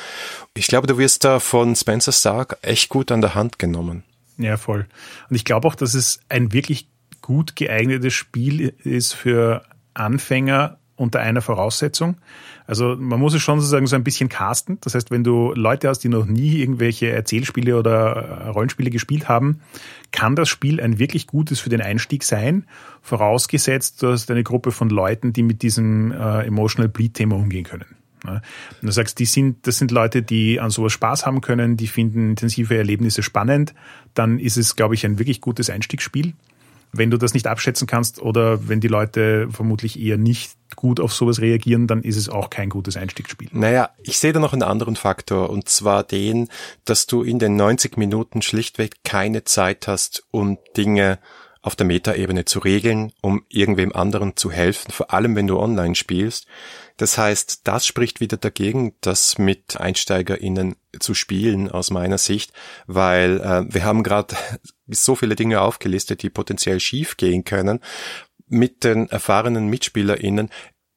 Ich 0.53 0.67
glaube, 0.67 0.89
du 0.89 0.99
wirst 0.99 1.25
da 1.25 1.41
von 1.41 1.75
Spencer 1.75 2.13
Stark 2.13 2.59
echt 2.61 2.91
gut 2.91 3.11
an 3.13 3.23
der 3.23 3.35
Hand 3.35 3.59
genommen. 3.59 4.05
Ja, 4.37 4.59
voll. 4.59 4.87
Und 5.31 5.37
ich 5.37 5.47
glaube 5.47 5.67
auch, 5.67 5.75
dass 5.75 5.95
es 5.95 6.21
ein 6.29 6.53
wirklich 6.53 6.91
gut 7.23 7.57
geeignetes 7.57 8.13
Spiel 8.13 8.75
ist 8.85 9.15
für 9.15 9.65
Anfänger 9.95 10.79
unter 10.97 11.21
einer 11.21 11.43
Voraussetzung. 11.43 12.17
Also 12.67 12.97
man 12.99 13.21
muss 13.21 13.35
es 13.35 13.43
schon 13.43 13.61
sozusagen 13.61 13.87
so 13.87 13.97
ein 13.97 14.05
bisschen 14.05 14.29
casten. 14.29 14.79
Das 14.81 14.95
heißt, 14.95 15.11
wenn 15.11 15.23
du 15.23 15.53
Leute 15.55 15.89
hast, 15.89 16.01
die 16.01 16.09
noch 16.09 16.27
nie 16.27 16.59
irgendwelche 16.59 17.11
Erzählspiele 17.11 17.79
oder 17.79 18.49
Rollenspiele 18.49 18.91
gespielt 18.91 19.29
haben, 19.29 19.61
kann 20.11 20.35
das 20.35 20.49
Spiel 20.49 20.81
ein 20.81 20.99
wirklich 20.99 21.27
gutes 21.27 21.61
für 21.61 21.69
den 21.69 21.81
Einstieg 21.81 22.25
sein, 22.25 22.65
vorausgesetzt, 23.03 24.03
du 24.03 24.09
hast 24.09 24.31
eine 24.31 24.43
Gruppe 24.43 24.73
von 24.73 24.91
Leuten, 24.91 25.33
die 25.33 25.43
mit 25.43 25.63
diesem 25.63 26.13
äh, 26.13 26.47
Emotional 26.47 26.89
Bleed-Thema 26.89 27.37
umgehen 27.37 27.65
können. 27.65 27.87
Und 28.25 28.43
du 28.83 28.91
sagst, 28.91 29.19
die 29.19 29.25
sind, 29.25 29.67
das 29.67 29.79
sind 29.79 29.91
Leute, 29.91 30.23
die 30.23 30.59
an 30.59 30.71
sowas 30.71 30.93
Spaß 30.93 31.27
haben 31.27 31.41
können, 31.41 31.77
die 31.77 31.87
finden 31.87 32.31
intensive 32.31 32.77
Erlebnisse 32.77 33.23
spannend, 33.23 33.75
dann 34.15 34.39
ist 34.39 34.57
es, 34.57 34.75
glaube 34.75 34.95
ich, 34.95 35.05
ein 35.05 35.19
wirklich 35.19 35.41
gutes 35.41 35.71
Einstiegsspiel 35.71 36.33
wenn 36.99 37.11
du 37.11 37.19
das 37.19 37.35
nicht 37.35 37.47
abschätzen 37.47 37.87
kannst 37.87 38.21
oder 38.21 38.69
wenn 38.69 38.81
die 38.81 38.89
Leute 38.89 39.49
vermutlich 39.51 40.01
eher 40.01 40.17
nicht 40.17 40.53
gut 40.75 41.01
auf 41.01 41.13
sowas 41.13 41.41
reagieren, 41.41 41.87
dann 41.87 42.03
ist 42.03 42.17
es 42.17 42.29
auch 42.29 42.51
kein 42.51 42.69
gutes 42.69 42.97
Einstiegsspiel. 42.97 43.49
Naja, 43.53 43.91
ich 44.03 44.19
sehe 44.19 44.33
da 44.33 44.41
noch 44.41 44.53
einen 44.53 44.63
anderen 44.63 44.97
Faktor 44.97 45.51
und 45.51 45.69
zwar 45.69 46.03
den, 46.03 46.49
dass 46.85 47.07
du 47.07 47.23
in 47.23 47.39
den 47.39 47.57
90 47.57 47.97
Minuten 47.97 48.43
schlichtweg 48.43 48.97
keine 49.05 49.45
Zeit 49.45 49.89
hast, 49.89 50.25
um 50.31 50.59
Dinge 50.77 51.19
auf 51.67 51.75
der 51.75 51.87
Metaebene 51.87 52.45
zu 52.45 52.61
regeln, 52.61 53.13
um 53.23 53.45
irgendwem 53.49 53.93
anderen 53.93 54.37
zu 54.37 54.53
helfen, 54.53 54.93
vor 54.93 55.13
allem 55.13 55.35
wenn 55.35 55.49
du 55.49 55.59
online 55.59 55.97
spielst. 55.97 56.47
Das 56.97 57.19
heißt, 57.19 57.63
das 57.65 57.85
spricht 57.85 58.21
wieder 58.21 58.37
dagegen, 58.37 58.95
das 59.01 59.37
mit 59.37 59.81
EinsteigerInnen 59.81 60.77
zu 61.01 61.13
spielen, 61.13 61.69
aus 61.69 61.91
meiner 61.91 62.19
Sicht, 62.19 62.53
weil 62.87 63.41
äh, 63.41 63.65
wir 63.69 63.85
haben 63.85 64.05
gerade 64.05 64.37
so 64.89 65.15
viele 65.15 65.37
Dinge 65.37 65.61
aufgelistet, 65.61 66.23
die 66.23 66.31
potenziell 66.31 66.81
schief 66.81 67.17
gehen 67.17 67.45
können. 67.45 67.81
Mit 68.49 68.85
den 68.85 69.09
erfahrenen 69.09 69.69
MitspielerInnen 69.69 70.51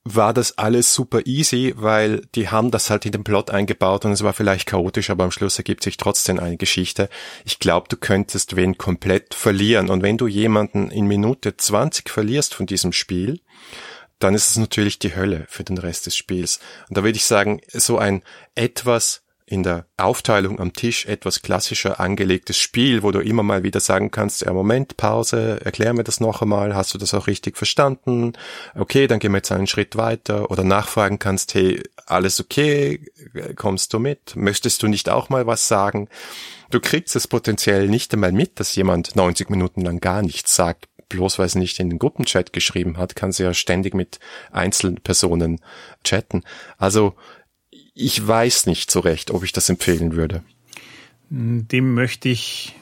war 0.03 0.33
das 0.33 0.57
alles 0.57 0.93
super 0.93 1.25
easy, 1.25 1.73
weil 1.75 2.21
die 2.35 2.49
haben 2.49 2.71
das 2.71 2.89
halt 2.89 3.05
in 3.05 3.11
den 3.11 3.23
Plot 3.23 3.49
eingebaut 3.49 4.05
und 4.05 4.11
es 4.11 4.23
war 4.23 4.33
vielleicht 4.33 4.65
chaotisch, 4.65 5.09
aber 5.09 5.23
am 5.23 5.31
Schluss 5.31 5.57
ergibt 5.57 5.83
sich 5.83 5.97
trotzdem 5.97 6.39
eine 6.39 6.57
Geschichte. 6.57 7.09
Ich 7.45 7.59
glaube, 7.59 7.87
du 7.89 7.97
könntest 7.97 8.55
wen 8.55 8.77
komplett 8.77 9.33
verlieren 9.33 9.89
und 9.89 10.01
wenn 10.01 10.17
du 10.17 10.27
jemanden 10.27 10.89
in 10.89 11.05
Minute 11.05 11.57
20 11.57 12.09
verlierst 12.09 12.55
von 12.55 12.65
diesem 12.65 12.93
Spiel, 12.93 13.41
dann 14.19 14.35
ist 14.35 14.49
es 14.49 14.57
natürlich 14.57 14.99
die 14.99 15.15
Hölle 15.15 15.45
für 15.47 15.63
den 15.63 15.77
Rest 15.77 16.05
des 16.05 16.15
Spiels. 16.15 16.59
Und 16.89 16.97
da 16.97 17.03
würde 17.03 17.17
ich 17.17 17.25
sagen, 17.25 17.61
so 17.71 17.97
ein 17.97 18.23
etwas 18.55 19.23
in 19.49 19.63
der 19.63 19.87
Aufteilung 19.97 20.59
am 20.59 20.73
Tisch 20.73 21.07
etwas 21.07 21.41
klassischer 21.41 21.99
angelegtes 21.99 22.57
Spiel, 22.57 23.01
wo 23.01 23.11
du 23.11 23.19
immer 23.19 23.41
mal 23.41 23.63
wieder 23.63 23.79
sagen 23.79 24.11
kannst, 24.11 24.41
ja 24.41 24.53
Moment, 24.53 24.95
Pause, 24.95 25.59
erklär 25.65 25.93
mir 25.93 26.03
das 26.03 26.19
noch 26.19 26.43
einmal, 26.43 26.75
hast 26.75 26.93
du 26.93 26.99
das 26.99 27.15
auch 27.15 27.25
richtig 27.25 27.57
verstanden? 27.57 28.33
Okay, 28.75 29.07
dann 29.07 29.17
gehen 29.17 29.31
wir 29.31 29.37
jetzt 29.37 29.51
einen 29.51 29.65
Schritt 29.65 29.95
weiter 29.95 30.51
oder 30.51 30.63
nachfragen 30.63 31.17
kannst, 31.17 31.55
hey, 31.55 31.81
alles 32.05 32.39
okay, 32.39 33.11
kommst 33.55 33.93
du 33.93 33.99
mit? 33.99 34.35
Möchtest 34.35 34.83
du 34.83 34.87
nicht 34.87 35.09
auch 35.09 35.29
mal 35.29 35.47
was 35.47 35.67
sagen? 35.67 36.09
Du 36.69 36.79
kriegst 36.79 37.15
es 37.15 37.27
potenziell 37.27 37.87
nicht 37.87 38.13
einmal 38.13 38.31
mit, 38.31 38.59
dass 38.59 38.75
jemand 38.75 39.15
90 39.15 39.49
Minuten 39.49 39.81
lang 39.81 39.99
gar 39.99 40.21
nichts 40.21 40.55
sagt, 40.55 40.85
bloß 41.09 41.39
weil 41.39 41.47
es 41.47 41.55
nicht 41.55 41.79
in 41.79 41.89
den 41.89 41.97
Gruppenchat 41.97 42.53
geschrieben 42.53 42.97
hat, 42.97 43.15
kann 43.15 43.31
sie 43.31 43.43
ja 43.43 43.55
ständig 43.55 43.95
mit 43.95 44.19
Einzelpersonen 44.51 45.59
chatten. 46.03 46.43
Also 46.77 47.15
ich 47.99 48.25
weiß 48.25 48.65
nicht 48.65 48.89
so 48.89 49.01
recht, 49.01 49.29
ob 49.29 49.43
ich 49.43 49.51
das 49.51 49.69
empfehlen 49.69 50.15
würde. 50.15 50.41
Dem 51.29 51.93
möchte 51.93 52.29
ich 52.29 52.75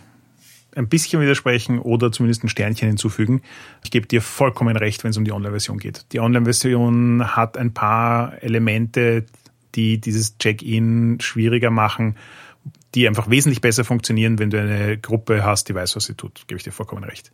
ein 0.76 0.88
bisschen 0.88 1.20
widersprechen 1.22 1.80
oder 1.80 2.12
zumindest 2.12 2.44
ein 2.44 2.50
Sternchen 2.50 2.88
hinzufügen. 2.88 3.42
Ich 3.84 3.90
gebe 3.90 4.06
dir 4.06 4.22
vollkommen 4.22 4.78
recht, 4.78 5.04
wenn 5.04 5.10
es 5.10 5.18
um 5.18 5.26
die 5.26 5.32
Online-Version 5.32 5.80
geht. 5.80 6.06
Die 6.12 6.20
Online-Version 6.20 7.36
hat 7.36 7.58
ein 7.58 7.74
paar 7.74 8.42
Elemente, 8.44 9.26
die 9.74 10.00
dieses 10.00 10.38
Check-in 10.38 11.18
schwieriger 11.20 11.72
machen, 11.72 12.16
die 12.94 13.08
einfach 13.08 13.28
wesentlich 13.28 13.60
besser 13.60 13.84
funktionieren, 13.84 14.38
wenn 14.38 14.52
du 14.52 14.62
eine 14.62 15.00
Gruppe 15.00 15.44
hast, 15.44 15.68
die 15.68 15.76
weiß, 15.76 15.96
was 15.96 16.06
sie 16.06 16.14
tut. 16.14 16.48
Gebe 16.48 16.58
ich 16.58 16.64
dir 16.64 16.72
vollkommen 16.72 17.04
recht. 17.04 17.32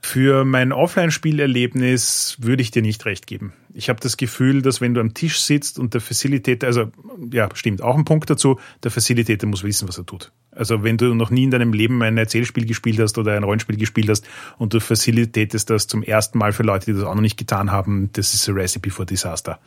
Für 0.00 0.44
mein 0.44 0.72
Offline-Spielerlebnis 0.72 2.36
würde 2.40 2.62
ich 2.62 2.70
dir 2.70 2.82
nicht 2.82 3.04
recht 3.04 3.26
geben. 3.26 3.52
Ich 3.74 3.88
habe 3.88 4.00
das 4.00 4.16
Gefühl, 4.16 4.62
dass 4.62 4.80
wenn 4.80 4.94
du 4.94 5.00
am 5.00 5.12
Tisch 5.12 5.40
sitzt 5.40 5.78
und 5.78 5.92
der 5.92 6.00
Facilitator, 6.00 6.66
also 6.66 6.90
ja, 7.32 7.48
stimmt, 7.54 7.82
auch 7.82 7.96
ein 7.96 8.04
Punkt 8.04 8.30
dazu, 8.30 8.58
der 8.82 8.90
Facilitator 8.90 9.48
muss 9.48 9.64
wissen, 9.64 9.88
was 9.88 9.98
er 9.98 10.06
tut. 10.06 10.32
Also 10.52 10.82
wenn 10.82 10.96
du 10.96 11.14
noch 11.14 11.30
nie 11.30 11.44
in 11.44 11.50
deinem 11.50 11.72
Leben 11.72 12.02
ein 12.02 12.16
Erzählspiel 12.16 12.64
gespielt 12.64 12.98
hast 13.00 13.18
oder 13.18 13.36
ein 13.36 13.44
Rollenspiel 13.44 13.76
gespielt 13.76 14.08
hast 14.08 14.26
und 14.56 14.72
du 14.72 14.80
facilitatest 14.80 15.68
das 15.70 15.86
zum 15.86 16.02
ersten 16.02 16.38
Mal 16.38 16.52
für 16.52 16.62
Leute, 16.62 16.86
die 16.86 16.94
das 16.94 17.04
auch 17.04 17.14
noch 17.14 17.22
nicht 17.22 17.36
getan 17.36 17.70
haben, 17.70 18.10
das 18.12 18.34
ist 18.34 18.48
a 18.48 18.52
recipe 18.52 18.90
for 18.90 19.04
disaster. 19.04 19.60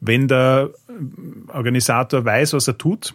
Wenn 0.00 0.28
der 0.28 0.70
Organisator 1.48 2.24
weiß, 2.24 2.52
was 2.52 2.68
er 2.68 2.76
tut 2.76 3.14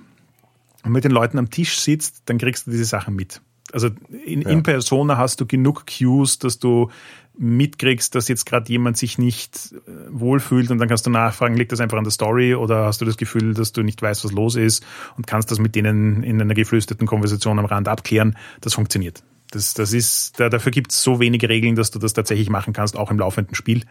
und 0.83 0.91
mit 0.91 1.03
den 1.03 1.11
Leuten 1.11 1.37
am 1.37 1.49
Tisch 1.49 1.79
sitzt, 1.79 2.23
dann 2.25 2.37
kriegst 2.37 2.65
du 2.65 2.71
diese 2.71 2.85
Sachen 2.85 3.15
mit. 3.15 3.41
Also 3.73 3.89
in, 4.25 4.41
ja. 4.41 4.49
in 4.49 4.63
Persona 4.63 5.17
hast 5.17 5.41
du 5.41 5.45
genug 5.45 5.85
Cues, 5.85 6.39
dass 6.39 6.59
du 6.59 6.89
mitkriegst, 7.37 8.13
dass 8.15 8.27
jetzt 8.27 8.45
gerade 8.45 8.69
jemand 8.69 8.97
sich 8.97 9.17
nicht 9.17 9.73
äh, 9.73 9.91
wohlfühlt 10.09 10.69
und 10.71 10.77
dann 10.77 10.89
kannst 10.89 11.05
du 11.05 11.09
nachfragen, 11.09 11.55
liegt 11.55 11.71
das 11.71 11.79
einfach 11.79 11.97
an 11.97 12.03
der 12.03 12.11
Story 12.11 12.53
oder 12.53 12.85
hast 12.85 12.99
du 12.99 13.05
das 13.05 13.15
Gefühl, 13.15 13.53
dass 13.53 13.71
du 13.71 13.81
nicht 13.81 14.01
weißt, 14.01 14.25
was 14.25 14.31
los 14.33 14.55
ist 14.55 14.85
und 15.15 15.25
kannst 15.25 15.49
das 15.49 15.57
mit 15.57 15.73
denen 15.75 16.21
in 16.21 16.41
einer 16.41 16.53
geflüsterten 16.53 17.07
Konversation 17.07 17.57
am 17.57 17.65
Rand 17.65 17.87
abklären. 17.87 18.35
Das 18.59 18.73
funktioniert. 18.73 19.23
Das, 19.51 19.73
das 19.73 19.93
ist, 19.93 20.39
da, 20.39 20.49
dafür 20.49 20.71
gibt 20.71 20.91
es 20.91 21.01
so 21.01 21.19
wenige 21.19 21.47
Regeln, 21.47 21.75
dass 21.75 21.91
du 21.91 21.99
das 21.99 22.13
tatsächlich 22.13 22.49
machen 22.49 22.73
kannst, 22.73 22.97
auch 22.97 23.09
im 23.09 23.17
laufenden 23.17 23.55
Spiel. 23.55 23.83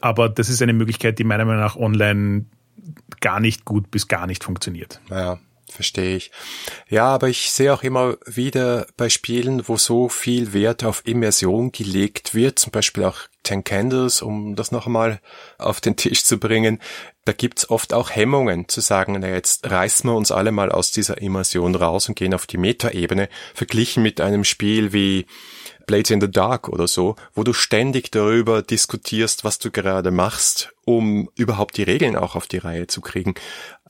Aber 0.00 0.30
das 0.30 0.48
ist 0.48 0.62
eine 0.62 0.72
Möglichkeit, 0.72 1.18
die 1.18 1.24
meiner 1.24 1.44
Meinung 1.44 1.60
nach 1.60 1.76
online 1.76 2.46
gar 3.20 3.40
nicht 3.40 3.66
gut 3.66 3.90
bis 3.90 4.08
gar 4.08 4.26
nicht 4.26 4.42
funktioniert. 4.42 5.00
Naja, 5.10 5.38
verstehe 5.72 6.16
ich. 6.16 6.30
Ja, 6.88 7.06
aber 7.06 7.28
ich 7.28 7.50
sehe 7.50 7.72
auch 7.72 7.82
immer 7.82 8.16
wieder 8.26 8.86
bei 8.96 9.08
Spielen, 9.08 9.68
wo 9.68 9.76
so 9.76 10.08
viel 10.08 10.52
Wert 10.52 10.84
auf 10.84 11.02
Immersion 11.06 11.72
gelegt 11.72 12.34
wird, 12.34 12.58
zum 12.58 12.72
Beispiel 12.72 13.04
auch 13.04 13.18
Ten 13.42 13.64
Candles, 13.64 14.20
um 14.20 14.54
das 14.54 14.70
nochmal 14.70 15.20
auf 15.58 15.80
den 15.80 15.96
Tisch 15.96 16.24
zu 16.24 16.38
bringen, 16.38 16.78
da 17.24 17.32
gibt's 17.32 17.68
oft 17.70 17.92
auch 17.92 18.10
Hemmungen 18.10 18.68
zu 18.68 18.80
sagen, 18.80 19.16
na 19.20 19.28
jetzt 19.28 19.70
reißen 19.70 20.08
wir 20.10 20.14
uns 20.14 20.32
alle 20.32 20.52
mal 20.52 20.72
aus 20.72 20.90
dieser 20.90 21.18
Immersion 21.20 21.74
raus 21.74 22.08
und 22.08 22.16
gehen 22.16 22.34
auf 22.34 22.46
die 22.46 22.58
Metaebene, 22.58 23.28
verglichen 23.54 24.02
mit 24.02 24.20
einem 24.20 24.44
Spiel 24.44 24.92
wie 24.92 25.26
Blades 25.86 26.10
in 26.10 26.20
the 26.20 26.30
Dark 26.30 26.68
oder 26.68 26.86
so, 26.86 27.16
wo 27.34 27.42
du 27.42 27.52
ständig 27.52 28.10
darüber 28.10 28.62
diskutierst, 28.62 29.44
was 29.44 29.58
du 29.58 29.70
gerade 29.70 30.10
machst, 30.10 30.72
um 30.84 31.28
überhaupt 31.34 31.76
die 31.76 31.82
Regeln 31.82 32.16
auch 32.16 32.36
auf 32.36 32.46
die 32.46 32.58
Reihe 32.58 32.86
zu 32.86 33.00
kriegen. 33.00 33.34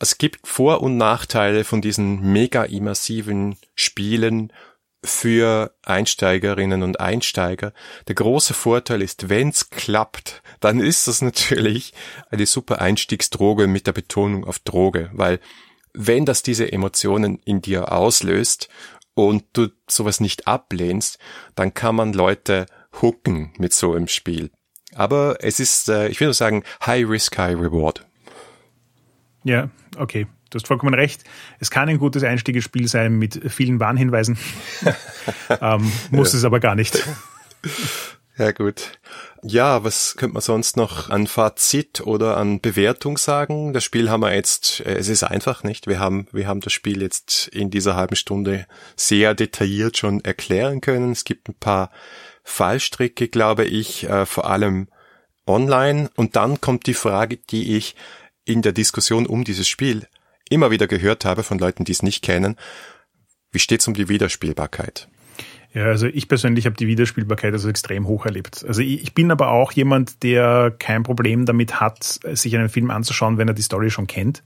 Es 0.03 0.17
gibt 0.17 0.49
Vor- 0.49 0.81
und 0.81 0.97
Nachteile 0.97 1.63
von 1.63 1.83
diesen 1.83 2.33
mega 2.33 2.65
immersiven 2.65 3.57
Spielen 3.75 4.51
für 5.05 5.75
Einsteigerinnen 5.83 6.83
und 6.83 7.01
Einsteiger. 7.01 7.75
Der 8.09 8.15
große 8.15 8.55
Vorteil 8.55 9.03
ist, 9.03 9.29
wenn's 9.29 9.69
klappt, 9.69 10.43
dann 10.61 10.81
ist 10.81 11.07
das 11.07 11.21
natürlich 11.21 11.93
eine 12.31 12.47
super 12.47 12.81
Einstiegsdroge 12.81 13.67
mit 13.67 13.87
der 13.87 13.93
Betonung 13.93 14.45
auf 14.45 14.59
Droge, 14.59 15.11
weil 15.13 15.39
wenn 15.93 16.25
das 16.25 16.43
diese 16.43 16.73
Emotionen 16.73 17.39
in 17.45 17.61
dir 17.61 17.93
auslöst 17.93 18.71
und 19.13 19.45
du 19.53 19.69
sowas 19.87 20.19
nicht 20.19 20.47
ablehnst, 20.47 21.19
dann 21.55 21.75
kann 21.75 21.95
man 21.95 22.15
Leute 22.15 22.65
hooken 23.03 23.53
mit 23.59 23.75
so 23.75 23.93
einem 23.93 24.09
Spiel. 24.09 24.51
Aber 24.95 25.37
es 25.41 25.61
ist, 25.61 25.91
äh, 25.91 26.09
ich 26.09 26.21
würde 26.21 26.33
sagen, 26.35 26.65
High 26.87 27.07
Risk, 27.07 27.37
High 27.37 27.59
Reward. 27.59 28.07
Ja, 29.45 29.71
okay. 29.97 30.27
Du 30.51 30.57
hast 30.57 30.67
vollkommen 30.67 30.95
recht. 30.95 31.23
Es 31.61 31.71
kann 31.71 31.89
ein 31.89 31.99
gutes 31.99 32.25
Einstiegsspiel 32.25 32.89
sein 32.89 33.19
mit 33.19 33.53
vielen 33.53 33.79
Warnhinweisen. 33.79 34.37
ähm, 35.61 35.93
muss 36.11 36.33
ja. 36.33 36.39
es 36.39 36.45
aber 36.45 36.61
gar 36.61 36.75
nicht. 36.75 37.07
Ja, 38.39 38.53
gut. 38.53 38.93
Ja, 39.43 39.85
was 39.85 40.17
könnte 40.17 40.33
man 40.33 40.41
sonst 40.41 40.79
noch 40.79 41.11
an 41.11 41.27
Fazit 41.27 42.01
oder 42.01 42.39
an 42.39 42.63
Bewertung 42.63 43.19
sagen? 43.19 43.75
Das 43.75 43.85
Spiel 43.85 44.09
haben 44.09 44.23
wir 44.23 44.35
jetzt, 44.35 44.81
äh, 44.81 44.95
es 44.95 45.09
ist 45.09 45.25
einfach 45.25 45.63
nicht. 45.63 45.87
Wir 45.87 45.99
haben, 45.99 46.27
wir 46.33 46.47
haben 46.47 46.63
das 46.63 46.73
Spiel 46.73 47.03
jetzt 47.03 47.49
in 47.49 47.69
dieser 47.69 47.97
halben 47.97 48.17
Stunde 48.17 48.67
sehr 48.97 49.35
detailliert 49.35 49.99
schon 49.99 50.25
erklären 50.25 50.81
können. 50.81 51.13
Es 51.13 51.25
gibt 51.25 51.51
ein 51.51 51.55
paar 51.55 51.91
Fallstricke, 52.43 53.29
glaube 53.29 53.67
ich, 53.67 54.09
äh, 54.09 54.25
vor 54.25 54.49
allem 54.49 54.89
online. 55.47 56.09
Und 56.17 56.35
dann 56.35 56.63
kommt 56.63 56.87
die 56.87 56.95
Frage, 56.95 57.37
die 57.37 57.77
ich 57.77 57.95
in 58.45 58.63
der 58.63 58.73
Diskussion 58.73 59.27
um 59.27 59.45
dieses 59.45 59.69
Spiel 59.69 60.07
immer 60.49 60.71
wieder 60.71 60.87
gehört 60.87 61.25
habe 61.25 61.43
von 61.43 61.59
Leuten, 61.59 61.85
die 61.85 61.93
es 61.93 62.03
nicht 62.03 62.23
kennen. 62.23 62.57
Wie 63.53 63.59
steht's 63.59 63.89
um 63.89 63.95
die 63.95 64.09
Wiederspielbarkeit? 64.09 65.09
Ja, 65.73 65.85
also 65.85 66.07
ich 66.07 66.27
persönlich 66.27 66.67
habe 66.67 66.77
die 66.77 66.89
Wiederspielbarkeit 66.89 67.53
also 67.53 67.69
extrem 67.69 68.09
hoch 68.09 68.27
erlebt. 68.27 68.65
Also 68.67 68.83
ich 68.83 69.15
bin 69.15 69.31
aber 69.31 69.51
auch 69.51 69.71
jemand, 69.71 70.25
der 70.25 70.75
kein 70.77 71.05
Problem 71.05 71.47
damit 71.47 71.81
hat, 71.81 72.21
sich 72.33 72.57
einen 72.57 72.69
Film 72.69 72.91
anzuschauen, 72.91 73.39
wenn 73.39 73.47
er 73.47 73.55
die 73.55 73.63
Story 73.63 73.91
schon 73.91 74.09
kennt. 74.09 74.43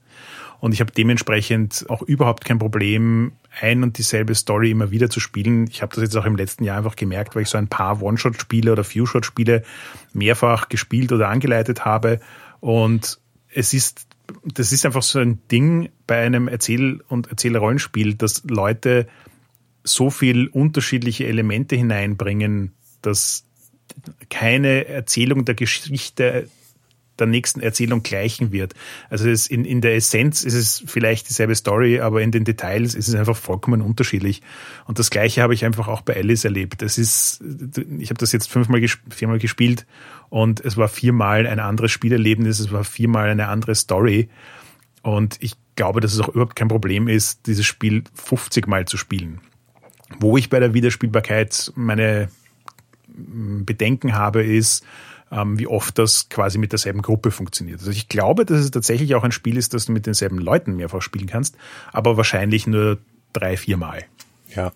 Und 0.60 0.72
ich 0.72 0.80
habe 0.80 0.92
dementsprechend 0.92 1.86
auch 1.88 2.02
überhaupt 2.02 2.44
kein 2.44 2.58
Problem, 2.58 3.32
ein 3.60 3.82
und 3.82 3.96
dieselbe 3.96 4.34
Story 4.34 4.70
immer 4.70 4.90
wieder 4.90 5.08
zu 5.08 5.20
spielen. 5.20 5.66
Ich 5.70 5.82
habe 5.82 5.94
das 5.94 6.04
jetzt 6.04 6.16
auch 6.16 6.26
im 6.26 6.36
letzten 6.36 6.64
Jahr 6.64 6.78
einfach 6.78 6.96
gemerkt, 6.96 7.34
weil 7.34 7.42
ich 7.42 7.48
so 7.48 7.58
ein 7.58 7.68
paar 7.68 8.02
One-Shot-Spiele 8.02 8.72
oder 8.72 8.84
Few-Shot-Spiele 8.84 9.62
mehrfach 10.12 10.68
gespielt 10.68 11.10
oder 11.12 11.28
angeleitet 11.28 11.84
habe. 11.84 12.20
Und 12.60 13.18
es 13.54 13.72
ist, 13.72 14.06
das 14.44 14.72
ist 14.72 14.84
einfach 14.84 15.02
so 15.02 15.18
ein 15.18 15.38
Ding 15.50 15.90
bei 16.06 16.24
einem 16.24 16.48
Erzähl- 16.48 17.02
und 17.08 17.28
Erzählerrollenspiel, 17.28 18.14
dass 18.14 18.42
Leute 18.44 19.06
so 19.84 20.10
viel 20.10 20.48
unterschiedliche 20.48 21.26
Elemente 21.26 21.76
hineinbringen, 21.76 22.72
dass 23.02 23.44
keine 24.30 24.86
Erzählung 24.88 25.44
der 25.44 25.54
Geschichte 25.54 26.48
der 27.18 27.26
nächsten 27.26 27.60
Erzählung 27.60 28.02
gleichen 28.02 28.52
wird. 28.52 28.74
Also 29.08 29.28
es 29.28 29.46
in, 29.46 29.64
in 29.64 29.80
der 29.80 29.94
Essenz 29.94 30.42
ist 30.42 30.54
es 30.54 30.82
vielleicht 30.86 31.28
dieselbe 31.28 31.54
Story, 31.54 32.00
aber 32.00 32.22
in 32.22 32.32
den 32.32 32.44
Details 32.44 32.94
ist 32.94 33.08
es 33.08 33.14
einfach 33.14 33.36
vollkommen 33.36 33.80
unterschiedlich. 33.82 34.42
Und 34.86 34.98
das 34.98 35.10
Gleiche 35.10 35.42
habe 35.42 35.54
ich 35.54 35.64
einfach 35.64 35.88
auch 35.88 36.00
bei 36.00 36.16
Alice 36.16 36.44
erlebt. 36.44 36.82
Es 36.82 36.98
ist, 36.98 37.42
ich 37.98 38.10
habe 38.10 38.18
das 38.18 38.32
jetzt 38.32 38.50
fünfmal, 38.50 38.84
viermal 39.10 39.38
gespielt 39.38 39.86
und 40.28 40.60
es 40.64 40.76
war 40.76 40.88
viermal 40.88 41.46
ein 41.46 41.60
anderes 41.60 41.92
Spielerlebnis, 41.92 42.58
es 42.58 42.72
war 42.72 42.84
viermal 42.84 43.28
eine 43.28 43.48
andere 43.48 43.74
Story. 43.74 44.28
Und 45.02 45.36
ich 45.40 45.54
glaube, 45.76 46.00
dass 46.00 46.14
es 46.14 46.20
auch 46.20 46.28
überhaupt 46.28 46.56
kein 46.56 46.68
Problem 46.68 47.08
ist, 47.08 47.46
dieses 47.46 47.66
Spiel 47.66 48.04
50 48.14 48.66
Mal 48.66 48.86
zu 48.86 48.96
spielen. 48.96 49.40
Wo 50.18 50.36
ich 50.36 50.50
bei 50.50 50.60
der 50.60 50.74
Wiederspielbarkeit 50.74 51.72
meine 51.76 52.28
Bedenken 53.06 54.14
habe, 54.14 54.42
ist, 54.42 54.84
wie 55.30 55.66
oft 55.66 55.98
das 55.98 56.28
quasi 56.28 56.58
mit 56.58 56.72
derselben 56.72 57.02
Gruppe 57.02 57.30
funktioniert. 57.30 57.80
Also 57.80 57.90
ich 57.90 58.08
glaube, 58.08 58.44
dass 58.44 58.60
es 58.60 58.70
tatsächlich 58.70 59.14
auch 59.14 59.24
ein 59.24 59.32
Spiel 59.32 59.56
ist, 59.56 59.74
das 59.74 59.86
du 59.86 59.92
mit 59.92 60.06
denselben 60.06 60.38
Leuten 60.38 60.76
mehrfach 60.76 61.02
spielen 61.02 61.26
kannst, 61.26 61.56
aber 61.92 62.16
wahrscheinlich 62.16 62.66
nur 62.66 62.98
drei, 63.32 63.56
vier 63.56 63.76
Mal. 63.76 64.04
Ja. 64.54 64.72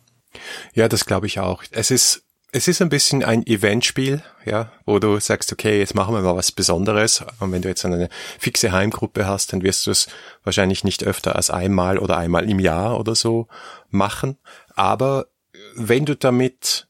Ja, 0.74 0.88
das 0.88 1.05
glaube 1.05 1.26
ich 1.26 1.38
auch. 1.38 1.62
Es 1.70 1.90
ist 1.90 2.24
es 2.51 2.66
ist 2.66 2.80
ein 2.80 2.88
bisschen 2.88 3.22
ein 3.22 3.46
Eventspiel, 3.46 4.22
ja, 4.46 4.72
wo 4.86 4.99
du 4.99 5.20
sagst, 5.20 5.53
okay, 5.53 5.78
jetzt 5.78 5.94
machen 5.94 6.14
wir 6.14 6.22
mal 6.22 6.36
was 6.36 6.51
Besonderes. 6.51 7.22
Und 7.40 7.53
wenn 7.53 7.61
du 7.61 7.68
jetzt 7.68 7.84
eine 7.84 8.09
fixe 8.38 8.72
Heimgruppe 8.72 9.26
hast, 9.26 9.53
dann 9.53 9.62
wirst 9.62 9.86
du 9.86 9.90
es 9.90 10.09
wahrscheinlich 10.44 10.82
nicht 10.82 11.05
öfter 11.05 11.36
als 11.36 11.51
einmal 11.51 11.99
oder 11.99 12.16
einmal 12.16 12.49
im 12.49 12.59
Jahr 12.59 12.99
oder 12.99 13.14
so 13.14 13.49
machen. 13.90 14.38
Aber 14.74 15.26
wenn 15.74 16.07
du 16.07 16.16
damit 16.16 16.88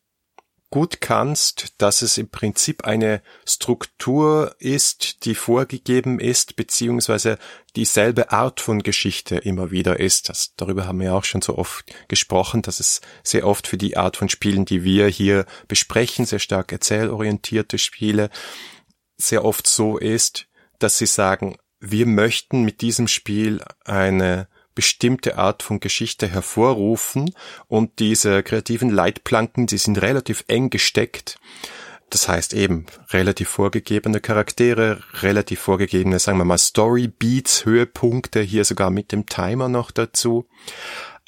gut 0.71 1.01
kannst, 1.01 1.75
dass 1.79 2.03
es 2.03 2.19
im 2.19 2.29
Prinzip 2.29 2.85
eine 2.85 3.23
Struktur 3.47 4.55
ist, 4.59 5.25
die 5.25 5.35
vorgegeben 5.35 6.21
ist, 6.21 6.57
beziehungsweise 6.57 7.39
dieselbe 7.75 8.33
Art 8.33 8.61
von 8.61 8.83
Geschichte 8.83 9.37
immer 9.37 9.71
wieder 9.71 9.99
ist. 9.99 10.29
Das, 10.29 10.55
darüber 10.57 10.87
haben 10.87 11.01
wir 11.01 11.15
auch 11.15 11.25
schon 11.25 11.43
so 11.43 11.57
oft 11.57 11.85
gesprochen, 12.09 12.63
dass 12.63 12.81
es 12.81 13.01
sehr 13.23 13.47
oft 13.47 13.67
für 13.67 13.79
die 13.79 13.97
Art 13.97 14.17
von 14.17 14.29
Spielen, 14.29 14.65
die 14.65 14.85
wir 14.85 15.07
hier 15.09 15.47
besprechen, 15.69 16.27
sehr 16.27 16.39
stark 16.39 16.71
erzählorientierte 16.73 17.79
Spiele, 17.79 18.29
sehr 19.17 19.45
oft 19.45 19.67
so 19.67 19.97
ist, 19.97 20.49
dass 20.79 20.99
sie 20.99 21.07
sagen, 21.07 21.57
wir 21.81 22.07
möchten 22.07 22.65
mit 22.65 22.81
diesem 22.83 23.09
Spiel 23.09 23.63
eine 23.85 24.49
bestimmte 24.79 25.39
Art 25.39 25.65
von 25.65 25.81
Geschichte 25.81 26.29
hervorrufen 26.29 27.35
und 27.67 27.99
diese 27.99 28.45
kreativen 28.45 28.91
Leitplanken, 28.91 29.67
die 29.67 29.77
sind 29.77 30.01
relativ 30.01 30.45
eng 30.47 30.71
gesteckt. 30.71 31.41
Das 32.11 32.29
heißt 32.29 32.55
eben 32.55 32.87
relativ 33.11 33.49
vorgegebene 33.49 34.21
Charaktere, 34.21 35.03
relativ 35.15 35.59
vorgegebene, 35.59 36.21
sagen 36.21 36.39
wir 36.39 36.45
mal, 36.45 36.59
Story 36.59 37.09
Beats, 37.09 37.65
Höhepunkte, 37.65 38.41
hier 38.41 38.65
sogar 38.65 38.91
mit 38.91 39.11
dem 39.11 39.27
Timer 39.27 39.69
noch 39.69 39.91
dazu. 39.91 40.47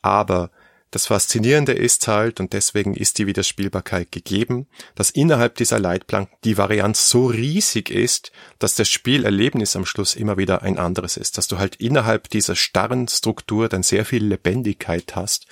Aber 0.01 0.53
das 0.91 1.07
Faszinierende 1.07 1.73
ist 1.73 2.09
halt, 2.09 2.41
und 2.41 2.53
deswegen 2.53 2.95
ist 2.95 3.19
die 3.19 3.27
Wiederspielbarkeit 3.27 4.11
gegeben, 4.11 4.67
dass 4.97 5.11
innerhalb 5.11 5.55
dieser 5.55 5.79
Leitplanken 5.79 6.37
die 6.43 6.59
Varianz 6.59 7.09
so 7.09 7.27
riesig 7.27 7.91
ist, 7.91 8.33
dass 8.59 8.75
das 8.75 8.89
Spielerlebnis 8.89 9.77
am 9.77 9.87
Schluss 9.87 10.17
immer 10.17 10.37
wieder 10.37 10.63
ein 10.63 10.79
anderes 10.79 11.17
ist, 11.17 11.39
dass 11.39 11.47
du 11.47 11.59
halt 11.59 11.77
innerhalb 11.77 12.29
dieser 12.29 12.57
starren 12.57 13.07
Struktur 13.07 13.69
dann 13.69 13.85
sehr 13.85 14.05
viel 14.05 14.25
Lebendigkeit 14.25 15.15
hast 15.15 15.47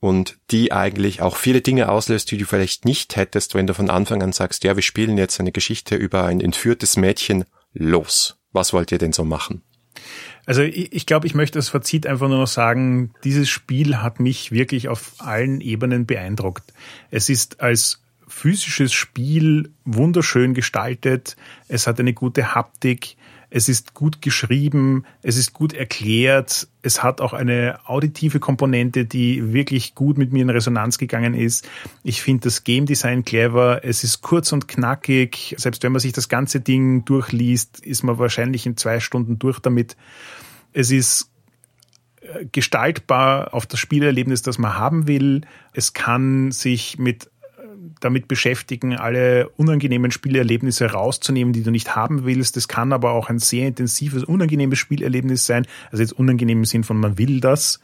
und 0.00 0.38
die 0.50 0.72
eigentlich 0.72 1.22
auch 1.22 1.36
viele 1.36 1.60
Dinge 1.60 1.88
auslöst, 1.88 2.30
die 2.30 2.38
du 2.38 2.46
vielleicht 2.46 2.84
nicht 2.84 3.14
hättest, 3.14 3.54
wenn 3.54 3.66
du 3.68 3.74
von 3.74 3.90
Anfang 3.90 4.22
an 4.22 4.32
sagst, 4.32 4.64
ja, 4.64 4.74
wir 4.74 4.82
spielen 4.82 5.18
jetzt 5.18 5.38
eine 5.38 5.52
Geschichte 5.52 5.94
über 5.94 6.24
ein 6.24 6.40
entführtes 6.40 6.96
Mädchen. 6.96 7.44
Los. 7.72 8.38
Was 8.52 8.72
wollt 8.72 8.90
ihr 8.90 8.98
denn 8.98 9.12
so 9.12 9.24
machen? 9.24 9.62
Also 10.50 10.62
ich, 10.62 10.92
ich 10.92 11.06
glaube, 11.06 11.28
ich 11.28 11.36
möchte 11.36 11.60
als 11.60 11.68
Fazit 11.68 12.08
einfach 12.08 12.26
nur 12.26 12.38
noch 12.38 12.48
sagen, 12.48 13.12
dieses 13.22 13.48
Spiel 13.48 13.98
hat 13.98 14.18
mich 14.18 14.50
wirklich 14.50 14.88
auf 14.88 15.12
allen 15.18 15.60
Ebenen 15.60 16.06
beeindruckt. 16.06 16.72
Es 17.12 17.28
ist 17.28 17.60
als 17.60 18.02
physisches 18.26 18.92
Spiel 18.92 19.70
wunderschön 19.84 20.52
gestaltet, 20.52 21.36
es 21.68 21.86
hat 21.86 22.00
eine 22.00 22.14
gute 22.14 22.52
Haptik, 22.52 23.16
es 23.50 23.68
ist 23.68 23.94
gut 23.94 24.22
geschrieben, 24.22 25.04
es 25.22 25.36
ist 25.36 25.52
gut 25.52 25.72
erklärt, 25.72 26.68
es 26.82 27.02
hat 27.02 27.20
auch 27.20 27.32
eine 27.32 27.80
auditive 27.84 28.38
Komponente, 28.38 29.04
die 29.04 29.52
wirklich 29.52 29.94
gut 29.94 30.16
mit 30.16 30.32
mir 30.32 30.42
in 30.42 30.50
Resonanz 30.50 30.98
gegangen 30.98 31.34
ist. 31.34 31.68
Ich 32.04 32.22
finde 32.22 32.44
das 32.44 32.64
Game 32.64 32.86
Design 32.86 33.24
clever, 33.24 33.84
es 33.84 34.04
ist 34.04 34.22
kurz 34.22 34.52
und 34.52 34.68
knackig, 34.68 35.54
selbst 35.58 35.82
wenn 35.82 35.92
man 35.92 36.00
sich 36.00 36.12
das 36.12 36.28
ganze 36.28 36.60
Ding 36.60 37.04
durchliest, 37.04 37.80
ist 37.80 38.04
man 38.04 38.18
wahrscheinlich 38.18 38.66
in 38.66 38.76
zwei 38.76 39.00
Stunden 39.00 39.38
durch 39.38 39.58
damit. 39.58 39.96
Es 40.72 40.92
ist 40.92 41.30
äh, 42.20 42.46
gestaltbar 42.52 43.52
auf 43.52 43.66
das 43.66 43.80
Spielerlebnis, 43.80 44.42
das 44.42 44.58
man 44.58 44.78
haben 44.78 45.08
will. 45.08 45.42
Es 45.72 45.92
kann 45.92 46.52
sich 46.52 46.98
mit 46.98 47.29
damit 48.00 48.28
beschäftigen, 48.28 48.96
alle 48.96 49.48
unangenehmen 49.50 50.10
Spielerlebnisse 50.10 50.86
rauszunehmen, 50.86 51.52
die 51.52 51.62
du 51.62 51.70
nicht 51.70 51.94
haben 51.94 52.24
willst. 52.24 52.56
Das 52.56 52.68
kann 52.68 52.92
aber 52.92 53.12
auch 53.12 53.28
ein 53.28 53.38
sehr 53.38 53.68
intensives, 53.68 54.24
unangenehmes 54.24 54.78
Spielerlebnis 54.78 55.46
sein. 55.46 55.66
Also 55.90 56.02
jetzt 56.02 56.12
unangenehm 56.12 56.58
im 56.58 56.64
Sinn 56.64 56.84
von 56.84 56.98
man 56.98 57.18
will 57.18 57.40
das. 57.40 57.80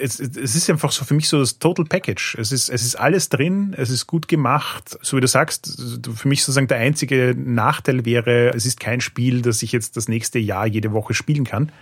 Es, 0.00 0.20
es 0.20 0.54
ist 0.54 0.70
einfach 0.70 0.92
so 0.92 1.04
für 1.04 1.14
mich 1.14 1.28
so 1.28 1.40
das 1.40 1.58
Total 1.58 1.84
Package. 1.84 2.36
Es 2.38 2.52
ist, 2.52 2.68
es 2.68 2.84
ist 2.84 2.94
alles 2.94 3.30
drin, 3.30 3.74
es 3.76 3.90
ist 3.90 4.06
gut 4.06 4.28
gemacht. 4.28 4.96
So 5.02 5.16
wie 5.16 5.20
du 5.20 5.26
sagst, 5.26 5.82
für 6.14 6.28
mich 6.28 6.42
sozusagen 6.42 6.68
der 6.68 6.78
einzige 6.78 7.34
Nachteil 7.36 8.04
wäre, 8.04 8.54
es 8.54 8.64
ist 8.64 8.78
kein 8.78 9.00
Spiel, 9.00 9.42
das 9.42 9.62
ich 9.62 9.72
jetzt 9.72 9.96
das 9.96 10.06
nächste 10.06 10.38
Jahr 10.38 10.66
jede 10.66 10.92
Woche 10.92 11.14
spielen 11.14 11.44
kann. 11.44 11.72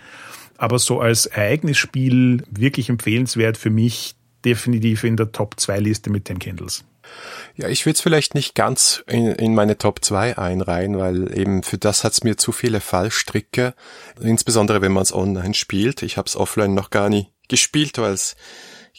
Aber 0.57 0.79
so 0.79 0.99
als 0.99 1.27
Ereignisspiel 1.27 2.43
wirklich 2.49 2.89
empfehlenswert 2.89 3.57
für 3.57 3.69
mich 3.69 4.15
definitiv 4.43 5.03
in 5.03 5.17
der 5.17 5.31
Top 5.31 5.59
2 5.59 5.79
Liste 5.79 6.09
mit 6.09 6.29
den 6.29 6.39
Candles. 6.39 6.83
Ja, 7.55 7.67
ich 7.67 7.85
würde 7.85 7.95
es 7.95 8.01
vielleicht 8.01 8.35
nicht 8.35 8.55
ganz 8.55 9.03
in, 9.07 9.27
in 9.27 9.55
meine 9.55 9.77
Top 9.77 10.03
2 10.03 10.37
einreihen, 10.37 10.97
weil 10.97 11.37
eben 11.37 11.63
für 11.63 11.77
das 11.77 12.03
hat's 12.03 12.23
mir 12.23 12.37
zu 12.37 12.51
viele 12.51 12.81
Fallstricke, 12.81 13.73
insbesondere 14.19 14.81
wenn 14.81 14.91
man 14.91 15.03
es 15.03 15.13
online 15.13 15.53
spielt. 15.53 16.03
Ich 16.03 16.17
habe 16.17 16.27
es 16.27 16.35
offline 16.35 16.73
noch 16.73 16.89
gar 16.89 17.09
nie 17.09 17.27
gespielt, 17.47 17.97
weil 17.97 18.13
es 18.13 18.35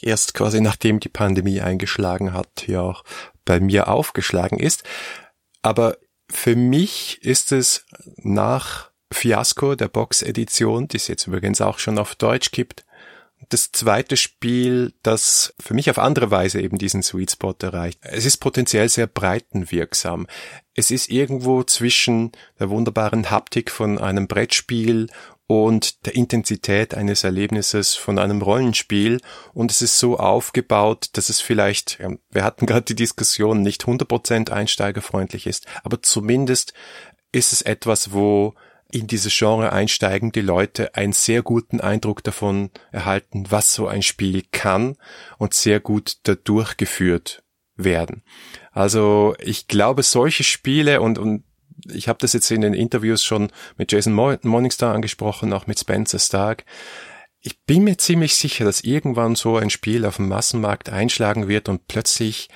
erst 0.01 0.35
quasi 0.35 0.61
nachdem 0.61 1.01
die 1.01 1.09
Pandemie 1.09 1.61
eingeschlagen 1.61 2.33
hat, 2.33 2.67
ja 2.67 2.81
auch 2.81 3.05
bei 3.45 3.61
mir 3.61 3.89
aufgeschlagen 3.89 4.59
ist. 4.59 4.85
Aber 5.63 5.97
für 6.31 6.57
mich 6.57 7.23
ist 7.23 7.53
es 7.53 7.85
nach 8.17 8.91
Fiasco 9.13 9.75
der 9.75 9.89
Box-Edition, 9.89 10.89
die 10.89 10.99
es 10.99 11.09
jetzt 11.09 11.27
übrigens 11.27 11.61
auch 11.61 11.79
schon 11.79 11.99
auf 11.99 12.15
Deutsch 12.15 12.51
gibt, 12.51 12.85
das 13.49 13.73
zweite 13.73 14.17
Spiel, 14.17 14.93
das 15.03 15.55
für 15.59 15.75
mich 15.75 15.91
auf 15.91 15.99
andere 15.99 16.31
Weise 16.31 16.61
eben 16.61 16.79
diesen 16.79 17.03
Sweet 17.03 17.33
Spot 17.33 17.55
erreicht. 17.61 17.99
Es 18.03 18.27
ist 18.27 18.39
potenziell 18.39 18.89
sehr 18.89 19.07
breitenwirksam. 19.07 20.27
Es 20.75 20.91
ist 20.91 21.11
irgendwo 21.11 21.63
zwischen 21.63 22.33
der 22.59 22.71
wunderbaren 22.71 23.31
Haptik 23.31 23.71
von 23.71 23.99
einem 23.99 24.29
Brettspiel 24.29 25.09
und 25.47 26.05
der 26.05 26.15
Intensität 26.15 26.95
eines 26.95 27.25
Erlebnisses 27.25 27.95
von 27.95 28.19
einem 28.19 28.43
Rollenspiel 28.43 29.21
und 29.55 29.71
es 29.71 29.81
ist 29.81 29.99
so 29.99 30.19
aufgebaut, 30.19 31.09
dass 31.15 31.31
es 31.31 31.41
vielleicht, 31.41 31.99
wir 32.31 32.45
hatten 32.45 32.67
gerade 32.67 32.83
die 32.83 32.95
Diskussion, 32.95 33.63
nicht 33.63 33.85
100% 33.85 34.51
einsteigerfreundlich 34.51 35.47
ist, 35.47 35.67
aber 35.83 36.03
zumindest 36.03 36.75
ist 37.33 37.55
es 37.55 37.63
etwas, 37.63 38.13
wo 38.13 38.55
in 38.91 39.07
dieses 39.07 39.37
Genre 39.37 39.73
einsteigen, 39.73 40.33
die 40.33 40.41
Leute 40.41 40.95
einen 40.95 41.13
sehr 41.13 41.43
guten 41.43 41.81
Eindruck 41.81 42.25
davon 42.25 42.71
erhalten, 42.91 43.45
was 43.51 43.75
so 43.75 43.87
ein 43.87 44.03
Spiel 44.03 44.43
kann 44.51 44.97
und 45.37 45.55
sehr 45.55 45.81
gut 45.81 46.17
dadurch 46.23 46.77
geführt 46.77 47.43
werden. 47.77 48.23
Also 48.73 49.35
ich 49.41 49.69
glaube, 49.69 50.03
solche 50.03 50.45
Spiele 50.45 51.01
und, 51.01 51.19
und 51.19 51.45
ich 51.87 52.09
habe 52.09 52.19
das 52.19 52.33
jetzt 52.33 52.51
in 52.51 52.63
den 52.63 52.75
Interviews 52.75 53.23
schon 53.23 53.53
mit 53.77 53.93
Jason 53.93 54.13
Morningstar 54.13 54.95
angesprochen, 54.95 55.53
auch 55.53 55.67
mit 55.67 55.79
Spencer 55.79 56.19
Stark. 56.19 56.65
Ich 57.41 57.61
bin 57.61 57.85
mir 57.85 57.99
ziemlich 57.99 58.35
sicher, 58.35 58.65
dass 58.65 58.81
irgendwann 58.81 59.37
so 59.37 59.57
ein 59.57 59.71
Spiel 59.71 60.05
auf 60.05 60.17
dem 60.17 60.29
Massenmarkt 60.29 60.89
einschlagen 60.89 61.47
wird 61.47 61.69
und 61.69 61.87
plötzlich 61.87 62.49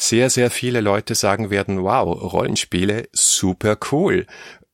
sehr, 0.00 0.30
sehr 0.30 0.50
viele 0.50 0.80
Leute 0.80 1.16
sagen 1.16 1.50
werden, 1.50 1.82
wow, 1.82 2.06
Rollenspiele, 2.32 3.08
super 3.12 3.76
cool. 3.90 4.26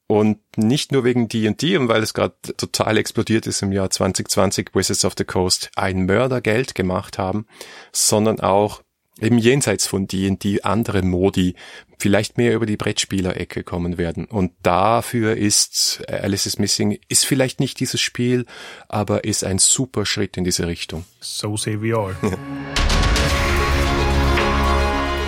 Und 0.07 0.39
nicht 0.57 0.93
nur 0.93 1.05
wegen 1.05 1.29
D&D 1.29 1.79
und 1.79 1.89
weil 1.89 2.03
es 2.03 2.13
gerade 2.13 2.35
total 2.57 2.99
explodiert 2.99 3.47
ist 3.47 3.63
im 3.63 3.73
Jahr 3.73 3.89
2020, 3.89 4.71
Wizards 4.75 5.05
of 5.05 5.15
the 5.17 5.25
Coast 5.25 5.71
ein 5.77 6.05
Mördergeld 6.05 6.75
gemacht 6.75 7.17
haben, 7.17 7.47
sondern 7.91 8.41
auch 8.41 8.83
eben 9.21 9.39
jenseits 9.39 9.87
von 9.87 10.07
D&D 10.07 10.63
andere 10.63 11.03
Modi 11.03 11.55
vielleicht 11.99 12.37
mehr 12.37 12.55
über 12.55 12.67
die 12.67 12.77
Brettspielerecke 12.77 13.63
kommen 13.63 13.97
werden. 13.97 14.27
Und 14.27 14.53
dafür 14.63 15.37
ist 15.37 16.03
Alice 16.09 16.47
is 16.47 16.59
Missing, 16.59 16.99
ist 17.09 17.25
vielleicht 17.25 17.61
nicht 17.61 17.81
dieses 17.81 18.01
Spiel, 18.01 18.45
aber 18.89 19.25
ist 19.25 19.45
ein 19.45 19.59
super 19.59 20.05
Schritt 20.05 20.37
in 20.37 20.45
diese 20.45 20.67
Richtung. 20.67 21.05
So 21.21 21.57
say 21.57 21.81
we 21.81 21.97
all. 21.97 22.15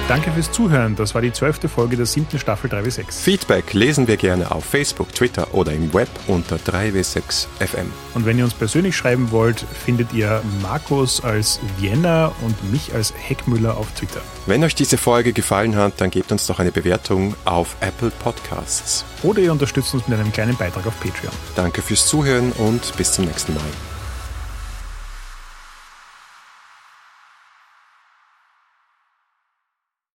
Danke 0.08 0.30
fürs 0.30 0.52
Zuhören. 0.52 0.94
Das 0.94 1.16
war 1.16 1.20
die 1.20 1.32
zwölfte 1.32 1.68
Folge 1.68 1.96
der 1.96 2.06
siebten 2.06 2.38
Staffel 2.38 2.70
3W6. 2.70 3.10
Feedback 3.10 3.72
lesen 3.72 4.06
wir 4.06 4.16
gerne 4.16 4.52
auf 4.52 4.64
Facebook, 4.64 5.12
Twitter 5.12 5.52
oder 5.52 5.72
im 5.72 5.92
Web 5.92 6.08
unter 6.28 6.58
3W6FM. 6.58 7.86
Und 8.14 8.24
wenn 8.24 8.38
ihr 8.38 8.44
uns 8.44 8.54
persönlich 8.54 8.96
schreiben 8.96 9.32
wollt, 9.32 9.66
findet 9.84 10.12
ihr 10.12 10.42
Markus 10.62 11.24
als 11.24 11.58
Vienna 11.78 12.32
und 12.42 12.70
mich 12.70 12.94
als 12.94 13.12
Heckmüller 13.16 13.76
auf 13.76 13.90
Twitter. 13.94 14.20
Wenn 14.46 14.62
euch 14.62 14.76
diese 14.76 14.96
Folge 14.96 15.32
gefallen 15.32 15.74
hat, 15.74 15.94
dann 16.00 16.10
gebt 16.10 16.30
uns 16.30 16.46
doch 16.46 16.60
eine 16.60 16.70
Bewertung 16.70 17.34
auf 17.44 17.74
Apple 17.80 18.12
Podcasts. 18.12 19.04
Oder 19.24 19.40
ihr 19.40 19.50
unterstützt 19.50 19.92
uns 19.92 20.06
mit 20.06 20.20
einem 20.20 20.32
kleinen 20.32 20.56
Beitrag 20.56 20.86
auf 20.86 20.94
Patreon. 21.00 21.34
Danke 21.56 21.82
fürs 21.82 22.06
Zuhören 22.06 22.52
und 22.52 22.96
bis 22.96 23.10
zum 23.10 23.24
nächsten 23.24 23.54
Mal. 23.54 23.64